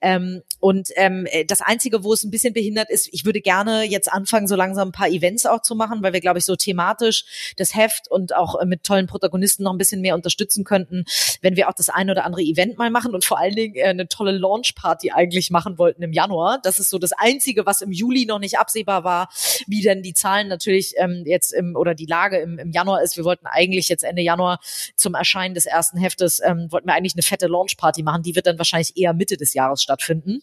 Ähm, 0.00 0.42
und 0.60 0.90
ähm, 0.96 1.26
das 1.48 1.60
Einzige, 1.60 2.04
wo 2.04 2.12
es 2.12 2.24
ein 2.24 2.30
bisschen 2.30 2.52
behindert 2.52 2.90
ist, 2.90 3.08
ich 3.12 3.24
würde 3.24 3.40
gerne 3.40 3.84
jetzt 3.84 4.12
anfangen, 4.12 4.46
so 4.46 4.56
langsam 4.56 4.88
ein 4.88 4.92
paar 4.92 5.08
Events 5.08 5.46
auch 5.46 5.62
zu 5.62 5.74
machen, 5.74 6.02
weil 6.02 6.12
wir, 6.12 6.20
glaube 6.20 6.38
ich, 6.38 6.44
so 6.44 6.56
thematisch 6.56 7.54
das 7.56 7.74
Heft 7.74 8.10
und 8.10 8.34
auch 8.36 8.62
mit 8.64 8.84
tollen 8.84 9.06
Protagonisten 9.06 9.62
noch 9.62 9.72
ein 9.72 9.78
bisschen 9.78 10.00
mehr 10.00 10.14
unterstützen 10.14 10.64
könnten, 10.64 11.04
wenn 11.42 11.56
wir 11.56 11.68
auch 11.68 11.74
das 11.74 11.88
ein 11.88 12.10
oder 12.10 12.24
andere 12.24 12.42
Event 12.42 12.78
mal 12.78 12.90
machen 12.90 13.14
und 13.14 13.24
vor 13.24 13.38
allen 13.38 13.54
Dingen 13.54 13.74
äh, 13.76 13.84
eine 13.84 14.08
tolle 14.08 14.32
Launch-Party 14.32 15.12
eigentlich 15.12 15.50
machen 15.50 15.78
wollten 15.78 16.02
im 16.02 16.12
Januar. 16.12 16.60
Das 16.62 16.78
ist 16.78 16.90
so 16.90 16.98
das 16.98 17.12
Einzige, 17.12 17.66
was 17.66 17.80
im 17.80 17.92
Juli 17.92 18.26
noch 18.26 18.38
nicht 18.38 18.58
absehbar 18.58 19.04
war, 19.04 19.28
wie 19.66 19.82
denn 19.82 20.02
die 20.02 20.14
Zahlen 20.14 20.48
natürlich 20.48 20.94
ähm, 20.98 21.24
jetzt 21.26 21.52
im 21.52 21.76
oder 21.76 21.94
die 21.94 22.06
Lage 22.06 22.38
im, 22.38 22.58
im 22.58 22.70
Januar 22.70 23.02
ist. 23.02 23.16
Wir 23.16 23.24
wollten 23.24 23.46
eigentlich 23.46 23.88
jetzt 23.88 24.04
Ende 24.04 24.22
Januar 24.22 24.60
zum 24.94 25.14
Erscheinen 25.14 25.54
des 25.54 25.66
ersten 25.66 25.98
Heftes, 25.98 26.40
ähm, 26.44 26.68
wollten 26.70 26.88
wir 26.88 26.94
eigentlich 26.94 27.14
eine 27.14 27.22
fette 27.22 27.46
Launch-Party 27.46 28.02
machen. 28.02 28.22
Die 28.22 28.36
wird 28.36 28.46
dann 28.46 28.58
wahrscheinlich 28.58 28.96
eher 28.96 29.12
Mitte 29.12 29.36
des 29.36 29.54
Jahres 29.54 29.82
stattfinden 29.82 30.42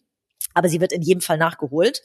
aber 0.54 0.70
sie 0.70 0.82
wird 0.82 0.92
in 0.92 1.02
jedem 1.02 1.22
Fall 1.22 1.38
nachgeholt. 1.38 2.02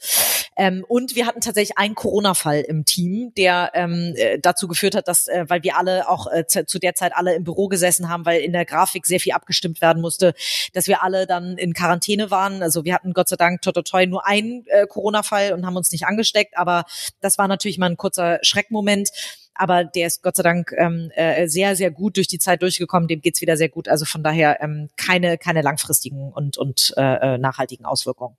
Ähm, 0.59 0.83
und 0.89 1.15
wir 1.15 1.25
hatten 1.25 1.39
tatsächlich 1.39 1.77
einen 1.77 1.95
Corona-Fall 1.95 2.59
im 2.67 2.83
Team, 2.83 3.31
der 3.37 3.71
ähm, 3.75 4.13
äh, 4.17 4.39
dazu 4.39 4.67
geführt 4.67 4.93
hat, 4.93 5.07
dass, 5.07 5.29
äh, 5.29 5.45
weil 5.47 5.63
wir 5.63 5.77
alle 5.77 6.09
auch 6.09 6.27
äh, 6.29 6.45
zu 6.45 6.79
der 6.79 6.95
Zeit 6.95 7.13
alle 7.15 7.33
im 7.33 7.45
Büro 7.45 7.69
gesessen 7.69 8.09
haben, 8.09 8.25
weil 8.25 8.41
in 8.41 8.51
der 8.51 8.65
Grafik 8.65 9.05
sehr 9.05 9.21
viel 9.21 9.31
abgestimmt 9.31 9.79
werden 9.79 10.01
musste, 10.01 10.33
dass 10.73 10.87
wir 10.87 11.01
alle 11.01 11.27
dann 11.27 11.57
in 11.57 11.71
Quarantäne 11.71 12.29
waren. 12.29 12.61
Also 12.61 12.83
wir 12.83 12.93
hatten 12.93 13.13
Gott 13.13 13.29
sei 13.29 13.37
Dank 13.37 13.61
toi, 13.61 13.71
toi, 13.71 13.83
toi 13.83 14.05
nur 14.05 14.27
einen 14.27 14.65
äh, 14.67 14.85
Corona-Fall 14.85 15.53
und 15.53 15.65
haben 15.65 15.77
uns 15.77 15.93
nicht 15.93 16.05
angesteckt, 16.05 16.57
aber 16.57 16.83
das 17.21 17.37
war 17.37 17.47
natürlich 17.47 17.77
mal 17.77 17.89
ein 17.89 17.97
kurzer 17.97 18.39
Schreckmoment 18.41 19.11
aber 19.55 19.83
der 19.83 20.07
ist 20.07 20.23
Gott 20.23 20.37
sei 20.37 20.43
Dank 20.43 20.71
ähm, 20.77 21.11
äh, 21.15 21.49
sehr, 21.49 21.75
sehr 21.75 21.91
gut 21.91 22.15
durch 22.15 22.27
die 22.29 22.39
Zeit 22.39 22.61
durchgekommen. 22.61 23.09
Dem 23.09 23.19
geht's 23.19 23.41
wieder 23.41 23.57
sehr 23.57 23.67
gut. 23.67 23.89
Also 23.89 24.05
von 24.05 24.23
daher 24.23 24.63
ähm, 24.63 24.87
keine, 24.95 25.37
keine 25.37 25.61
langfristigen 25.61 26.31
und, 26.31 26.57
und 26.57 26.93
äh, 26.95 27.35
äh 27.35 27.37
nachhaltigen 27.37 27.85
Auswirkungen. 27.85 28.37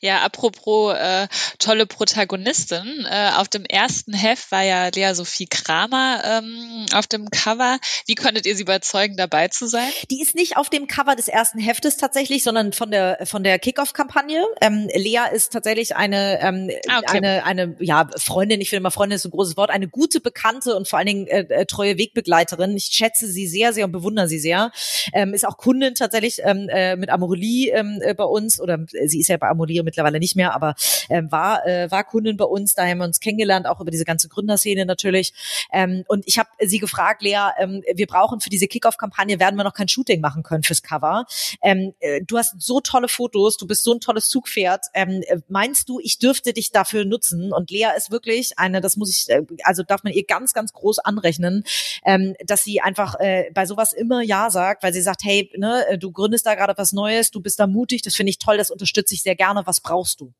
Ja, 0.00 0.22
apropos 0.22 0.94
äh, 0.94 1.28
tolle 1.58 1.86
Protagonistin. 1.86 3.06
Äh, 3.10 3.30
auf 3.36 3.48
dem 3.48 3.64
ersten 3.64 4.12
Heft 4.12 4.50
war 4.50 4.62
ja 4.62 4.88
Lea 4.94 5.14
Sophie 5.14 5.46
Kramer 5.46 6.22
ähm, 6.24 6.86
auf 6.94 7.06
dem 7.06 7.30
Cover. 7.30 7.78
Wie 8.06 8.14
konntet 8.14 8.46
ihr 8.46 8.56
sie 8.56 8.62
überzeugen, 8.62 9.16
dabei 9.16 9.48
zu 9.48 9.66
sein? 9.66 9.90
Die 10.10 10.20
ist 10.20 10.34
nicht 10.34 10.56
auf 10.56 10.70
dem 10.70 10.86
Cover 10.86 11.16
des 11.16 11.28
ersten 11.28 11.58
Heftes 11.58 11.96
tatsächlich, 11.96 12.42
sondern 12.42 12.72
von 12.72 12.90
der 12.90 13.18
von 13.24 13.42
der 13.42 13.58
Kickoff-Kampagne. 13.58 14.44
Ähm, 14.60 14.88
Lea 14.94 15.20
ist 15.32 15.52
tatsächlich 15.52 15.96
eine 15.96 16.40
ähm, 16.40 16.70
ah, 16.88 16.98
okay. 16.98 17.16
eine 17.16 17.44
eine 17.44 17.76
ja 17.80 18.08
Freundin. 18.16 18.60
Ich 18.60 18.70
finde 18.70 18.80
immer 18.80 18.90
Freundin 18.90 19.16
ist 19.16 19.24
ein 19.24 19.30
großes 19.30 19.56
Wort. 19.56 19.70
Eine 19.70 19.88
gute 19.88 20.20
Bekannte 20.20 20.76
und 20.76 20.88
vor 20.88 20.98
allen 20.98 21.06
Dingen 21.06 21.26
äh, 21.26 21.46
äh, 21.48 21.66
treue 21.66 21.98
Wegbegleiterin. 21.98 22.76
Ich 22.76 22.86
schätze 22.86 23.26
sie 23.26 23.46
sehr 23.46 23.72
sehr 23.72 23.86
und 23.86 23.92
bewundere 23.92 24.28
sie 24.28 24.38
sehr. 24.38 24.70
Ähm, 25.12 25.34
ist 25.34 25.46
auch 25.46 25.56
Kundin 25.56 25.94
tatsächlich 25.94 26.40
ähm, 26.42 26.68
äh, 26.68 26.96
mit 26.96 27.10
Amorelie 27.10 27.70
ähm, 27.72 28.00
äh, 28.02 28.14
bei 28.14 28.24
uns 28.24 28.60
oder 28.60 28.78
äh, 28.92 29.08
sie 29.08 29.20
ist 29.20 29.28
ja 29.28 29.36
bei 29.36 29.48
Amorelie 29.48 29.63
Amorelie 29.64 29.82
mittlerweile 29.82 30.18
nicht 30.18 30.36
mehr, 30.36 30.54
aber 30.54 30.74
äh, 31.08 31.22
war, 31.28 31.66
äh, 31.66 31.90
war 31.90 32.04
Kundin 32.04 32.36
bei 32.36 32.44
uns, 32.44 32.74
da 32.74 32.86
haben 32.86 32.98
wir 32.98 33.04
uns 33.04 33.20
kennengelernt, 33.20 33.66
auch 33.66 33.80
über 33.80 33.90
diese 33.90 34.04
ganze 34.04 34.28
Gründerszene 34.28 34.86
natürlich. 34.86 35.32
Ähm, 35.72 36.04
und 36.08 36.24
ich 36.26 36.38
habe 36.38 36.48
sie 36.60 36.78
gefragt, 36.78 37.22
Lea, 37.22 37.50
ähm, 37.58 37.82
wir 37.94 38.06
brauchen 38.06 38.40
für 38.40 38.50
diese 38.50 38.66
Kickoff-Kampagne, 38.66 39.40
werden 39.40 39.56
wir 39.56 39.64
noch 39.64 39.74
kein 39.74 39.88
Shooting 39.88 40.20
machen 40.20 40.42
können 40.42 40.62
fürs 40.62 40.82
Cover. 40.82 41.26
Ähm, 41.62 41.94
äh, 42.00 42.20
du 42.22 42.38
hast 42.38 42.60
so 42.60 42.80
tolle 42.80 43.08
Fotos, 43.08 43.56
du 43.56 43.66
bist 43.66 43.82
so 43.84 43.92
ein 43.92 44.00
tolles 44.00 44.28
Zugpferd. 44.28 44.86
Ähm, 44.94 45.22
äh, 45.26 45.38
meinst 45.48 45.88
du, 45.88 46.00
ich 46.00 46.18
dürfte 46.18 46.52
dich 46.52 46.70
dafür 46.70 47.04
nutzen? 47.04 47.52
Und 47.52 47.70
Lea 47.70 47.88
ist 47.96 48.10
wirklich 48.10 48.58
eine, 48.58 48.80
das 48.80 48.96
muss 48.96 49.10
ich, 49.10 49.30
äh, 49.30 49.42
also 49.62 49.82
darf 49.82 50.04
man 50.04 50.12
ihr 50.12 50.24
ganz, 50.24 50.52
ganz 50.52 50.72
groß 50.72 51.00
anrechnen, 51.00 51.64
ähm, 52.04 52.34
dass 52.44 52.64
sie 52.64 52.80
einfach 52.80 53.18
äh, 53.18 53.50
bei 53.54 53.66
sowas 53.66 53.92
immer 53.92 54.22
Ja 54.22 54.50
sagt, 54.50 54.82
weil 54.82 54.92
sie 54.92 55.02
sagt, 55.02 55.24
hey, 55.24 55.50
ne, 55.56 55.98
du 55.98 56.10
gründest 56.12 56.46
da 56.46 56.54
gerade 56.54 56.74
was 56.76 56.92
Neues, 56.92 57.30
du 57.30 57.40
bist 57.40 57.58
da 57.58 57.66
mutig, 57.66 58.02
das 58.02 58.14
finde 58.14 58.30
ich 58.30 58.38
toll, 58.38 58.56
das 58.56 58.70
unterstütze 58.70 59.14
ich 59.14 59.22
sehr 59.22 59.36
gerne 59.36 59.53
gerne, 59.54 59.66
was 59.66 59.80
brauchst 59.80 60.20
du? 60.20 60.32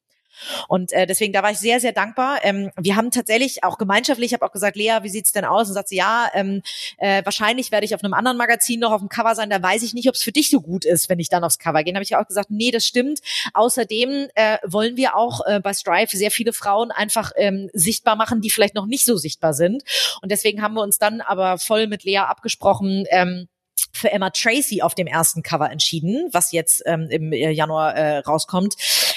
Und 0.66 0.92
äh, 0.92 1.06
deswegen, 1.06 1.32
da 1.32 1.44
war 1.44 1.52
ich 1.52 1.58
sehr, 1.58 1.78
sehr 1.78 1.92
dankbar. 1.92 2.40
Ähm, 2.42 2.72
wir 2.76 2.96
haben 2.96 3.12
tatsächlich 3.12 3.62
auch 3.62 3.78
gemeinschaftlich, 3.78 4.30
ich 4.30 4.34
habe 4.34 4.44
auch 4.44 4.52
gesagt, 4.52 4.76
Lea, 4.76 4.98
wie 5.02 5.08
sieht's 5.08 5.32
denn 5.32 5.44
aus? 5.44 5.68
Und 5.68 5.74
sagt 5.74 5.88
sie, 5.88 5.96
ja, 5.96 6.28
ähm, 6.34 6.62
äh, 6.98 7.24
wahrscheinlich 7.24 7.70
werde 7.70 7.86
ich 7.86 7.94
auf 7.94 8.02
einem 8.02 8.14
anderen 8.14 8.36
Magazin 8.36 8.80
noch 8.80 8.90
auf 8.90 9.00
dem 9.00 9.08
Cover 9.08 9.36
sein. 9.36 9.48
Da 9.48 9.62
weiß 9.62 9.84
ich 9.84 9.94
nicht, 9.94 10.08
ob 10.08 10.16
es 10.16 10.22
für 10.24 10.32
dich 10.32 10.50
so 10.50 10.60
gut 10.60 10.84
ist, 10.84 11.08
wenn 11.08 11.20
ich 11.20 11.28
dann 11.28 11.44
aufs 11.44 11.60
Cover 11.60 11.84
gehe. 11.84 11.92
Dann 11.92 11.98
habe 11.98 12.04
ich 12.04 12.16
auch 12.16 12.26
gesagt, 12.26 12.50
nee, 12.50 12.72
das 12.72 12.84
stimmt. 12.84 13.20
Außerdem 13.52 14.28
äh, 14.34 14.58
wollen 14.64 14.96
wir 14.96 15.16
auch 15.16 15.46
äh, 15.46 15.60
bei 15.60 15.72
Strive 15.72 16.16
sehr 16.16 16.32
viele 16.32 16.52
Frauen 16.52 16.90
einfach 16.90 17.30
ähm, 17.36 17.70
sichtbar 17.72 18.16
machen, 18.16 18.40
die 18.40 18.50
vielleicht 18.50 18.74
noch 18.74 18.86
nicht 18.86 19.06
so 19.06 19.16
sichtbar 19.16 19.54
sind. 19.54 19.84
Und 20.20 20.32
deswegen 20.32 20.62
haben 20.62 20.74
wir 20.74 20.82
uns 20.82 20.98
dann 20.98 21.20
aber 21.20 21.58
voll 21.58 21.86
mit 21.86 22.02
Lea 22.02 22.18
abgesprochen. 22.18 23.04
Ähm, 23.10 23.46
für 23.92 24.12
Emma 24.12 24.30
Tracy 24.30 24.82
auf 24.82 24.94
dem 24.94 25.06
ersten 25.06 25.42
Cover 25.42 25.70
entschieden, 25.70 26.28
was 26.32 26.52
jetzt 26.52 26.82
ähm, 26.86 27.08
im 27.10 27.32
äh, 27.32 27.50
Januar 27.50 27.94
äh, 27.94 28.18
rauskommt. 28.18 28.74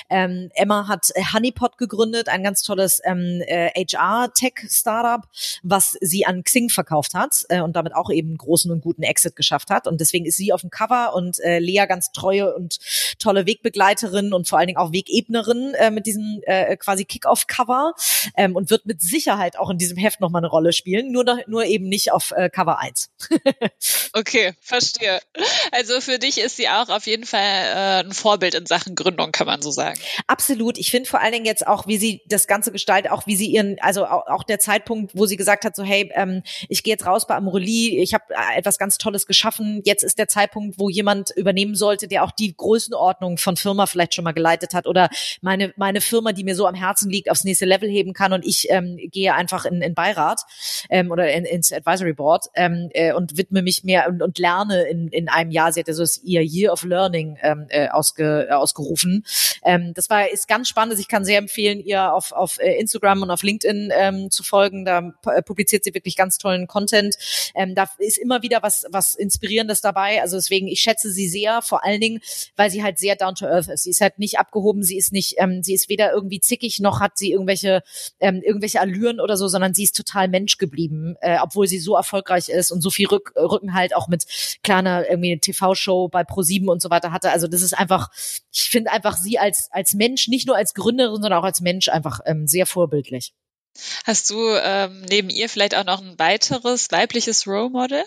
Ähm, 0.10 0.50
Emma 0.54 0.88
hat 0.88 1.10
äh, 1.16 1.22
Honeypot 1.34 1.78
gegründet, 1.78 2.30
ein 2.30 2.44
ganz 2.44 2.62
tolles 2.62 3.02
ähm, 3.04 3.42
äh, 3.46 3.70
HR-Tech-Startup, 3.76 5.28
was 5.64 5.98
sie 6.02 6.26
an 6.26 6.44
Xing 6.44 6.70
verkauft 6.70 7.14
hat 7.14 7.46
äh, 7.50 7.62
und 7.62 7.76
damit 7.76 7.96
auch 7.96 8.10
eben 8.10 8.30
einen 8.30 8.38
großen 8.38 8.72
und 8.72 8.82
guten 8.82 9.04
Exit 9.04 9.36
geschafft 9.36 9.70
hat. 9.70 9.88
Und 9.88 10.02
deswegen 10.02 10.26
ist 10.26 10.38
sie 10.38 10.54
auf 10.54 10.62
dem 10.62 10.70
Cover 10.70 11.14
und 11.14 11.40
äh, 11.40 11.60
Lea 11.60 11.86
ganz 11.88 12.12
treue 12.12 12.56
und 12.56 12.80
tolle 13.20 13.46
Wegbegleiterin 13.46 14.34
und 14.34 14.48
vor 14.48 14.60
allen 14.60 14.68
Dingen 14.68 14.80
auch 14.80 14.92
Wegebnerin 14.92 15.74
äh, 15.76 15.92
mit 15.92 16.06
diesem 16.06 16.42
äh, 16.44 16.78
quasi 16.78 17.06
Kick-Off-Cover 17.06 17.94
ähm, 18.36 18.56
und 18.56 18.70
wird 18.70 18.86
mit 18.86 19.02
Sicherheit 19.02 19.58
auch 19.58 19.70
in 19.70 19.78
diesem 19.78 19.98
Heft 19.98 20.22
nochmal 20.22 20.42
eine 20.42 20.50
Rolle 20.50 20.74
spielen, 20.74 21.12
nur, 21.12 21.26
nur 21.48 21.66
eben 21.66 21.88
nicht 21.90 22.12
auf 22.12 22.32
äh, 22.32 22.50
Cover 22.50 22.80
1. 22.80 23.10
okay, 24.14 24.54
verstehe. 24.62 25.20
Also 25.72 26.02
für 26.02 26.20
dich 26.20 26.40
ist 26.40 26.58
sie 26.58 26.70
auch 26.70 26.90
auf 26.90 27.08
jeden 27.08 27.26
Fall 27.26 27.42
äh, 27.42 28.04
ein 28.04 28.12
Vorbild 28.12 28.56
in 28.56 28.66
Sachen 28.66 28.96
Gründung, 28.96 29.32
kann 29.32 29.48
man 29.48 29.62
so 29.62 29.72
sagen. 29.72 29.97
Absolut. 30.28 30.78
Ich 30.78 30.92
finde 30.92 31.10
vor 31.10 31.22
allen 31.22 31.32
Dingen 31.32 31.46
jetzt 31.46 31.66
auch, 31.68 31.88
wie 31.88 31.98
sie 31.98 32.22
das 32.28 32.48
Ganze 32.48 32.72
gestaltet, 32.72 33.12
auch 33.12 33.28
wie 33.28 33.36
sie 33.36 33.48
ihren, 33.48 33.78
also 33.82 34.06
auch, 34.06 34.28
auch 34.28 34.44
der 34.44 34.60
Zeitpunkt, 34.60 35.12
wo 35.16 35.26
sie 35.26 35.38
gesagt 35.38 35.66
hat, 35.66 35.76
so 35.76 35.84
hey, 35.84 36.12
ähm, 36.16 36.44
ich 36.70 36.84
gehe 36.84 36.94
jetzt 36.94 37.06
raus 37.06 37.28
bei 37.28 37.36
Amorelie, 37.36 38.02
ich 38.02 38.14
habe 38.14 38.26
äh, 38.30 38.58
etwas 38.58 38.78
ganz 38.78 38.98
Tolles 38.98 39.26
geschaffen. 39.26 39.82
Jetzt 39.86 40.04
ist 40.04 40.18
der 40.18 40.28
Zeitpunkt, 40.28 40.80
wo 40.80 40.90
jemand 40.90 41.32
übernehmen 41.32 41.76
sollte, 41.76 42.08
der 42.08 42.24
auch 42.24 42.32
die 42.32 42.56
Größenordnung 42.56 43.38
von 43.38 43.58
Firma 43.58 43.86
vielleicht 43.86 44.16
schon 44.16 44.24
mal 44.24 44.34
geleitet 44.34 44.74
hat 44.74 44.88
oder 44.88 45.10
meine 45.42 45.74
meine 45.78 46.02
Firma, 46.02 46.34
die 46.34 46.44
mir 46.44 46.56
so 46.56 46.68
am 46.68 46.76
Herzen 46.76 47.10
liegt, 47.10 47.30
aufs 47.30 47.44
nächste 47.44 47.66
Level 47.66 47.90
heben 47.90 48.14
kann 48.14 48.34
und 48.34 48.46
ich 48.46 48.68
ähm, 48.70 48.98
gehe 49.12 49.34
einfach 49.34 49.66
in, 49.66 49.82
in 49.82 49.94
Beirat 49.94 50.42
ähm, 50.90 51.12
oder 51.12 51.32
in, 51.32 51.46
ins 51.46 51.72
Advisory 51.72 52.14
Board 52.14 52.48
ähm, 52.56 52.90
äh, 52.94 53.14
und 53.14 53.38
widme 53.38 53.62
mich 53.62 53.84
mehr 53.84 54.08
und, 54.08 54.22
und 54.22 54.40
lerne 54.40 54.84
in, 54.84 55.08
in 55.10 55.30
einem 55.30 55.52
Jahr. 55.52 55.72
Sie 55.72 55.80
hat 55.80 55.88
ja 55.88 55.94
so 55.94 56.04
das 56.04 56.22
ihr 56.24 56.42
Year 56.44 56.72
of 56.74 56.84
Learning 56.84 57.38
ähm, 57.42 57.66
äh, 57.70 57.90
ausge, 57.90 58.48
äh, 58.50 58.54
ausgerufen. 58.54 59.26
Ähm, 59.64 59.87
das 59.94 60.10
war 60.10 60.30
ist 60.30 60.48
ganz 60.48 60.68
spannend. 60.68 60.92
Also 60.92 61.02
ich 61.02 61.08
kann 61.08 61.26
sehr 61.26 61.38
empfehlen, 61.38 61.80
ihr 61.80 62.14
auf, 62.14 62.32
auf 62.32 62.60
äh, 62.60 62.80
Instagram 62.80 63.24
und 63.24 63.32
auf 63.32 63.44
LinkedIn 63.44 63.92
ähm, 63.94 64.32
zu 64.32 64.44
folgen. 64.44 64.86
Da 64.86 65.14
äh, 65.26 65.42
publiziert 65.42 65.84
sie 65.84 65.94
wirklich 65.94 66.16
ganz 66.16 66.38
tollen 66.38 66.68
Content. 66.68 67.16
Ähm, 67.56 67.76
da 67.76 67.90
ist 67.98 68.18
immer 68.18 68.42
wieder 68.42 68.64
was, 68.64 68.86
was 68.90 69.16
Inspirierendes 69.16 69.82
dabei. 69.82 70.22
Also 70.22 70.38
deswegen, 70.38 70.68
ich 70.68 70.80
schätze 70.82 71.12
sie 71.12 71.28
sehr, 71.28 71.62
vor 71.62 71.84
allen 71.84 72.02
Dingen, 72.02 72.20
weil 72.56 72.70
sie 72.70 72.84
halt 72.84 73.00
sehr 73.00 73.16
down 73.16 73.36
to 73.36 73.46
earth 73.46 73.68
ist. 73.68 73.84
Sie 73.84 73.90
ist 73.92 74.02
halt 74.02 74.20
nicht 74.20 74.40
abgehoben, 74.40 74.84
sie 74.84 74.98
ist 74.98 75.12
nicht, 75.14 75.36
ähm, 75.38 75.64
sie 75.64 75.74
ist 75.74 75.90
weder 75.90 76.12
irgendwie 76.12 76.40
zickig 76.40 76.80
noch 76.80 77.00
hat 77.00 77.18
sie 77.18 77.32
irgendwelche, 77.32 77.84
ähm, 78.20 78.42
irgendwelche 78.44 78.80
Allüren 78.80 79.20
oder 79.20 79.38
so, 79.38 79.48
sondern 79.48 79.74
sie 79.74 79.84
ist 79.84 79.96
total 79.96 80.28
Mensch 80.28 80.58
geblieben, 80.58 81.16
äh, 81.22 81.38
obwohl 81.42 81.68
sie 81.68 81.80
so 81.80 81.96
erfolgreich 81.96 82.50
ist 82.50 82.72
und 82.72 82.82
so 82.82 82.90
viel 82.90 83.08
Rück, 83.08 83.34
Rücken 83.36 83.74
halt 83.74 83.96
auch 83.96 84.08
mit 84.08 84.26
kleiner 84.64 85.10
irgendwie 85.10 85.38
TV-Show 85.38 86.10
bei 86.10 86.22
Pro7 86.22 86.68
und 86.68 86.82
so 86.82 86.90
weiter 86.90 87.12
hatte. 87.12 87.32
Also 87.32 87.48
das 87.48 87.62
ist 87.62 87.78
einfach, 87.78 88.10
ich 88.52 88.70
finde 88.70 88.92
einfach 88.92 89.18
sie 89.18 89.40
als 89.40 89.70
Mensch, 89.94 90.28
nicht 90.28 90.48
nur 90.48 90.56
als 90.56 90.74
Gründerin, 90.74 91.22
sondern 91.22 91.40
auch 91.40 91.44
als 91.44 91.62
Mensch 91.62 91.90
einfach 91.90 92.20
ähm, 92.26 92.48
sehr 92.48 92.66
vorbildlich. 92.66 93.34
Hast 94.06 94.30
du 94.30 94.40
ähm, 94.64 95.02
neben 95.10 95.30
ihr 95.30 95.50
vielleicht 95.50 95.76
auch 95.76 95.86
noch 95.86 96.02
ein 96.02 96.18
weiteres 96.18 96.92
weibliches 96.92 97.46
Role 97.48 97.70
Model? 97.70 98.04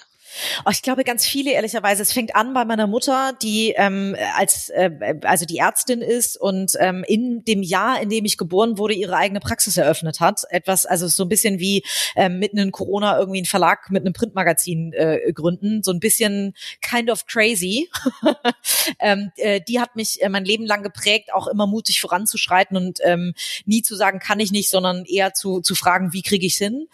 Oh, 0.65 0.71
ich 0.71 0.83
glaube 0.83 1.05
ganz 1.05 1.27
viele 1.27 1.53
ehrlicherweise. 1.53 2.03
Es 2.03 2.13
fängt 2.13 2.35
an 2.35 2.55
bei 2.55 2.65
meiner 2.65 2.87
Mutter, 2.87 3.33
die 3.43 3.75
ähm, 3.77 4.17
als 4.37 4.69
äh, 4.71 4.91
also 5.23 5.47
die 5.47 5.59
Ärztin 5.59 6.01
ist 6.01 6.37
und 6.37 6.73
ähm, 6.79 7.05
in 7.07 7.45
dem 7.45 7.63
Jahr, 7.63 8.01
in 8.01 8.11
dem 8.11 8.25
ich 8.25 8.37
geboren 8.37 8.79
wurde, 8.79 8.95
ihre 8.95 9.17
eigene 9.17 9.41
Praxis 9.41 9.77
eröffnet 9.77 10.21
hat. 10.21 10.43
Etwas, 10.51 10.87
also 10.87 11.09
so 11.09 11.25
ein 11.25 11.29
bisschen 11.29 11.59
wie 11.59 11.85
ähm, 12.17 12.39
mitten 12.39 12.59
in 12.59 12.73
Corona 12.73 13.19
irgendwie 13.19 13.39
einen 13.39 13.47
Verlag 13.47 13.91
mit 13.91 14.05
einem 14.05 14.13
Printmagazin 14.13 14.93
äh, 14.93 15.33
gründen, 15.33 15.83
so 15.83 15.91
ein 15.93 16.01
bisschen 16.01 16.55
kind 16.81 17.11
of 17.11 17.27
crazy. 17.27 17.89
ähm, 19.01 19.33
äh, 19.37 19.61
die 19.67 19.81
hat 19.81 19.97
mich 19.97 20.23
äh, 20.23 20.29
mein 20.29 20.45
Leben 20.45 20.67
lang 20.67 20.83
geprägt, 20.83 21.33
auch 21.33 21.47
immer 21.47 21.67
mutig 21.67 22.01
voranzuschreiten 22.01 22.77
und 22.77 22.99
ähm, 23.05 23.35
nie 23.65 23.83
zu 23.83 23.97
sagen, 23.97 24.19
kann 24.19 24.41
ich 24.41 24.53
nicht, 24.53 24.71
sondern 24.71 25.05
eher 25.05 25.35
zu 25.35 25.61
zu 25.61 25.75
fragen, 25.75 26.13
wie 26.13 26.23
kriege 26.23 26.47
ich 26.47 26.57
hin. 26.57 26.87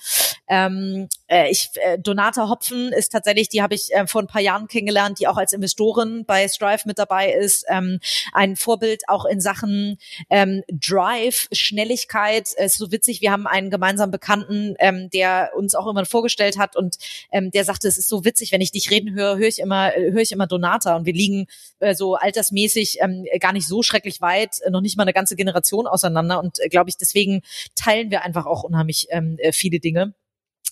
Ähm, 0.49 1.09
äh, 1.27 1.51
ich 1.51 1.71
äh, 1.75 1.99
Donata 1.99 2.49
Hopfen 2.49 2.93
ist 2.93 3.11
tatsächlich, 3.11 3.26
die 3.35 3.63
habe 3.63 3.75
ich 3.75 3.93
äh, 3.93 4.07
vor 4.07 4.23
ein 4.23 4.27
paar 4.27 4.41
Jahren 4.41 4.69
kennengelernt, 4.69 5.19
die 5.21 5.29
auch 5.29 5.37
als 5.37 5.53
Investorin 5.53 6.25
bei 6.27 6.49
Strive 6.49 6.83
mit 6.87 6.99
dabei 6.99 7.33
ist. 7.33 7.65
Ähm, 7.69 8.01
ein 8.33 8.57
Vorbild 8.57 9.03
auch 9.09 9.25
in 9.25 9.41
Sachen 9.41 9.99
ähm, 10.31 10.63
Drive, 10.69 11.49
Schnelligkeit. 11.53 12.49
Es 12.57 12.73
ist 12.73 12.79
so 12.79 12.93
witzig, 12.93 13.21
wir 13.21 13.33
haben 13.33 13.47
einen 13.47 13.71
gemeinsamen 13.71 14.11
Bekannten, 14.11 14.75
ähm, 14.79 15.11
der 15.11 15.51
uns 15.57 15.75
auch 15.75 15.87
immer 15.87 16.05
vorgestellt 16.05 16.59
hat 16.59 16.77
und 16.77 16.97
ähm, 17.33 17.51
der 17.51 17.65
sagte, 17.65 17.89
es 17.89 17.99
ist 17.99 18.09
so 18.09 18.25
witzig, 18.25 18.53
wenn 18.53 18.61
ich 18.61 18.73
dich 18.73 18.91
reden 18.91 19.15
höre, 19.15 19.37
höre 19.37 19.49
ich 19.49 19.59
immer, 19.59 19.93
höre 19.93 20.23
ich 20.23 20.33
immer 20.33 20.47
Donata 20.47 20.97
und 20.97 21.07
wir 21.07 21.13
liegen 21.13 21.47
äh, 21.81 21.95
so 21.95 22.15
altersmäßig 22.15 22.99
ähm, 23.01 23.27
gar 23.41 23.53
nicht 23.53 23.67
so 23.67 23.83
schrecklich 23.83 24.21
weit, 24.21 24.61
noch 24.71 24.81
nicht 24.81 24.97
mal 24.97 25.03
eine 25.03 25.13
ganze 25.13 25.37
Generation 25.37 25.87
auseinander 25.87 26.39
und 26.41 26.61
äh, 26.61 26.69
glaube 26.69 26.91
ich, 26.91 26.97
deswegen 26.97 27.43
teilen 27.75 28.11
wir 28.11 28.23
einfach 28.23 28.47
auch 28.47 28.63
unheimlich 28.63 29.07
ähm, 29.11 29.37
äh, 29.39 29.53
viele 29.53 29.81
Dinge. 29.81 30.15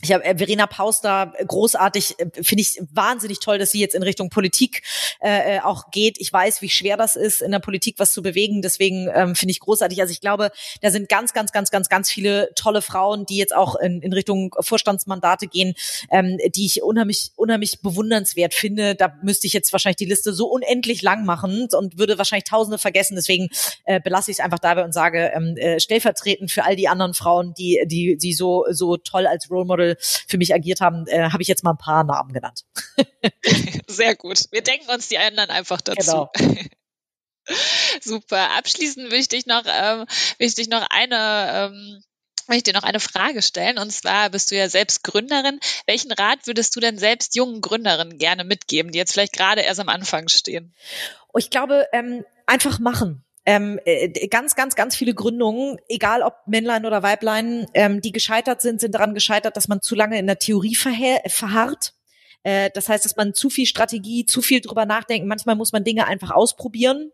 Ich 0.02 0.12
habe 0.12 0.24
äh, 0.24 0.36
Verena 0.36 0.66
Paus 0.66 1.00
da 1.00 1.32
äh, 1.36 1.44
großartig, 1.44 2.18
äh, 2.18 2.26
finde 2.42 2.62
ich 2.62 2.80
wahnsinnig 2.92 3.40
toll, 3.40 3.58
dass 3.58 3.70
sie 3.70 3.80
jetzt 3.80 3.94
in 3.94 4.02
Richtung 4.02 4.28
Politik 4.28 4.82
äh, 5.20 5.60
auch 5.60 5.90
geht. 5.90 6.20
Ich 6.20 6.32
weiß, 6.32 6.62
wie 6.62 6.68
schwer 6.68 6.96
das 6.96 7.16
ist, 7.16 7.40
in 7.40 7.52
der 7.52 7.60
Politik 7.60 7.94
was 7.98 8.12
zu 8.12 8.20
bewegen. 8.20 8.60
Deswegen 8.60 9.08
ähm, 9.14 9.34
finde 9.34 9.52
ich 9.52 9.60
großartig. 9.60 10.00
Also 10.00 10.12
ich 10.12 10.20
glaube, 10.20 10.50
da 10.82 10.90
sind 10.90 11.08
ganz, 11.08 11.32
ganz, 11.32 11.52
ganz, 11.52 11.70
ganz, 11.70 11.88
ganz 11.88 12.10
viele 12.10 12.50
tolle 12.54 12.82
Frauen, 12.82 13.24
die 13.24 13.36
jetzt 13.36 13.54
auch 13.54 13.76
in, 13.76 14.02
in 14.02 14.12
Richtung 14.12 14.54
Vorstandsmandate 14.60 15.46
gehen, 15.46 15.74
ähm, 16.10 16.38
die 16.54 16.66
ich 16.66 16.82
unheimlich, 16.82 17.30
unheimlich 17.36 17.80
bewundernswert 17.80 18.52
finde. 18.52 18.94
Da 18.94 19.14
müsste 19.22 19.46
ich 19.46 19.52
jetzt 19.52 19.72
wahrscheinlich 19.72 19.96
die 19.96 20.04
Liste 20.04 20.34
so 20.34 20.48
unendlich 20.48 21.02
lang 21.02 21.24
machen 21.24 21.68
und 21.72 21.98
würde 21.98 22.18
wahrscheinlich 22.18 22.44
Tausende 22.44 22.78
vergessen. 22.78 23.14
Deswegen 23.14 23.48
äh, 23.84 24.00
belasse 24.00 24.30
ich 24.30 24.38
es 24.38 24.44
einfach 24.44 24.58
dabei 24.58 24.84
und 24.84 24.92
sage 24.92 25.32
ähm, 25.34 25.56
äh, 25.56 25.80
stellvertretend 25.80 26.50
für 26.50 26.64
all 26.64 26.76
die 26.76 26.88
anderen 26.88 27.14
Frauen, 27.14 27.54
die, 27.54 27.80
die, 27.86 28.18
die 28.18 28.34
so, 28.34 28.66
so 28.70 28.96
toll 28.98 29.26
als 29.26 29.50
Role 29.50 29.64
Model 29.64 29.83
für 30.26 30.38
mich 30.38 30.54
agiert 30.54 30.80
haben, 30.80 31.06
äh, 31.06 31.30
habe 31.30 31.42
ich 31.42 31.48
jetzt 31.48 31.64
mal 31.64 31.72
ein 31.72 31.78
paar 31.78 32.04
Namen 32.04 32.32
genannt. 32.32 32.64
Sehr 33.86 34.14
gut. 34.16 34.44
Wir 34.50 34.62
denken 34.62 34.90
uns 34.90 35.08
die 35.08 35.18
anderen 35.18 35.50
einfach 35.50 35.80
dazu. 35.80 36.28
Genau. 36.34 36.58
Super. 38.00 38.56
Abschließend 38.56 39.10
will 39.10 39.20
ich 39.20 39.28
dich 39.28 39.46
noch, 39.46 39.64
ähm, 39.66 40.06
will 40.38 40.52
ich 40.56 40.68
noch 40.68 40.86
eine 40.90 41.70
ähm, 41.72 42.02
möchte 42.46 42.70
ich 42.70 42.74
dir 42.74 42.78
noch 42.78 42.86
eine 42.86 43.00
Frage 43.00 43.42
stellen. 43.42 43.78
Und 43.78 43.90
zwar 43.90 44.30
bist 44.30 44.50
du 44.50 44.56
ja 44.56 44.68
selbst 44.68 45.02
Gründerin. 45.02 45.60
Welchen 45.86 46.12
Rat 46.12 46.46
würdest 46.46 46.76
du 46.76 46.80
denn 46.80 46.98
selbst 46.98 47.34
jungen 47.34 47.60
Gründerinnen 47.60 48.18
gerne 48.18 48.44
mitgeben, 48.44 48.92
die 48.92 48.98
jetzt 48.98 49.12
vielleicht 49.12 49.32
gerade 49.32 49.62
erst 49.62 49.80
am 49.80 49.88
Anfang 49.88 50.28
stehen? 50.28 50.74
Oh, 51.32 51.38
ich 51.38 51.50
glaube, 51.50 51.86
ähm, 51.92 52.24
einfach 52.46 52.78
machen 52.78 53.23
ähm, 53.46 53.78
äh, 53.84 54.08
ganz, 54.28 54.54
ganz, 54.54 54.74
ganz 54.74 54.96
viele 54.96 55.14
Gründungen, 55.14 55.78
egal 55.88 56.22
ob 56.22 56.34
Männlein 56.46 56.86
oder 56.86 57.02
Weiblein, 57.02 57.66
ähm, 57.74 58.00
die 58.00 58.12
gescheitert 58.12 58.62
sind, 58.62 58.80
sind 58.80 58.94
daran 58.94 59.14
gescheitert, 59.14 59.56
dass 59.56 59.68
man 59.68 59.82
zu 59.82 59.94
lange 59.94 60.18
in 60.18 60.26
der 60.26 60.38
Theorie 60.38 60.74
verharrt. 60.74 61.94
Äh, 62.42 62.70
das 62.72 62.88
heißt, 62.88 63.04
dass 63.04 63.16
man 63.16 63.34
zu 63.34 63.50
viel 63.50 63.66
Strategie, 63.66 64.24
zu 64.24 64.40
viel 64.40 64.60
drüber 64.60 64.86
nachdenkt. 64.86 65.26
Manchmal 65.26 65.56
muss 65.56 65.72
man 65.72 65.84
Dinge 65.84 66.06
einfach 66.06 66.30
ausprobieren 66.30 67.10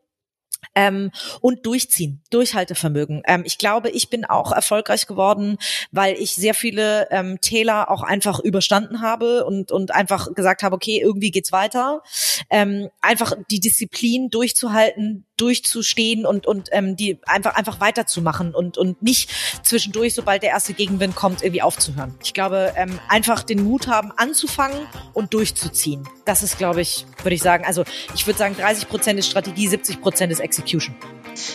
ähm, 0.74 1.11
und 1.40 1.66
durchziehen, 1.66 2.22
Durchhaltevermögen. 2.30 3.22
Ähm, 3.26 3.42
ich 3.44 3.58
glaube, 3.58 3.90
ich 3.90 4.11
bin 4.11 4.24
auch 4.24 4.52
erfolgreich 4.52 5.06
geworden, 5.06 5.58
weil 5.90 6.14
ich 6.16 6.34
sehr 6.34 6.54
viele 6.54 7.08
ähm, 7.11 7.40
Täler 7.40 7.90
auch 7.90 8.02
einfach 8.02 8.40
überstanden 8.40 9.00
habe 9.00 9.44
und 9.44 9.72
und 9.72 9.92
einfach 9.94 10.34
gesagt 10.34 10.62
habe, 10.62 10.76
okay, 10.76 11.00
irgendwie 11.00 11.30
geht's 11.30 11.52
weiter. 11.52 12.02
Ähm, 12.50 12.88
einfach 13.00 13.34
die 13.50 13.61
Disziplin 13.61 14.30
durchzuhalten, 14.30 15.26
durchzustehen 15.36 16.26
und 16.26 16.46
und 16.46 16.68
ähm, 16.72 16.96
die 16.96 17.18
einfach 17.26 17.56
einfach 17.56 17.80
weiterzumachen 17.80 18.54
und 18.54 18.78
und 18.78 19.02
nicht 19.02 19.30
zwischendurch, 19.62 20.14
sobald 20.14 20.42
der 20.42 20.50
erste 20.50 20.74
Gegenwind 20.74 21.16
kommt, 21.16 21.42
irgendwie 21.42 21.62
aufzuhören. 21.62 22.14
Ich 22.22 22.34
glaube, 22.34 22.72
ähm, 22.76 22.98
einfach 23.08 23.42
den 23.42 23.64
Mut 23.64 23.86
haben, 23.86 24.12
anzufangen 24.16 24.78
und 25.14 25.34
durchzuziehen. 25.34 26.08
Das 26.24 26.42
ist, 26.42 26.58
glaube 26.58 26.80
ich, 26.80 27.06
würde 27.22 27.34
ich 27.34 27.42
sagen. 27.42 27.64
Also 27.64 27.84
ich 28.14 28.26
würde 28.26 28.38
sagen, 28.38 28.56
30 28.56 28.88
Prozent 28.88 29.18
ist 29.18 29.28
Strategie, 29.30 29.66
70 29.66 30.00
Prozent 30.00 30.32
ist 30.32 30.40
Execution. 30.51 30.94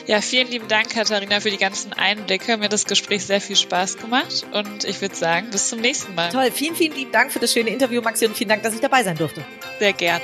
Ja, 0.08 0.22
vielen 0.22 0.50
lieben 0.50 0.68
Dank, 0.68 0.90
Katharina, 0.90 1.42
für 1.42 1.52
die 1.52 1.58
ganzen 1.58 1.94
Einblicke. 1.94 2.58
Mir 2.58 2.66
hat 2.66 2.74
das 2.74 2.86
Gespräch 2.86 3.26
sehr 3.26 3.42
viel 3.42 3.58
Spaß 3.58 3.98
gemacht 3.98 4.46
und 4.54 4.86
ich 4.86 5.02
würde 5.02 5.16
sagen, 5.16 5.50
bis 5.52 5.70
zum 5.70 5.82
nächsten 5.82 6.16
Mal. 6.16 6.30
Toll, 6.30 6.50
vielen, 6.52 6.76
vielen 6.76 6.96
lieben 6.96 7.12
Dank 7.12 7.32
für 7.32 7.40
das 7.40 7.52
schöne 7.52 7.70
Interview, 7.70 8.02
Maxi, 8.02 8.26
und 8.26 8.38
vielen 8.38 8.50
Dank, 8.50 8.64
dass 8.64 8.74
ich 8.74 8.82
dabei 8.82 9.04
sein 9.04 9.18
durfte. 9.18 9.46
Sehr 9.80 9.94
gerne. 9.94 10.24